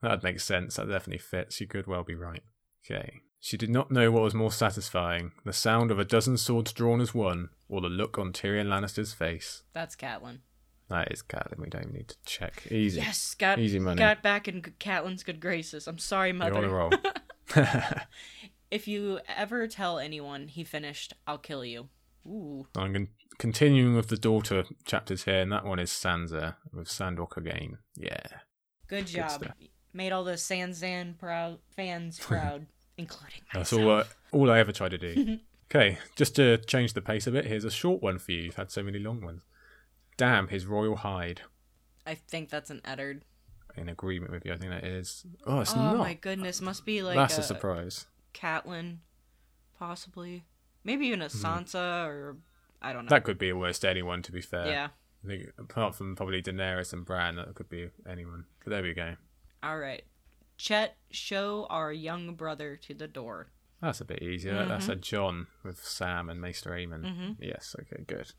That 0.00 0.22
makes 0.22 0.44
sense. 0.44 0.76
That 0.76 0.88
definitely 0.88 1.18
fits. 1.18 1.60
You 1.60 1.66
could 1.66 1.86
well 1.86 2.04
be 2.04 2.14
right. 2.14 2.42
Okay. 2.84 3.20
She 3.40 3.56
did 3.58 3.68
not 3.68 3.90
know 3.90 4.10
what 4.10 4.22
was 4.22 4.34
more 4.34 4.50
satisfying 4.50 5.32
the 5.44 5.52
sound 5.52 5.90
of 5.90 5.98
a 5.98 6.04
dozen 6.04 6.38
swords 6.38 6.72
drawn 6.72 7.00
as 7.02 7.14
one, 7.14 7.50
or 7.68 7.82
the 7.82 7.88
look 7.88 8.18
on 8.18 8.32
Tyrion 8.32 8.68
Lannister's 8.68 9.12
face. 9.12 9.62
That's 9.74 9.94
Catelyn. 9.96 10.38
That 10.88 11.12
is 11.12 11.22
Catelyn. 11.22 11.58
We 11.58 11.70
don't 11.70 11.82
even 11.82 11.94
need 11.94 12.08
to 12.08 12.16
check. 12.26 12.66
Easy. 12.70 13.00
Yes, 13.00 13.34
got 13.34 13.58
Easy 13.58 13.78
money. 13.78 13.98
got 13.98 14.22
back 14.22 14.48
in 14.48 14.60
Catelyn's 14.62 15.22
good 15.22 15.40
graces. 15.40 15.86
I'm 15.86 15.98
sorry, 15.98 16.32
mother. 16.32 16.50
You're 16.54 16.58
on 16.58 16.64
a 16.64 16.68
roll. 16.68 16.92
If 18.70 18.88
you 18.88 19.20
ever 19.28 19.68
tell 19.68 20.00
anyone 20.00 20.48
he 20.48 20.64
finished, 20.64 21.12
I'll 21.28 21.38
kill 21.38 21.64
you. 21.64 21.90
Ooh. 22.26 22.66
I'm 22.76 22.92
con- 22.92 23.08
continuing 23.38 23.94
with 23.94 24.08
the 24.08 24.16
daughter 24.16 24.64
chapters 24.84 25.22
here, 25.24 25.42
and 25.42 25.52
that 25.52 25.64
one 25.64 25.78
is 25.78 25.90
Sansa 25.90 26.56
with 26.72 26.88
Sandor 26.88 27.26
again. 27.36 27.78
Yeah. 27.96 28.26
Good 28.88 29.06
job. 29.06 29.30
stuff. 29.30 29.52
Made 29.92 30.10
all 30.10 30.24
the 30.24 30.32
Sansan 30.32 31.16
proud 31.16 31.58
fans 31.76 32.18
proud, 32.20 32.66
including 32.98 33.42
myself. 33.54 33.70
That's 33.70 33.72
all, 33.72 33.90
uh, 33.90 34.04
all 34.32 34.50
I 34.50 34.58
ever 34.58 34.72
try 34.72 34.88
to 34.88 34.98
do. 34.98 35.38
okay, 35.70 35.98
just 36.16 36.34
to 36.34 36.58
change 36.58 36.94
the 36.94 37.00
pace 37.00 37.28
a 37.28 37.30
bit, 37.30 37.44
here's 37.44 37.64
a 37.64 37.70
short 37.70 38.02
one 38.02 38.18
for 38.18 38.32
you. 38.32 38.42
You've 38.42 38.56
had 38.56 38.72
so 38.72 38.82
many 38.82 38.98
long 38.98 39.20
ones. 39.20 39.42
Damn, 40.16 40.48
his 40.48 40.66
royal 40.66 40.96
hide. 40.96 41.42
I 42.06 42.14
think 42.14 42.50
that's 42.50 42.70
an 42.70 42.80
Eddard. 42.84 43.24
In 43.76 43.88
agreement 43.88 44.30
with 44.30 44.44
you, 44.46 44.52
I 44.52 44.56
think 44.56 44.70
that 44.70 44.84
is. 44.84 45.26
Oh, 45.46 45.60
it's 45.60 45.72
oh 45.74 45.76
not. 45.76 45.94
Oh 45.96 45.98
my 45.98 46.14
goodness, 46.14 46.60
must 46.60 46.84
be 46.84 47.02
like 47.02 47.16
That's 47.16 47.38
a 47.38 47.40
a, 47.40 47.44
surprise. 47.44 48.06
Catelyn, 48.32 48.98
possibly. 49.78 50.44
Maybe 50.84 51.06
even 51.06 51.22
a 51.22 51.26
Sansa 51.26 52.06
or 52.06 52.36
I 52.80 52.92
don't 52.92 53.04
know. 53.04 53.08
Hmm. 53.08 53.14
That 53.14 53.24
could 53.24 53.38
be 53.38 53.52
almost 53.52 53.84
anyone, 53.84 54.22
to 54.22 54.32
be 54.32 54.40
fair. 54.40 54.66
yeah. 54.66 54.88
I 55.24 55.26
think, 55.26 55.52
apart 55.58 55.94
from 55.94 56.14
probably 56.14 56.42
Daenerys 56.42 56.92
and 56.92 57.04
Bran, 57.04 57.36
that 57.36 57.54
could 57.54 57.70
be 57.70 57.88
anyone. 58.08 58.44
But 58.62 58.70
there 58.70 58.82
we 58.82 58.92
go. 58.92 59.14
All 59.62 59.78
right. 59.78 60.02
Chet, 60.58 60.96
show 61.10 61.66
our 61.70 61.92
young 61.92 62.34
brother 62.34 62.76
to 62.76 62.94
the 62.94 63.08
door. 63.08 63.48
That's 63.80 64.00
a 64.00 64.04
bit 64.04 64.22
easier. 64.22 64.64
That's 64.66 64.88
a 64.88 64.96
Jon 64.96 65.46
with 65.62 65.82
Sam 65.82 66.28
and 66.28 66.40
Maester 66.40 66.70
Aemon. 66.70 67.04
Mhm. 67.04 67.36
Yes, 67.40 67.74
okay, 67.80 68.04
good. 68.06 68.32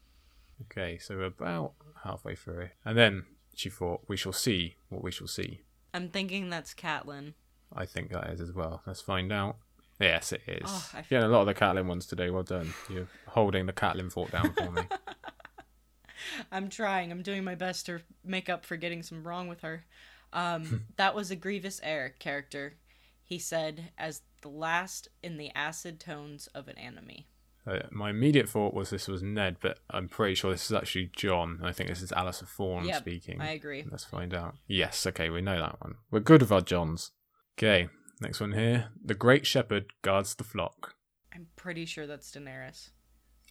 Okay, 0.64 0.98
so 0.98 1.20
about 1.22 1.74
halfway 2.04 2.36
through. 2.36 2.70
And 2.84 2.98
then 2.98 3.26
she 3.56 3.70
thought, 3.70 4.02
we 4.08 4.18
shall 4.18 4.34
see 4.34 4.76
what 4.90 5.04
we 5.04 5.12
shall 5.12 5.28
see. 5.28 5.62
I'm 5.94 6.10
thinking 6.10 6.50
that's 6.50 6.74
Catelyn. 6.74 7.34
I 7.74 7.86
think 7.86 8.12
that 8.12 8.30
is 8.30 8.42
as 8.42 8.54
well. 8.54 8.82
Let's 8.86 9.02
find 9.02 9.32
out. 9.32 9.58
Yes, 10.00 10.34
it 10.34 10.42
is. 10.48 10.64
Oh, 10.66 10.90
I 10.94 11.04
yeah, 11.10 11.26
a 11.26 11.28
lot 11.28 11.42
of 11.42 11.48
the 11.48 11.54
Catelyn 11.54 11.88
ones 11.88 12.06
today. 12.06 12.30
Well 12.30 12.44
done. 12.44 12.74
You're 12.90 13.08
holding 13.28 13.66
the 13.66 13.74
Catelyn 13.74 14.12
fort 14.12 14.32
down 14.32 14.54
for 14.54 14.72
me. 14.72 14.82
I'm 16.52 16.70
trying. 16.70 17.12
I'm 17.12 17.22
doing 17.22 17.44
my 17.44 17.56
best 17.56 17.86
to 17.86 18.02
make 18.24 18.50
up 18.50 18.66
for 18.66 18.76
getting 18.76 19.04
some 19.04 19.24
wrong 19.24 19.48
with 19.48 19.62
her. 19.62 19.86
Um, 20.34 20.86
that 20.98 21.16
was 21.16 21.32
a 21.32 21.36
Grievous 21.36 21.80
error 21.84 22.14
character, 22.20 22.76
he 23.24 23.40
said, 23.40 23.92
as 23.98 24.22
the 24.42 24.50
last 24.50 25.08
in 25.24 25.38
the 25.38 25.52
acid 25.56 26.00
tones 26.00 26.48
of 26.48 26.68
an 26.68 26.78
enemy. 26.78 27.28
Uh, 27.68 27.80
my 27.92 28.12
immediate 28.12 28.48
thought 28.48 28.74
was 28.74 28.92
this 28.92 29.08
was 29.08 29.24
Ned, 29.24 29.58
but 29.62 29.80
I'm 29.90 30.08
pretty 30.08 30.36
sure 30.36 30.52
this 30.52 30.66
is 30.66 30.74
actually 30.74 31.10
Jon. 31.16 31.62
I 31.64 31.72
think 31.72 31.90
this 31.90 32.02
is 32.02 32.12
Alliser 32.12 32.48
Thorne 32.48 32.86
Yep, 32.86 32.98
speaking. 32.98 33.42
I 33.42 33.52
agree. 33.52 33.84
Let's 33.90 34.04
find 34.06 34.34
out. 34.34 34.56
Yes, 34.68 35.06
okay, 35.08 35.30
we 35.30 35.42
know 35.42 35.60
that 35.60 35.82
one. 35.82 35.96
We're 36.12 36.20
good 36.20 36.42
with 36.42 36.52
our 36.52 36.62
Jons. 36.62 37.12
Okay, 37.58 37.90
next 38.22 38.40
one 38.40 38.52
here. 38.52 38.90
The 39.04 39.16
Great 39.16 39.48
Shepherd 39.48 39.94
guards 40.04 40.36
the 40.36 40.44
flock. 40.44 40.94
I'm 41.34 41.48
pretty 41.56 41.86
sure 41.86 42.06
that's 42.06 42.32
Daenerys. 42.32 42.90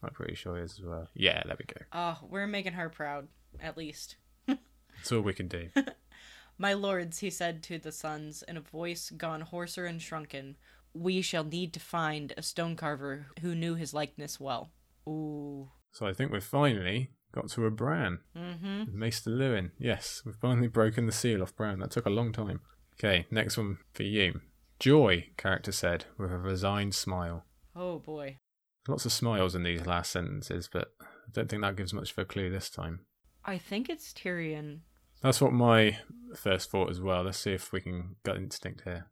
I'm 0.02 0.10
pretty 0.12 0.34
sure 0.34 0.58
it 0.58 0.64
is 0.64 0.78
as 0.78 0.84
well. 0.84 1.08
Yeah, 1.14 1.42
there 1.44 1.56
we 1.58 1.64
go. 1.64 1.80
Oh, 1.92 2.18
we're 2.28 2.46
making 2.46 2.74
her 2.74 2.88
proud, 2.88 3.28
at 3.60 3.76
least. 3.76 4.16
That's 4.46 5.12
all 5.12 5.22
we 5.22 5.32
can 5.32 5.48
do. 5.48 5.70
My 6.58 6.74
lords, 6.74 7.18
he 7.18 7.30
said 7.30 7.62
to 7.64 7.78
the 7.78 7.90
sons 7.90 8.44
in 8.46 8.56
a 8.56 8.60
voice 8.60 9.10
gone 9.10 9.40
hoarser 9.40 9.86
and 9.86 10.00
shrunken, 10.00 10.56
we 10.94 11.20
shall 11.20 11.44
need 11.44 11.72
to 11.74 11.80
find 11.80 12.32
a 12.36 12.42
stone 12.42 12.76
carver 12.76 13.26
who 13.40 13.54
knew 13.54 13.74
his 13.74 13.92
likeness 13.92 14.38
well. 14.40 14.70
Ooh. 15.06 15.70
so 15.92 16.06
I 16.06 16.14
think 16.14 16.32
we've 16.32 16.42
finally 16.42 17.10
got 17.32 17.50
to 17.50 17.66
a 17.66 17.70
Bran. 17.70 18.20
Mm-hmm. 18.36 18.98
Maester 18.98 19.30
Luwin. 19.30 19.72
Yes, 19.78 20.22
we've 20.24 20.36
finally 20.36 20.68
broken 20.68 21.06
the 21.06 21.12
seal 21.12 21.42
off 21.42 21.54
Bran. 21.54 21.80
That 21.80 21.90
took 21.90 22.06
a 22.06 22.10
long 22.10 22.32
time. 22.32 22.60
Okay, 22.94 23.26
next 23.30 23.56
one 23.56 23.78
for 23.92 24.04
you. 24.04 24.40
Joy, 24.78 25.26
character 25.36 25.72
said, 25.72 26.06
with 26.16 26.32
a 26.32 26.38
resigned 26.38 26.94
smile. 26.94 27.44
Oh 27.74 27.98
boy. 27.98 28.38
Lots 28.86 29.04
of 29.04 29.12
smiles 29.12 29.54
in 29.54 29.62
these 29.62 29.86
last 29.86 30.12
sentences, 30.12 30.68
but 30.72 30.92
I 31.00 31.06
don't 31.32 31.48
think 31.48 31.62
that 31.62 31.76
gives 31.76 31.92
much 31.94 32.12
of 32.12 32.18
a 32.18 32.24
clue 32.24 32.50
this 32.50 32.70
time. 32.70 33.00
I 33.44 33.58
think 33.58 33.88
it's 33.88 34.12
Tyrion. 34.12 34.80
That's 35.22 35.40
what 35.40 35.52
my 35.52 35.98
first 36.36 36.70
thought 36.70 36.90
as 36.90 37.00
well. 37.00 37.22
Let's 37.22 37.38
see 37.38 37.52
if 37.52 37.72
we 37.72 37.80
can 37.80 38.16
gut 38.24 38.36
instinct 38.36 38.82
here. 38.84 39.06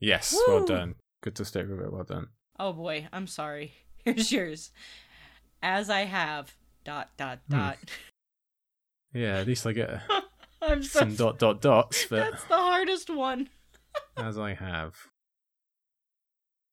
Yes, 0.00 0.36
well 0.48 0.64
done. 0.64 0.96
Good 1.22 1.34
to 1.36 1.44
stick 1.44 1.66
with 1.68 1.80
it. 1.80 1.92
Well 1.92 2.04
done. 2.04 2.28
Oh 2.58 2.72
boy, 2.72 3.08
I'm 3.12 3.26
sorry. 3.26 3.72
Here's 4.04 4.30
yours. 4.30 4.70
As 5.62 5.88
I 5.88 6.00
have 6.00 6.54
dot 6.84 7.10
dot 7.16 7.38
Hmm. 7.48 7.56
dot. 7.56 7.78
Yeah, 9.14 9.36
at 9.40 9.46
least 9.46 9.66
I 9.66 9.72
get 9.72 9.90
a- 9.90 10.02
I'm 10.62 10.82
so 10.82 11.00
some 11.00 11.14
dot 11.16 11.38
dot 11.38 11.60
dots, 11.60 12.06
but 12.08 12.30
That's 12.30 12.44
the 12.44 12.56
hardest 12.56 13.10
one. 13.10 13.50
as 14.16 14.38
I 14.38 14.54
have. 14.54 14.94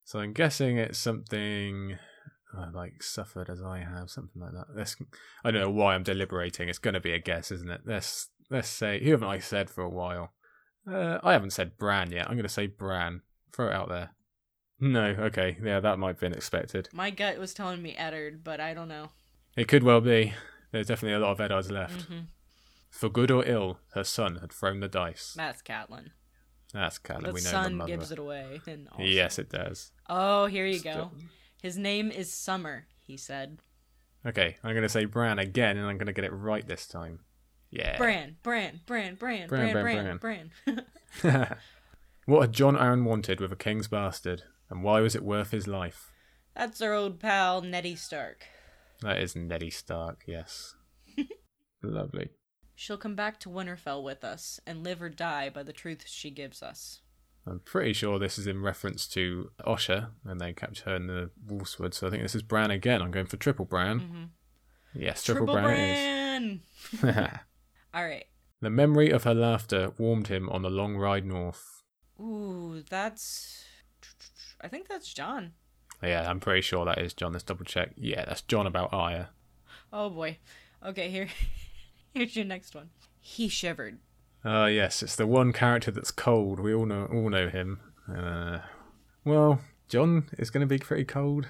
So 0.05 0.19
I'm 0.19 0.31
guessing 0.31 0.77
it's 0.77 0.97
something 0.97 1.97
uh, 2.57 2.67
like 2.73 3.03
suffered 3.03 3.49
as 3.49 3.61
I 3.61 3.79
have, 3.79 4.09
something 4.09 4.41
like 4.41 4.53
that. 4.53 4.67
Let's, 4.73 4.95
I 5.43 5.51
don't 5.51 5.61
know 5.61 5.69
why 5.69 5.95
I'm 5.95 6.03
deliberating. 6.03 6.69
It's 6.69 6.79
going 6.79 6.93
to 6.93 7.01
be 7.01 7.11
a 7.11 7.19
guess, 7.19 7.51
isn't 7.51 7.69
it? 7.69 7.81
Let's 7.85 8.29
let's 8.49 8.69
say 8.69 9.03
who 9.03 9.11
haven't 9.11 9.27
I 9.27 9.39
said 9.39 9.69
for 9.69 9.83
a 9.83 9.89
while? 9.89 10.31
Uh, 10.89 11.19
I 11.21 11.33
haven't 11.33 11.51
said 11.51 11.77
Bran 11.77 12.11
yet. 12.11 12.25
I'm 12.27 12.35
going 12.37 12.43
to 12.43 12.49
say 12.49 12.67
Bran. 12.67 13.21
Throw 13.53 13.67
it 13.67 13.73
out 13.73 13.89
there. 13.89 14.11
No, 14.79 15.03
okay. 15.03 15.57
Yeah, 15.63 15.79
that 15.79 15.99
might 15.99 16.09
have 16.09 16.19
been 16.19 16.33
expected. 16.33 16.89
My 16.93 17.09
gut 17.09 17.37
was 17.37 17.53
telling 17.53 17.81
me 17.81 17.95
Eddard, 17.97 18.43
but 18.43 18.59
I 18.59 18.73
don't 18.73 18.87
know. 18.87 19.09
It 19.55 19.67
could 19.67 19.83
well 19.83 20.01
be. 20.01 20.33
There's 20.71 20.87
definitely 20.87 21.15
a 21.15 21.19
lot 21.19 21.31
of 21.31 21.41
Eddards 21.41 21.71
left. 21.71 22.09
Mm-hmm. 22.09 22.19
For 22.89 23.09
good 23.09 23.31
or 23.31 23.43
ill, 23.45 23.79
her 23.93 24.03
son 24.03 24.37
had 24.37 24.51
thrown 24.51 24.79
the 24.79 24.87
dice. 24.87 25.33
That's 25.35 25.61
Catelyn. 25.61 26.09
That's 26.73 26.99
Catelyn. 26.99 27.23
The 27.23 27.33
we 27.33 27.39
son 27.39 27.77
the 27.77 27.85
gives 27.85 28.11
it 28.11 28.19
away. 28.19 28.61
Yes, 28.97 29.39
it 29.39 29.49
does. 29.49 29.91
Oh, 30.07 30.45
here 30.45 30.65
you 30.65 30.79
Still. 30.79 30.93
go. 30.93 31.11
His 31.61 31.77
name 31.77 32.11
is 32.11 32.31
Summer, 32.31 32.85
he 33.01 33.17
said. 33.17 33.59
Okay, 34.25 34.57
I'm 34.63 34.71
going 34.71 34.83
to 34.83 34.89
say 34.89 35.05
Bran 35.05 35.39
again, 35.39 35.77
and 35.77 35.87
I'm 35.87 35.97
going 35.97 36.07
to 36.07 36.13
get 36.13 36.25
it 36.25 36.31
right 36.31 36.65
this 36.65 36.87
time. 36.87 37.19
Yeah. 37.69 37.97
Bran, 37.97 38.37
Bran, 38.43 38.81
Bran, 38.85 39.15
Bran, 39.15 39.47
Bran, 39.47 39.71
Bran, 39.71 39.83
Bran, 39.83 40.17
Bran. 40.17 40.51
Bran. 41.23 41.55
what 42.25 42.41
had 42.41 42.53
Jon 42.53 42.75
Arryn 42.75 43.03
wanted 43.03 43.39
with 43.39 43.51
a 43.51 43.55
king's 43.55 43.87
bastard? 43.87 44.43
And 44.69 44.83
why 44.83 45.01
was 45.01 45.15
it 45.15 45.23
worth 45.23 45.51
his 45.51 45.67
life? 45.67 46.11
That's 46.55 46.81
our 46.81 46.93
old 46.93 47.19
pal 47.19 47.61
Nettie 47.61 47.95
Stark. 47.95 48.45
That 49.01 49.19
is 49.19 49.35
Neddy 49.35 49.69
Stark, 49.69 50.23
yes. 50.27 50.75
Lovely. 51.83 52.29
She'll 52.75 52.97
come 52.97 53.15
back 53.15 53.39
to 53.41 53.49
Winterfell 53.49 54.03
with 54.03 54.23
us 54.23 54.59
and 54.65 54.83
live 54.83 55.01
or 55.01 55.09
die 55.09 55.49
by 55.49 55.63
the 55.63 55.73
truth 55.73 56.03
she 56.07 56.31
gives 56.31 56.61
us. 56.63 57.01
I'm 57.47 57.59
pretty 57.61 57.93
sure 57.93 58.19
this 58.19 58.37
is 58.37 58.47
in 58.47 58.61
reference 58.61 59.07
to 59.09 59.51
Osha, 59.65 60.09
and 60.25 60.39
they 60.39 60.53
captured 60.53 60.85
her 60.85 60.95
in 60.95 61.07
the 61.07 61.31
Wolfswood, 61.47 61.93
so 61.93 62.07
I 62.07 62.09
think 62.09 62.21
this 62.23 62.35
is 62.35 62.43
Bran 62.43 62.69
again. 62.71 63.01
I'm 63.01 63.11
going 63.11 63.25
for 63.25 63.37
Triple 63.37 63.65
Bran. 63.65 63.99
Mhm. 63.99 64.29
Yes, 65.01 65.23
Triple, 65.23 65.45
Triple 65.47 65.61
Bran, 65.61 65.75
Bran! 65.75 66.61
it 66.91 67.15
is. 67.17 67.39
All 67.93 68.05
right. 68.05 68.25
the 68.61 68.69
memory 68.69 69.09
of 69.09 69.23
her 69.23 69.33
laughter 69.33 69.93
warmed 69.97 70.27
him 70.27 70.49
on 70.49 70.61
the 70.61 70.69
long 70.69 70.95
ride 70.97 71.25
north. 71.25 71.83
Ooh, 72.19 72.83
that's. 72.89 73.63
I 74.61 74.67
think 74.67 74.87
that's 74.87 75.13
Jon. 75.13 75.53
Yeah, 76.01 76.29
I'm 76.29 76.39
pretty 76.39 76.61
sure 76.61 76.85
that 76.85 76.99
is 76.99 77.13
Jon. 77.13 77.33
Let's 77.33 77.43
double 77.43 77.65
check. 77.65 77.91
Yeah, 77.95 78.25
that's 78.25 78.41
Jon 78.41 78.67
about 78.67 78.93
Arya. 78.93 79.29
Oh 79.91 80.09
boy. 80.09 80.37
Okay, 80.85 81.09
here. 81.09 81.27
Here's 82.13 82.35
your 82.35 82.45
next 82.45 82.73
one. 82.73 82.89
He 83.19 83.49
shivered. 83.49 83.99
Ah, 84.43 84.67
yes, 84.67 85.03
it's 85.03 85.15
the 85.15 85.27
one 85.27 85.51
character 85.51 85.91
that's 85.91 86.11
cold. 86.11 86.59
We 86.59 86.73
all 86.73 86.85
know 86.85 87.05
all 87.05 87.29
know 87.29 87.49
him. 87.49 87.79
Uh, 88.11 88.59
well, 89.25 89.59
Jon 89.89 90.29
is 90.37 90.49
going 90.49 90.61
to 90.61 90.67
be 90.67 90.79
pretty 90.79 91.03
cold, 91.03 91.47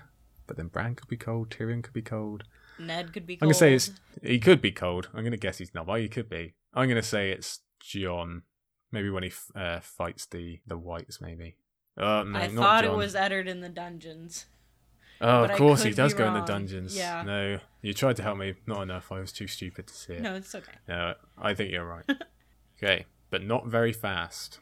but 0.48 0.58
then 0.58 0.68
Bran 0.68 0.96
could 0.96 1.08
be 1.08 1.18
cold. 1.18 1.50
Tyrion 1.50 1.84
could 1.84 1.94
be 1.94 2.02
cold. 2.02 2.44
Ned 2.80 3.14
could 3.14 3.28
be 3.28 3.34
I'm 3.36 3.48
gonna 3.48 3.54
say 3.54 3.74
it's 3.74 3.92
he 4.24 4.40
could 4.40 4.62
be 4.62 4.72
cold. 4.72 5.10
I'm 5.14 5.24
gonna 5.24 5.38
guess 5.38 5.58
he's 5.58 5.74
not, 5.74 5.86
but 5.86 6.00
he 6.00 6.08
could 6.08 6.30
be. 6.30 6.56
I'm 6.74 6.88
gonna 6.88 7.04
say 7.04 7.32
it's 7.32 7.60
Jon. 7.82 8.44
Maybe 8.92 9.10
when 9.10 9.24
he 9.24 9.32
uh, 9.54 9.82
fights 9.82 10.26
the 10.26 10.60
the 10.66 10.78
whites, 10.78 11.20
maybe. 11.22 11.58
Oh 12.00 12.24
no, 12.24 12.40
I 12.40 12.48
thought 12.48 12.84
Jon. 12.84 12.94
it 12.94 12.98
was 12.98 13.16
Eddard 13.16 13.48
in 13.48 13.62
the 13.62 13.70
dungeons. 13.70 14.46
Oh, 15.22 15.44
of 15.44 15.52
course 15.52 15.84
he 15.84 15.92
does 15.92 16.14
go 16.14 16.26
in 16.28 16.34
the 16.34 16.40
dungeons. 16.42 16.96
Yeah. 16.96 17.24
No, 17.24 17.60
you 17.82 17.94
tried 17.94 18.16
to 18.18 18.24
help 18.24 18.38
me. 18.38 18.54
Not 18.66 18.82
enough. 18.84 19.12
I 19.12 19.20
was 19.20 19.34
too 19.34 19.48
stupid 19.48 19.88
to 19.88 19.94
see 19.94 20.14
it. 20.14 20.22
No, 20.22 20.36
it's 20.36 20.56
okay. 20.56 20.72
No, 20.88 21.16
I 21.38 21.54
think 21.54 21.72
you're 21.72 21.86
right. 21.86 22.06
okay, 22.82 23.06
but 23.30 23.44
not 23.44 23.68
very 23.68 23.92
fast. 23.92 24.60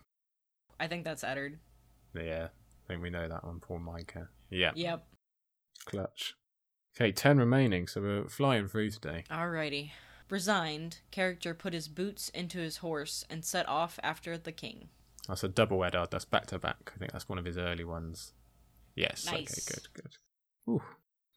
I 0.79 0.87
think 0.87 1.03
that's 1.03 1.23
Eddard. 1.23 1.59
Yeah, 2.15 2.47
I 2.47 2.87
think 2.87 3.03
we 3.03 3.11
know 3.11 3.27
that 3.27 3.43
one. 3.43 3.59
Poor 3.59 3.79
Mycah. 3.79 4.29
Yeah, 4.49 4.71
Yep. 4.75 5.05
clutch. 5.85 6.33
Okay, 6.95 7.11
ten 7.11 7.37
remaining, 7.37 7.85
so 7.87 8.01
we're 8.01 8.27
flying 8.27 8.67
through 8.67 8.89
today. 8.89 9.25
Alrighty. 9.29 9.91
Resigned, 10.29 10.99
character 11.11 11.53
put 11.53 11.73
his 11.73 11.87
boots 11.87 12.29
into 12.29 12.57
his 12.57 12.77
horse 12.77 13.23
and 13.29 13.45
set 13.45 13.67
off 13.69 13.99
after 14.01 14.37
the 14.37 14.51
king. 14.51 14.89
That's 15.27 15.43
a 15.43 15.47
double 15.47 15.83
Eddard. 15.83 16.11
That's 16.11 16.25
back 16.25 16.47
to 16.47 16.59
back. 16.59 16.91
I 16.95 16.97
think 16.97 17.11
that's 17.11 17.27
one 17.29 17.37
of 17.37 17.45
his 17.45 17.57
early 17.57 17.83
ones. 17.83 18.33
Yes. 18.95 19.25
Nice. 19.25 19.69
Okay, 19.69 19.81
good, 19.93 19.93
good. 19.93 20.71
Ooh. 20.73 20.83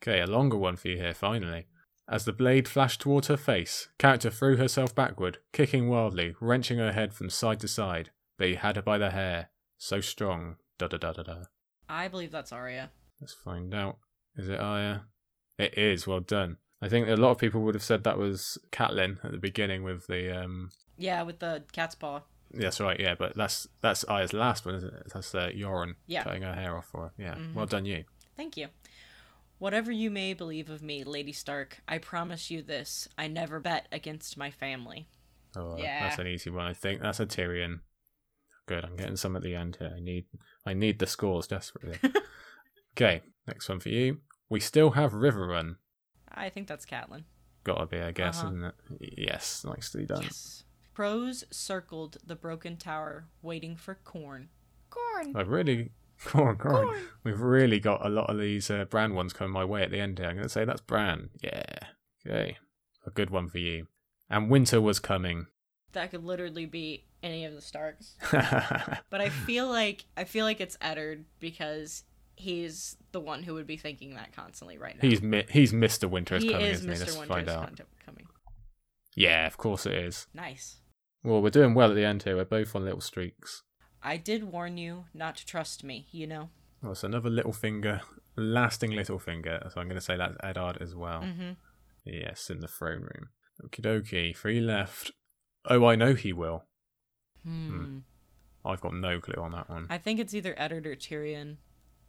Okay, 0.02 0.20
a 0.20 0.26
longer 0.26 0.56
one 0.56 0.76
for 0.76 0.88
you 0.88 0.96
here, 0.96 1.14
finally. 1.14 1.66
As 2.08 2.24
the 2.24 2.32
blade 2.32 2.66
flashed 2.66 3.00
towards 3.00 3.28
her 3.28 3.36
face, 3.36 3.88
character 3.98 4.30
threw 4.30 4.56
herself 4.56 4.94
backward, 4.94 5.38
kicking 5.52 5.88
wildly, 5.88 6.34
wrenching 6.40 6.78
her 6.78 6.92
head 6.92 7.12
from 7.12 7.30
side 7.30 7.60
to 7.60 7.68
side, 7.68 8.10
but 8.36 8.48
he 8.48 8.54
had 8.54 8.76
her 8.76 8.82
by 8.82 8.98
the 8.98 9.10
hair. 9.10 9.50
So 9.78 10.00
strong. 10.00 10.56
Da 10.78 10.88
da 10.88 10.96
da 10.96 11.12
da 11.12 11.22
da. 11.22 11.42
I 11.88 12.08
believe 12.08 12.32
that's 12.32 12.52
Arya. 12.52 12.90
Let's 13.20 13.34
find 13.34 13.74
out. 13.74 13.98
Is 14.36 14.48
it 14.48 14.58
Arya? 14.58 15.04
It 15.58 15.76
is. 15.76 16.06
Well 16.06 16.20
done. 16.20 16.56
I 16.80 16.88
think 16.88 17.08
a 17.08 17.16
lot 17.16 17.32
of 17.32 17.38
people 17.38 17.60
would 17.62 17.74
have 17.74 17.84
said 17.84 18.04
that 18.04 18.18
was 18.18 18.56
Catelyn 18.72 19.22
at 19.22 19.32
the 19.32 19.38
beginning 19.38 19.82
with 19.82 20.06
the 20.06 20.42
um. 20.42 20.70
Yeah, 20.96 21.22
with 21.22 21.38
the 21.38 21.64
cat's 21.72 21.94
paw. 21.94 22.22
That's 22.52 22.80
right. 22.80 22.98
Yeah, 22.98 23.14
but 23.18 23.36
that's 23.36 23.68
that's 23.80 24.04
Arya's 24.04 24.32
last 24.32 24.66
one, 24.66 24.74
isn't 24.76 24.92
it? 24.92 25.02
That's 25.14 25.34
uh, 25.34 25.50
Yoren 25.54 25.94
Yeah. 26.06 26.24
cutting 26.24 26.42
her 26.42 26.54
hair 26.54 26.76
off 26.76 26.86
for 26.86 27.02
her. 27.02 27.12
Yeah. 27.16 27.34
Mhm. 27.34 27.54
Well 27.54 27.66
done, 27.66 27.84
you. 27.84 28.04
Thank 28.36 28.56
you. 28.56 28.68
Whatever 29.58 29.92
you 29.92 30.10
may 30.10 30.32
believe 30.34 30.70
of 30.70 30.82
me, 30.82 31.04
Lady 31.04 31.32
Stark, 31.32 31.82
I 31.86 31.98
promise 31.98 32.50
you 32.50 32.62
this 32.62 33.08
I 33.18 33.28
never 33.28 33.60
bet 33.60 33.86
against 33.92 34.36
my 34.36 34.50
family. 34.50 35.06
Oh, 35.54 35.76
Yeah. 35.76 36.00
that's 36.08 36.18
an 36.18 36.26
easy 36.26 36.50
one. 36.50 36.66
I 36.66 36.72
think 36.72 37.02
that's 37.02 37.20
a 37.20 37.26
Tyrion. 37.26 37.80
Good. 38.66 38.84
I'm 38.84 38.96
getting 38.96 39.16
some 39.16 39.36
at 39.36 39.42
the 39.42 39.54
end 39.54 39.76
here. 39.78 39.92
I 39.96 40.00
need 40.00 40.26
I 40.66 40.74
need 40.74 40.98
the 40.98 41.06
scores 41.06 41.46
desperately. 41.46 41.98
okay, 42.96 43.22
next 43.46 43.68
one 43.68 43.80
for 43.80 43.88
you. 43.90 44.18
We 44.48 44.60
still 44.60 44.90
have 44.92 45.12
Riverrun. 45.12 45.76
I 46.32 46.48
think 46.48 46.66
that's 46.68 46.86
Catelyn. 46.86 47.24
Gotta 47.64 47.86
be, 47.86 48.00
I 48.00 48.10
guess, 48.12 48.38
Uh-huh. 48.40 48.48
isn't 48.48 48.64
it? 48.64 48.74
Yes, 49.18 49.64
nicely 49.64 50.06
done. 50.06 50.22
Yes. 50.22 50.64
Crows 51.00 51.44
circled 51.50 52.18
the 52.26 52.36
broken 52.36 52.76
tower, 52.76 53.24
waiting 53.40 53.74
for 53.74 53.94
corn. 53.94 54.50
Corn! 54.90 55.34
I've 55.34 55.48
really, 55.48 55.92
corn, 56.26 56.58
corn. 56.58 56.88
Corn! 56.88 57.00
We've 57.24 57.40
really 57.40 57.80
got 57.80 58.04
a 58.04 58.10
lot 58.10 58.28
of 58.28 58.38
these 58.38 58.70
uh, 58.70 58.84
Bran 58.84 59.14
ones 59.14 59.32
coming 59.32 59.50
my 59.50 59.64
way 59.64 59.82
at 59.82 59.90
the 59.90 59.98
end 59.98 60.18
here. 60.18 60.28
I'm 60.28 60.34
going 60.34 60.42
to 60.42 60.50
say 60.50 60.66
that's 60.66 60.82
Bran. 60.82 61.30
Yeah. 61.42 61.62
Okay. 62.26 62.58
A 63.06 63.10
good 63.10 63.30
one 63.30 63.48
for 63.48 63.56
you. 63.56 63.86
And 64.28 64.50
winter 64.50 64.78
was 64.78 64.98
coming. 64.98 65.46
That 65.92 66.10
could 66.10 66.22
literally 66.22 66.66
be 66.66 67.06
any 67.22 67.46
of 67.46 67.54
the 67.54 67.62
Starks. 67.62 68.16
But 69.08 69.22
I 69.22 69.30
feel 69.30 69.70
like 69.70 70.04
I 70.18 70.24
feel 70.24 70.44
like 70.44 70.60
it's 70.60 70.76
Eddard 70.82 71.24
because 71.38 72.04
he's 72.36 72.98
the 73.12 73.20
one 73.20 73.42
who 73.42 73.54
would 73.54 73.66
be 73.66 73.78
thinking 73.78 74.16
that 74.16 74.36
constantly 74.36 74.76
right 74.76 75.02
now. 75.02 75.08
he's 75.08 75.22
mi- 75.22 75.46
he's 75.48 75.72
Mr. 75.72 76.10
Winter 76.10 76.36
is 76.36 76.42
he 76.42 76.50
coming, 76.50 76.66
is 76.66 76.80
isn't 76.80 76.92
he? 76.92 76.98
Let's 76.98 77.16
Mr. 77.16 77.26
find 77.26 77.30
Winter's 77.30 77.54
out. 77.54 77.80
coming. 78.04 78.26
Yeah, 79.16 79.46
of 79.46 79.56
course 79.56 79.86
it 79.86 79.94
is. 79.94 80.26
Nice. 80.34 80.79
Well, 81.22 81.42
we're 81.42 81.50
doing 81.50 81.74
well 81.74 81.90
at 81.90 81.94
the 81.94 82.04
end 82.04 82.22
here. 82.22 82.36
We're 82.36 82.44
both 82.44 82.74
on 82.74 82.84
little 82.84 83.00
streaks. 83.00 83.62
I 84.02 84.16
did 84.16 84.44
warn 84.44 84.78
you 84.78 85.04
not 85.12 85.36
to 85.36 85.46
trust 85.46 85.84
me, 85.84 86.06
you 86.10 86.26
know. 86.26 86.48
Well, 86.82 86.92
it's 86.92 87.04
another 87.04 87.28
Littlefinger 87.30 88.00
lasting 88.36 88.92
Littlefinger. 88.92 89.70
So 89.72 89.80
I'm 89.80 89.86
going 89.88 89.98
to 89.98 90.00
say 90.00 90.16
that's 90.16 90.36
Eddard 90.42 90.78
as 90.80 90.94
well. 90.94 91.22
hmm 91.22 91.50
Yes, 92.06 92.48
in 92.48 92.60
the 92.60 92.68
throne 92.68 93.02
room. 93.02 93.28
Okie 93.62 93.80
dokie. 93.82 94.34
Three 94.36 94.60
left. 94.60 95.10
Oh, 95.68 95.84
I 95.84 95.94
know 95.96 96.14
he 96.14 96.32
will. 96.32 96.64
Hmm. 97.44 97.98
I've 98.64 98.80
got 98.80 98.94
no 98.94 99.20
clue 99.20 99.42
on 99.42 99.52
that 99.52 99.68
one. 99.68 99.86
I 99.90 99.98
think 99.98 100.18
it's 100.20 100.32
either 100.34 100.54
Eddard 100.58 100.86
or 100.86 100.94
Tyrion. 100.96 101.56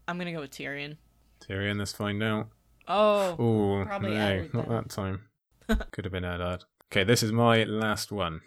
I'm 0.07 0.18
gonna 0.18 0.32
go 0.32 0.39
with 0.41 0.51
Tyrion. 0.51 0.97
Tyrion, 1.45 1.78
let's 1.80 1.91
find 1.93 2.22
out. 2.24 2.47
Oh, 2.88 3.36
Oh, 3.38 3.84
Probably 3.86 4.12
no, 4.12 4.16
Eddard 4.22 4.53
not 4.53 4.68
then. 4.70 4.76
that 4.78 4.89
time. 4.89 5.22
Could 5.91 6.05
have 6.05 6.12
been 6.14 6.26
Eddard. 6.26 6.64
Okay, 6.91 7.03
this 7.03 7.22
is 7.24 7.32
my 7.32 7.64
last 7.64 8.12
one. 8.12 8.41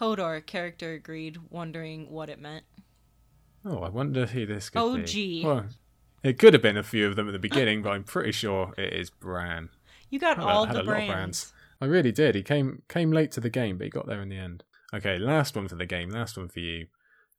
Hodor 0.00 0.44
character 0.44 0.92
agreed, 0.94 1.38
wondering 1.50 2.10
what 2.10 2.28
it 2.30 2.40
meant. 2.40 2.64
Oh, 3.64 3.78
I 3.80 3.88
wonder 3.90 4.26
who 4.26 4.46
this 4.46 4.70
could 4.70 4.78
Oh, 4.80 4.96
be. 4.96 5.04
gee. 5.04 5.44
Well, 5.44 5.66
it 6.22 6.38
could 6.38 6.54
have 6.54 6.62
been 6.62 6.76
a 6.78 6.82
few 6.82 7.06
of 7.06 7.16
them 7.16 7.28
at 7.28 7.32
the 7.32 7.38
beginning, 7.38 7.82
but 7.82 7.90
I'm 7.90 8.04
pretty 8.04 8.32
sure 8.32 8.72
it 8.78 8.92
is 8.92 9.10
Bran. 9.10 9.68
You 10.08 10.18
got 10.18 10.38
a- 10.38 10.42
all 10.42 10.64
had 10.66 10.74
the 10.74 10.80
a 10.80 10.82
lot 10.82 10.82
of 10.82 10.86
Brans. 10.86 11.10
Brans. 11.10 11.52
I 11.82 11.86
really 11.86 12.12
did. 12.12 12.34
He 12.34 12.42
came 12.42 12.82
came 12.88 13.10
late 13.12 13.32
to 13.32 13.40
the 13.40 13.50
game, 13.50 13.78
but 13.78 13.84
he 13.84 13.90
got 13.90 14.06
there 14.06 14.20
in 14.22 14.28
the 14.28 14.36
end. 14.38 14.64
Okay, 14.92 15.18
last 15.18 15.54
one 15.56 15.68
for 15.68 15.76
the 15.76 15.86
game. 15.86 16.10
Last 16.10 16.36
one 16.36 16.48
for 16.48 16.60
you. 16.60 16.88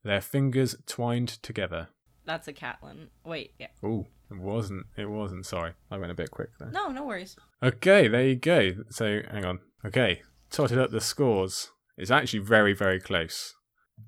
Their 0.04 0.20
fingers 0.20 0.74
twined 0.86 1.28
together. 1.28 1.88
That's 2.24 2.48
a 2.48 2.52
Catelyn. 2.52 3.08
Wait, 3.24 3.54
yeah. 3.58 3.68
Oh, 3.82 4.06
it 4.30 4.38
wasn't. 4.38 4.86
It 4.96 5.06
wasn't. 5.10 5.46
Sorry, 5.46 5.72
I 5.90 5.98
went 5.98 6.10
a 6.12 6.14
bit 6.14 6.30
quick 6.30 6.50
there. 6.58 6.70
No, 6.70 6.88
no 6.88 7.04
worries. 7.04 7.36
Okay, 7.62 8.08
there 8.08 8.24
you 8.26 8.36
go. 8.36 8.84
So 8.90 9.20
hang 9.30 9.44
on. 9.44 9.58
Okay, 9.84 10.22
totted 10.50 10.78
up 10.78 10.90
the 10.90 11.00
scores. 11.00 11.70
It's 11.96 12.10
actually 12.10 12.40
very, 12.40 12.72
very 12.72 13.00
close. 13.00 13.54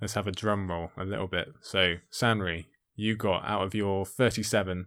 Let's 0.00 0.14
have 0.14 0.26
a 0.26 0.32
drum 0.32 0.70
roll 0.70 0.90
a 0.96 1.04
little 1.04 1.28
bit. 1.28 1.48
So 1.60 1.96
Sanri, 2.10 2.66
you 2.96 3.16
got 3.16 3.44
out 3.44 3.62
of 3.62 3.74
your 3.74 4.06
37, 4.06 4.86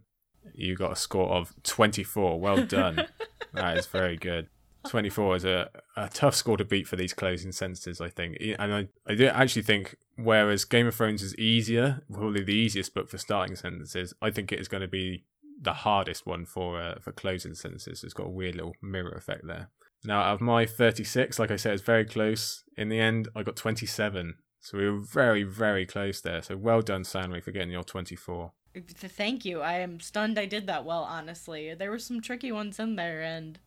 you 0.53 0.75
got 0.75 0.93
a 0.93 0.95
score 0.95 1.29
of 1.29 1.53
24. 1.63 2.39
Well 2.39 2.65
done. 2.65 3.07
that 3.53 3.77
is 3.77 3.87
very 3.87 4.17
good. 4.17 4.47
24 4.87 5.35
is 5.35 5.45
a, 5.45 5.69
a 5.95 6.07
tough 6.09 6.35
score 6.35 6.57
to 6.57 6.63
beat 6.63 6.87
for 6.87 6.95
these 6.95 7.13
closing 7.13 7.51
sentences, 7.51 7.99
I 7.99 8.09
think. 8.09 8.37
And 8.57 8.73
I, 8.73 8.87
I 9.05 9.15
do 9.15 9.27
actually 9.27 9.63
think, 9.63 9.97
whereas 10.15 10.65
Game 10.65 10.87
of 10.87 10.95
Thrones 10.95 11.21
is 11.21 11.35
easier, 11.35 12.03
probably 12.11 12.43
the 12.43 12.53
easiest 12.53 12.93
book 12.93 13.09
for 13.09 13.17
starting 13.17 13.55
sentences, 13.55 14.13
I 14.21 14.31
think 14.31 14.51
it 14.51 14.59
is 14.59 14.67
going 14.67 14.81
to 14.81 14.87
be 14.87 15.25
the 15.61 15.73
hardest 15.73 16.25
one 16.25 16.45
for 16.45 16.79
uh, 16.79 16.95
for 17.01 17.11
closing 17.11 17.55
sentences. 17.55 18.03
It's 18.03 18.13
got 18.13 18.27
a 18.27 18.31
weird 18.31 18.55
little 18.55 18.75
mirror 18.81 19.11
effect 19.11 19.45
there. 19.45 19.69
Now, 20.03 20.21
out 20.21 20.35
of 20.35 20.41
my 20.41 20.65
36, 20.65 21.39
like 21.39 21.51
I 21.51 21.55
said, 21.55 21.73
it's 21.73 21.83
very 21.83 22.05
close. 22.05 22.63
In 22.77 22.89
the 22.89 22.99
end, 22.99 23.27
I 23.35 23.43
got 23.43 23.55
27. 23.55 24.35
So 24.59 24.77
we 24.77 24.89
were 24.89 24.99
very, 24.99 25.43
very 25.43 25.85
close 25.85 26.21
there. 26.21 26.41
So 26.41 26.57
well 26.57 26.81
done, 26.81 27.03
Sanri, 27.03 27.41
for 27.41 27.51
getting 27.51 27.71
your 27.71 27.83
24. 27.83 28.51
Thank 28.85 29.45
you. 29.45 29.61
I 29.61 29.79
am 29.79 29.99
stunned 29.99 30.37
I 30.37 30.45
did 30.45 30.67
that 30.67 30.85
well, 30.85 31.03
honestly. 31.03 31.73
There 31.73 31.89
were 31.89 31.99
some 31.99 32.21
tricky 32.21 32.51
ones 32.51 32.79
in 32.79 32.95
there, 32.95 33.21
and 33.21 33.57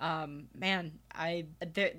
um, 0.00 0.48
man, 0.54 0.98
I 1.14 1.46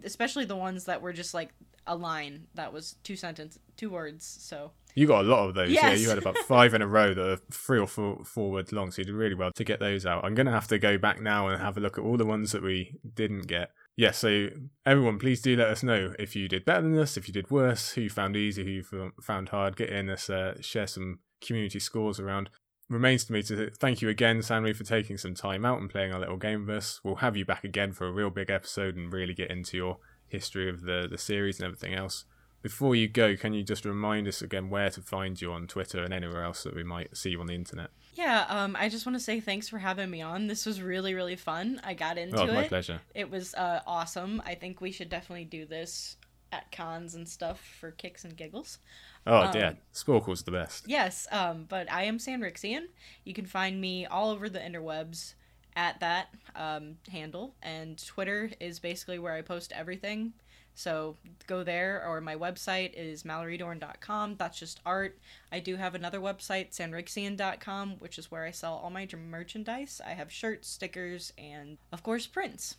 especially 0.03 0.45
the 0.45 0.55
ones 0.55 0.85
that 0.85 1.01
were 1.01 1.13
just 1.13 1.33
like 1.33 1.49
a 1.87 1.95
line 1.95 2.47
that 2.53 2.71
was 2.71 2.95
two 3.03 3.15
sentence, 3.15 3.57
two 3.79 3.89
words. 3.89 4.25
So 4.41 4.71
You 4.93 5.07
got 5.07 5.23
a 5.23 5.27
lot 5.27 5.47
of 5.47 5.55
those. 5.55 5.71
Yeah, 5.71 5.93
you 5.93 6.09
had 6.09 6.17
about 6.17 6.37
five 6.47 6.73
in 6.73 6.81
a 6.81 6.87
row 6.87 7.13
that 7.13 7.25
are 7.25 7.37
three 7.51 7.79
or 7.79 7.87
four, 7.87 8.23
four 8.25 8.51
words 8.51 8.71
long. 8.71 8.91
So 8.91 8.99
you 8.99 9.05
did 9.05 9.13
really 9.13 9.35
well 9.35 9.51
to 9.55 9.63
get 9.63 9.79
those 9.79 10.05
out. 10.05 10.25
I'm 10.25 10.35
going 10.35 10.45
to 10.47 10.51
have 10.51 10.67
to 10.67 10.77
go 10.77 10.97
back 10.97 11.21
now 11.21 11.47
and 11.47 11.61
have 11.61 11.77
a 11.77 11.79
look 11.79 11.97
at 11.97 12.03
all 12.03 12.17
the 12.17 12.25
ones 12.25 12.51
that 12.51 12.61
we 12.61 12.99
didn't 13.15 13.47
get. 13.47 13.71
Yeah, 13.95 14.11
so 14.11 14.47
everyone, 14.85 15.19
please 15.19 15.41
do 15.41 15.55
let 15.55 15.67
us 15.67 15.83
know 15.83 16.13
if 16.17 16.35
you 16.35 16.47
did 16.47 16.65
better 16.65 16.81
than 16.81 16.97
us, 16.97 17.17
if 17.17 17.27
you 17.27 17.33
did 17.33 17.51
worse, 17.51 17.91
who 17.91 18.01
you 18.01 18.09
found 18.09 18.35
easy, 18.37 18.63
who 18.63 18.69
you 18.69 19.11
found 19.21 19.49
hard. 19.49 19.75
Get 19.75 19.89
in 19.89 20.09
us, 20.09 20.29
uh, 20.29 20.61
share 20.61 20.87
some 20.87 21.19
community 21.41 21.79
scores 21.79 22.19
around. 22.19 22.49
Remains 22.89 23.25
to 23.25 23.33
me 23.33 23.43
to 23.43 23.69
thank 23.71 24.01
you 24.01 24.09
again, 24.09 24.39
Sanri, 24.39 24.75
for 24.75 24.83
taking 24.83 25.17
some 25.17 25.35
time 25.35 25.65
out 25.65 25.79
and 25.79 25.89
playing 25.89 26.13
our 26.13 26.19
little 26.19 26.37
game 26.37 26.65
with 26.65 26.77
us. 26.77 27.01
We'll 27.03 27.15
have 27.15 27.37
you 27.37 27.45
back 27.45 27.63
again 27.63 27.91
for 27.91 28.07
a 28.07 28.11
real 28.11 28.29
big 28.29 28.49
episode 28.49 28.95
and 28.95 29.13
really 29.13 29.33
get 29.33 29.51
into 29.51 29.77
your 29.77 29.97
history 30.27 30.69
of 30.69 30.81
the, 30.81 31.07
the 31.09 31.17
series 31.17 31.59
and 31.59 31.65
everything 31.65 31.93
else. 31.93 32.25
Before 32.61 32.93
you 32.95 33.07
go, 33.07 33.35
can 33.37 33.53
you 33.53 33.63
just 33.63 33.85
remind 33.85 34.27
us 34.27 34.41
again 34.41 34.69
where 34.69 34.89
to 34.89 35.01
find 35.01 35.39
you 35.41 35.51
on 35.53 35.65
Twitter 35.67 36.03
and 36.03 36.13
anywhere 36.13 36.43
else 36.43 36.63
that 36.63 36.75
we 36.75 36.83
might 36.83 37.15
see 37.15 37.31
you 37.31 37.39
on 37.39 37.47
the 37.47 37.55
internet? 37.55 37.89
yeah, 38.15 38.45
um, 38.49 38.75
I 38.77 38.89
just 38.89 39.05
want 39.05 39.15
to 39.15 39.23
say 39.23 39.39
thanks 39.39 39.69
for 39.69 39.77
having 39.77 40.09
me 40.09 40.21
on. 40.21 40.47
This 40.47 40.65
was 40.65 40.81
really 40.81 41.13
really 41.13 41.37
fun. 41.37 41.79
I 41.85 41.93
got 41.93 42.17
into 42.17 42.41
Oh, 42.41 42.47
my 42.47 42.63
it. 42.63 42.67
pleasure. 42.67 42.99
It 43.15 43.29
was 43.31 43.53
uh, 43.55 43.81
awesome. 43.87 44.41
I 44.45 44.55
think 44.55 44.81
we 44.81 44.91
should 44.91 45.07
definitely 45.09 45.45
do 45.45 45.65
this 45.65 46.17
at 46.51 46.69
cons 46.71 47.15
and 47.15 47.29
stuff 47.29 47.61
for 47.79 47.91
kicks 47.91 48.25
and 48.25 48.35
giggles. 48.35 48.79
Oh, 49.27 49.37
Um, 49.43 49.55
yeah. 49.55 49.73
Sporcle's 49.93 50.43
the 50.43 50.51
best. 50.51 50.85
Yes, 50.87 51.27
um, 51.31 51.65
but 51.69 51.89
I 51.91 52.03
am 52.03 52.17
Sandrixian. 52.17 52.87
You 53.23 53.33
can 53.33 53.45
find 53.45 53.79
me 53.79 54.05
all 54.05 54.31
over 54.31 54.49
the 54.49 54.59
interwebs 54.59 55.35
at 55.75 55.99
that 56.01 56.29
um, 56.55 56.97
handle, 57.09 57.53
and 57.61 58.03
Twitter 58.05 58.49
is 58.59 58.79
basically 58.79 59.19
where 59.19 59.33
I 59.35 59.43
post 59.43 59.71
everything. 59.73 60.33
So 60.79 61.17
go 61.45 61.61
there, 61.61 62.07
or 62.07 62.21
my 62.21 62.37
website 62.37 62.93
is 62.93 63.23
mallorydorn.com. 63.23 64.37
That's 64.37 64.57
just 64.57 64.79
art. 64.85 65.19
I 65.51 65.59
do 65.59 65.75
have 65.75 65.93
another 65.93 66.21
website, 66.21 66.71
sandrixian.com, 66.71 67.97
which 67.99 68.17
is 68.17 68.31
where 68.31 68.45
I 68.45 68.51
sell 68.51 68.75
all 68.75 68.89
my 68.89 69.05
merchandise. 69.13 69.99
I 70.05 70.11
have 70.11 70.31
shirts, 70.31 70.69
stickers, 70.69 71.33
and 71.37 71.79
of 71.91 72.01
course 72.01 72.27
prints. 72.27 72.77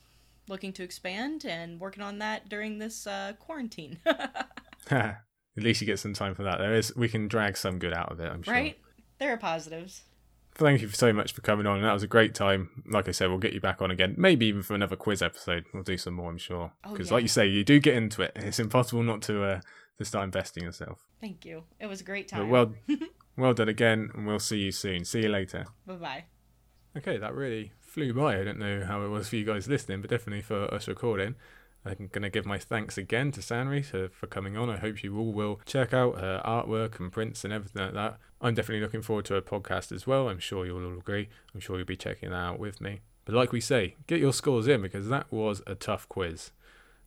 Looking 0.49 0.73
to 0.73 0.83
expand 0.83 1.45
and 1.45 1.79
working 1.79 2.03
on 2.03 2.21
that 2.21 2.49
during 2.49 2.79
this 2.79 3.07
uh, 3.07 3.35
quarantine. 3.39 3.99
At 4.91 5.19
least 5.57 5.83
you 5.83 5.87
get 5.87 5.99
some 5.99 6.15
time 6.15 6.35
for 6.35 6.45
that. 6.45 6.57
There 6.57 6.75
is, 6.75 6.97
we 6.97 7.07
can 7.11 7.29
drag 7.29 7.59
some 7.59 7.79
good 7.79 7.93
out 7.93 8.11
of 8.11 8.19
it. 8.19 8.33
I'm 8.33 8.43
sure. 8.43 8.55
right? 8.55 8.79
There 9.19 9.31
are 9.31 9.37
positives. 9.37 10.05
Thank 10.61 10.83
you 10.83 10.89
so 10.89 11.13
much 11.13 11.33
for 11.33 11.41
coming 11.41 11.67
on. 11.67 11.81
That 11.83 11.93
was 11.93 12.03
a 12.03 12.07
great 12.07 12.35
time. 12.35 12.85
Like 12.87 13.09
I 13.09 13.13
said, 13.13 13.29
we'll 13.31 13.39
get 13.39 13.55
you 13.55 13.61
back 13.61 13.81
on 13.81 13.91
again. 13.91 14.15
Maybe 14.19 14.47
even 14.47 14.63
for 14.63 14.75
another 14.75 14.95
quiz 14.95 15.23
episode. 15.23 15.65
We'll 15.73 15.83
do 15.83 15.97
some 15.97 16.15
more, 16.15 16.31
I'm 16.31 16.39
sure. 16.39 16.73
Oh, 16.85 16.93
Because, 16.93 17.09
yeah. 17.09 17.15
like 17.15 17.23
you 17.23 17.29
say, 17.29 17.47
you 17.47 17.65
do 17.65 17.81
get 17.81 17.95
into 17.95 18.21
it. 18.23 18.33
It's 18.37 18.59
impossible 18.61 19.03
not 19.03 19.23
to 19.23 19.43
uh, 19.43 19.61
to 19.99 20.05
start 20.05 20.25
investing 20.25 20.65
yourself. 20.65 20.99
Thank 21.21 21.45
you. 21.45 21.65
It 21.81 21.87
was 21.87 22.01
a 22.03 22.05
great 22.05 22.31
But 22.31 22.37
time. 22.37 22.51
well, 22.51 22.75
well 23.37 23.55
done 23.55 23.69
again, 23.71 24.11
and 24.15 24.27
we'll 24.27 24.39
see 24.39 24.59
you 24.59 24.71
soon. 24.73 25.05
See 25.05 25.23
you 25.23 25.29
later. 25.31 25.65
bye 25.87 25.95
bye. 25.95 26.25
Okay, 26.97 27.17
that 27.19 27.35
really 27.35 27.73
flew 27.81 28.13
by. 28.13 28.39
I 28.39 28.45
don't 28.45 28.59
know 28.59 28.85
how 28.85 29.03
it 29.03 29.09
was 29.09 29.29
for 29.29 29.37
you 29.37 29.45
guys 29.45 29.67
listening, 29.69 30.01
but 30.03 30.11
definitely 30.11 30.43
for 30.43 30.73
us 30.75 30.89
recording. 30.89 31.37
I'm 31.85 32.09
going 32.13 32.23
to 32.23 32.31
give 32.31 32.45
my 32.45 32.59
thanks 32.59 32.99
again 32.99 33.33
to 33.33 33.41
Sanri 33.41 33.89
to, 33.91 34.09
for 34.11 34.27
coming 34.27 34.57
on. 34.57 34.69
I 34.69 34.77
hope 34.77 35.03
you 35.03 35.19
all 35.19 35.33
will 35.33 35.61
check 35.65 35.95
out 35.95 36.21
her 36.21 36.43
artwork 36.45 37.01
and 37.01 37.11
prints 37.11 37.45
and 37.45 37.53
everything 37.53 37.83
like 37.83 37.95
that. 37.95 38.19
I'm 38.41 38.55
definitely 38.55 38.83
looking 38.83 39.03
forward 39.03 39.25
to 39.27 39.37
a 39.37 39.43
podcast 39.43 39.93
as 39.93 40.07
well. 40.07 40.29
I'm 40.29 40.39
sure 40.39 40.67
you'll 40.67 40.85
all 40.85 40.99
agree. 40.99 41.29
I'm 41.55 41.61
sure 41.61 41.77
you'll 41.77 41.87
be 41.87 41.97
checking 41.97 42.31
that 42.31 42.37
out 42.37 42.59
with 42.59 42.81
me. 42.81 43.01
But 43.25 43.35
like 43.35 43.53
we 43.53 43.61
say, 43.61 43.97
get 44.07 44.21
your 44.21 44.33
scores 44.33 44.67
in 44.67 44.83
because 44.83 45.09
that 45.09 45.31
was 45.31 45.63
a 45.67 45.75
tough 45.75 46.09
quiz. 46.09 46.51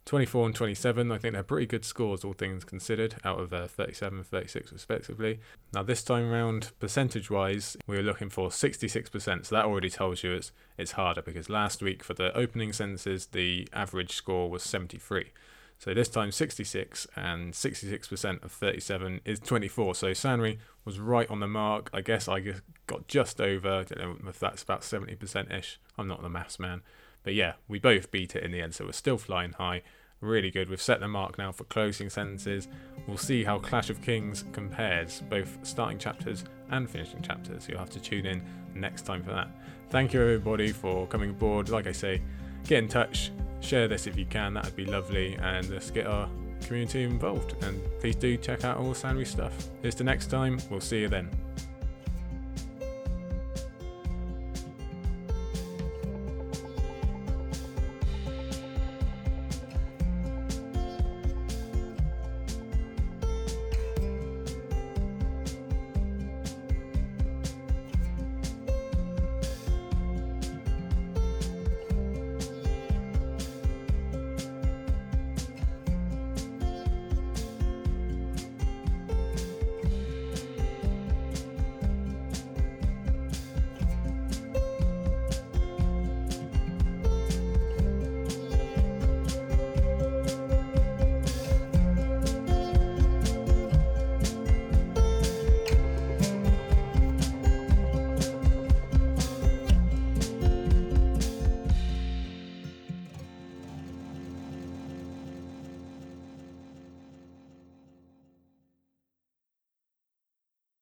24 0.06 0.48
and 0.48 0.56
27, 0.56 1.12
I 1.12 1.18
think 1.18 1.34
they're 1.34 1.44
pretty 1.44 1.66
good 1.66 1.86
scores, 1.86 2.24
all 2.24 2.34
things 2.34 2.64
considered, 2.64 3.16
out 3.24 3.40
of 3.40 3.54
uh, 3.54 3.68
37 3.68 4.18
and 4.20 4.28
36 4.28 4.72
respectively. 4.74 5.40
Now, 5.74 5.84
this 5.84 6.04
time 6.04 6.30
round, 6.30 6.72
percentage 6.80 7.30
wise, 7.30 7.78
we 7.88 7.96
were 7.96 8.04
looking 8.04 8.30
for 8.30 8.50
66%, 8.50 9.46
so 9.46 9.56
that 9.56 9.66
already 9.66 9.90
tells 9.90 10.24
you 10.24 10.34
it's, 10.34 10.52
it's 10.78 10.92
harder 10.92 11.22
because 11.22 11.50
last 11.50 11.82
week 11.82 12.04
for 12.04 12.14
the 12.14 12.36
opening 12.38 12.74
sentences, 12.74 13.28
the 13.28 13.68
average 13.74 14.14
score 14.14 14.50
was 14.50 14.64
73. 14.64 15.32
So 15.80 15.94
this 15.94 16.08
time 16.08 16.32
66 16.32 17.08
and 17.16 17.54
66% 17.54 18.44
of 18.44 18.52
37 18.54 19.20
is 19.26 19.40
24. 19.42 19.96
So 19.96 20.12
Sanri 20.12 20.60
was 20.86 20.98
right 20.98 21.30
on 21.30 21.42
the 21.42 21.48
mark. 21.48 21.90
I 21.94 22.00
guess 22.00 22.30
I 22.30 22.42
got 22.88 23.08
just 23.08 23.42
over. 23.42 23.70
I 23.70 23.84
don't 23.84 24.24
know 24.24 24.30
if 24.30 24.40
that's 24.40 24.64
about 24.64 24.82
70% 24.82 25.54
ish. 25.54 25.80
I'm 25.98 26.08
not 26.08 26.22
the 26.22 26.30
maths 26.30 26.58
man. 26.58 26.84
But 27.24 27.34
yeah, 27.34 27.54
we 27.68 27.80
both 27.80 28.12
beat 28.12 28.36
it 28.36 28.44
in 28.44 28.52
the 28.52 28.62
end, 28.62 28.76
so 28.76 28.86
we're 28.86 28.92
still 28.92 29.18
flying 29.18 29.54
high. 29.54 29.82
Really 30.22 30.52
good. 30.52 30.70
We've 30.70 30.82
set 30.82 31.02
the 31.02 31.08
mark 31.08 31.38
now 31.38 31.52
for 31.52 31.66
closing 31.66 32.10
sentences. 32.10 32.68
We'll 33.08 33.18
see 33.18 33.44
how 33.44 33.60
Clash 33.60 33.90
of 33.90 34.02
Kings 34.02 34.46
compares, 34.54 35.22
both 35.30 35.58
starting 35.64 35.98
chapters 35.98 36.46
and 36.72 36.90
finishing 36.90 37.22
chapters. 37.22 37.68
You'll 37.68 37.80
have 37.80 37.90
to 37.90 38.00
tune 38.00 38.26
in 38.26 38.42
next 38.74 39.02
time 39.02 39.24
for 39.24 39.32
that. 39.32 39.50
Thank 39.90 40.14
you, 40.14 40.22
everybody, 40.22 40.72
for 40.72 41.08
coming 41.08 41.32
aboard. 41.32 41.70
Like 41.70 41.88
I 41.88 41.92
say, 41.92 42.22
get 42.66 42.80
in 42.80 42.88
touch, 42.88 43.32
share 43.60 43.88
this 43.88 44.08
if 44.08 44.18
you 44.18 44.26
can, 44.26 44.54
that'd 44.54 44.76
be 44.76 44.86
lovely, 44.86 45.36
and 45.36 45.70
let's 45.70 45.92
get 45.92 46.08
our 46.08 46.30
community 46.66 47.04
involved. 47.04 47.62
And 47.64 47.82
please 48.00 48.16
do 48.16 48.38
check 48.38 48.64
out 48.64 48.78
all 48.78 48.94
Sanri 48.94 49.28
stuff. 49.28 49.70
Here's 49.82 49.96
to 49.96 50.04
next 50.04 50.28
time. 50.28 50.60
We'll 50.70 50.80
see 50.80 51.02
you 51.02 51.10
then. 51.10 51.30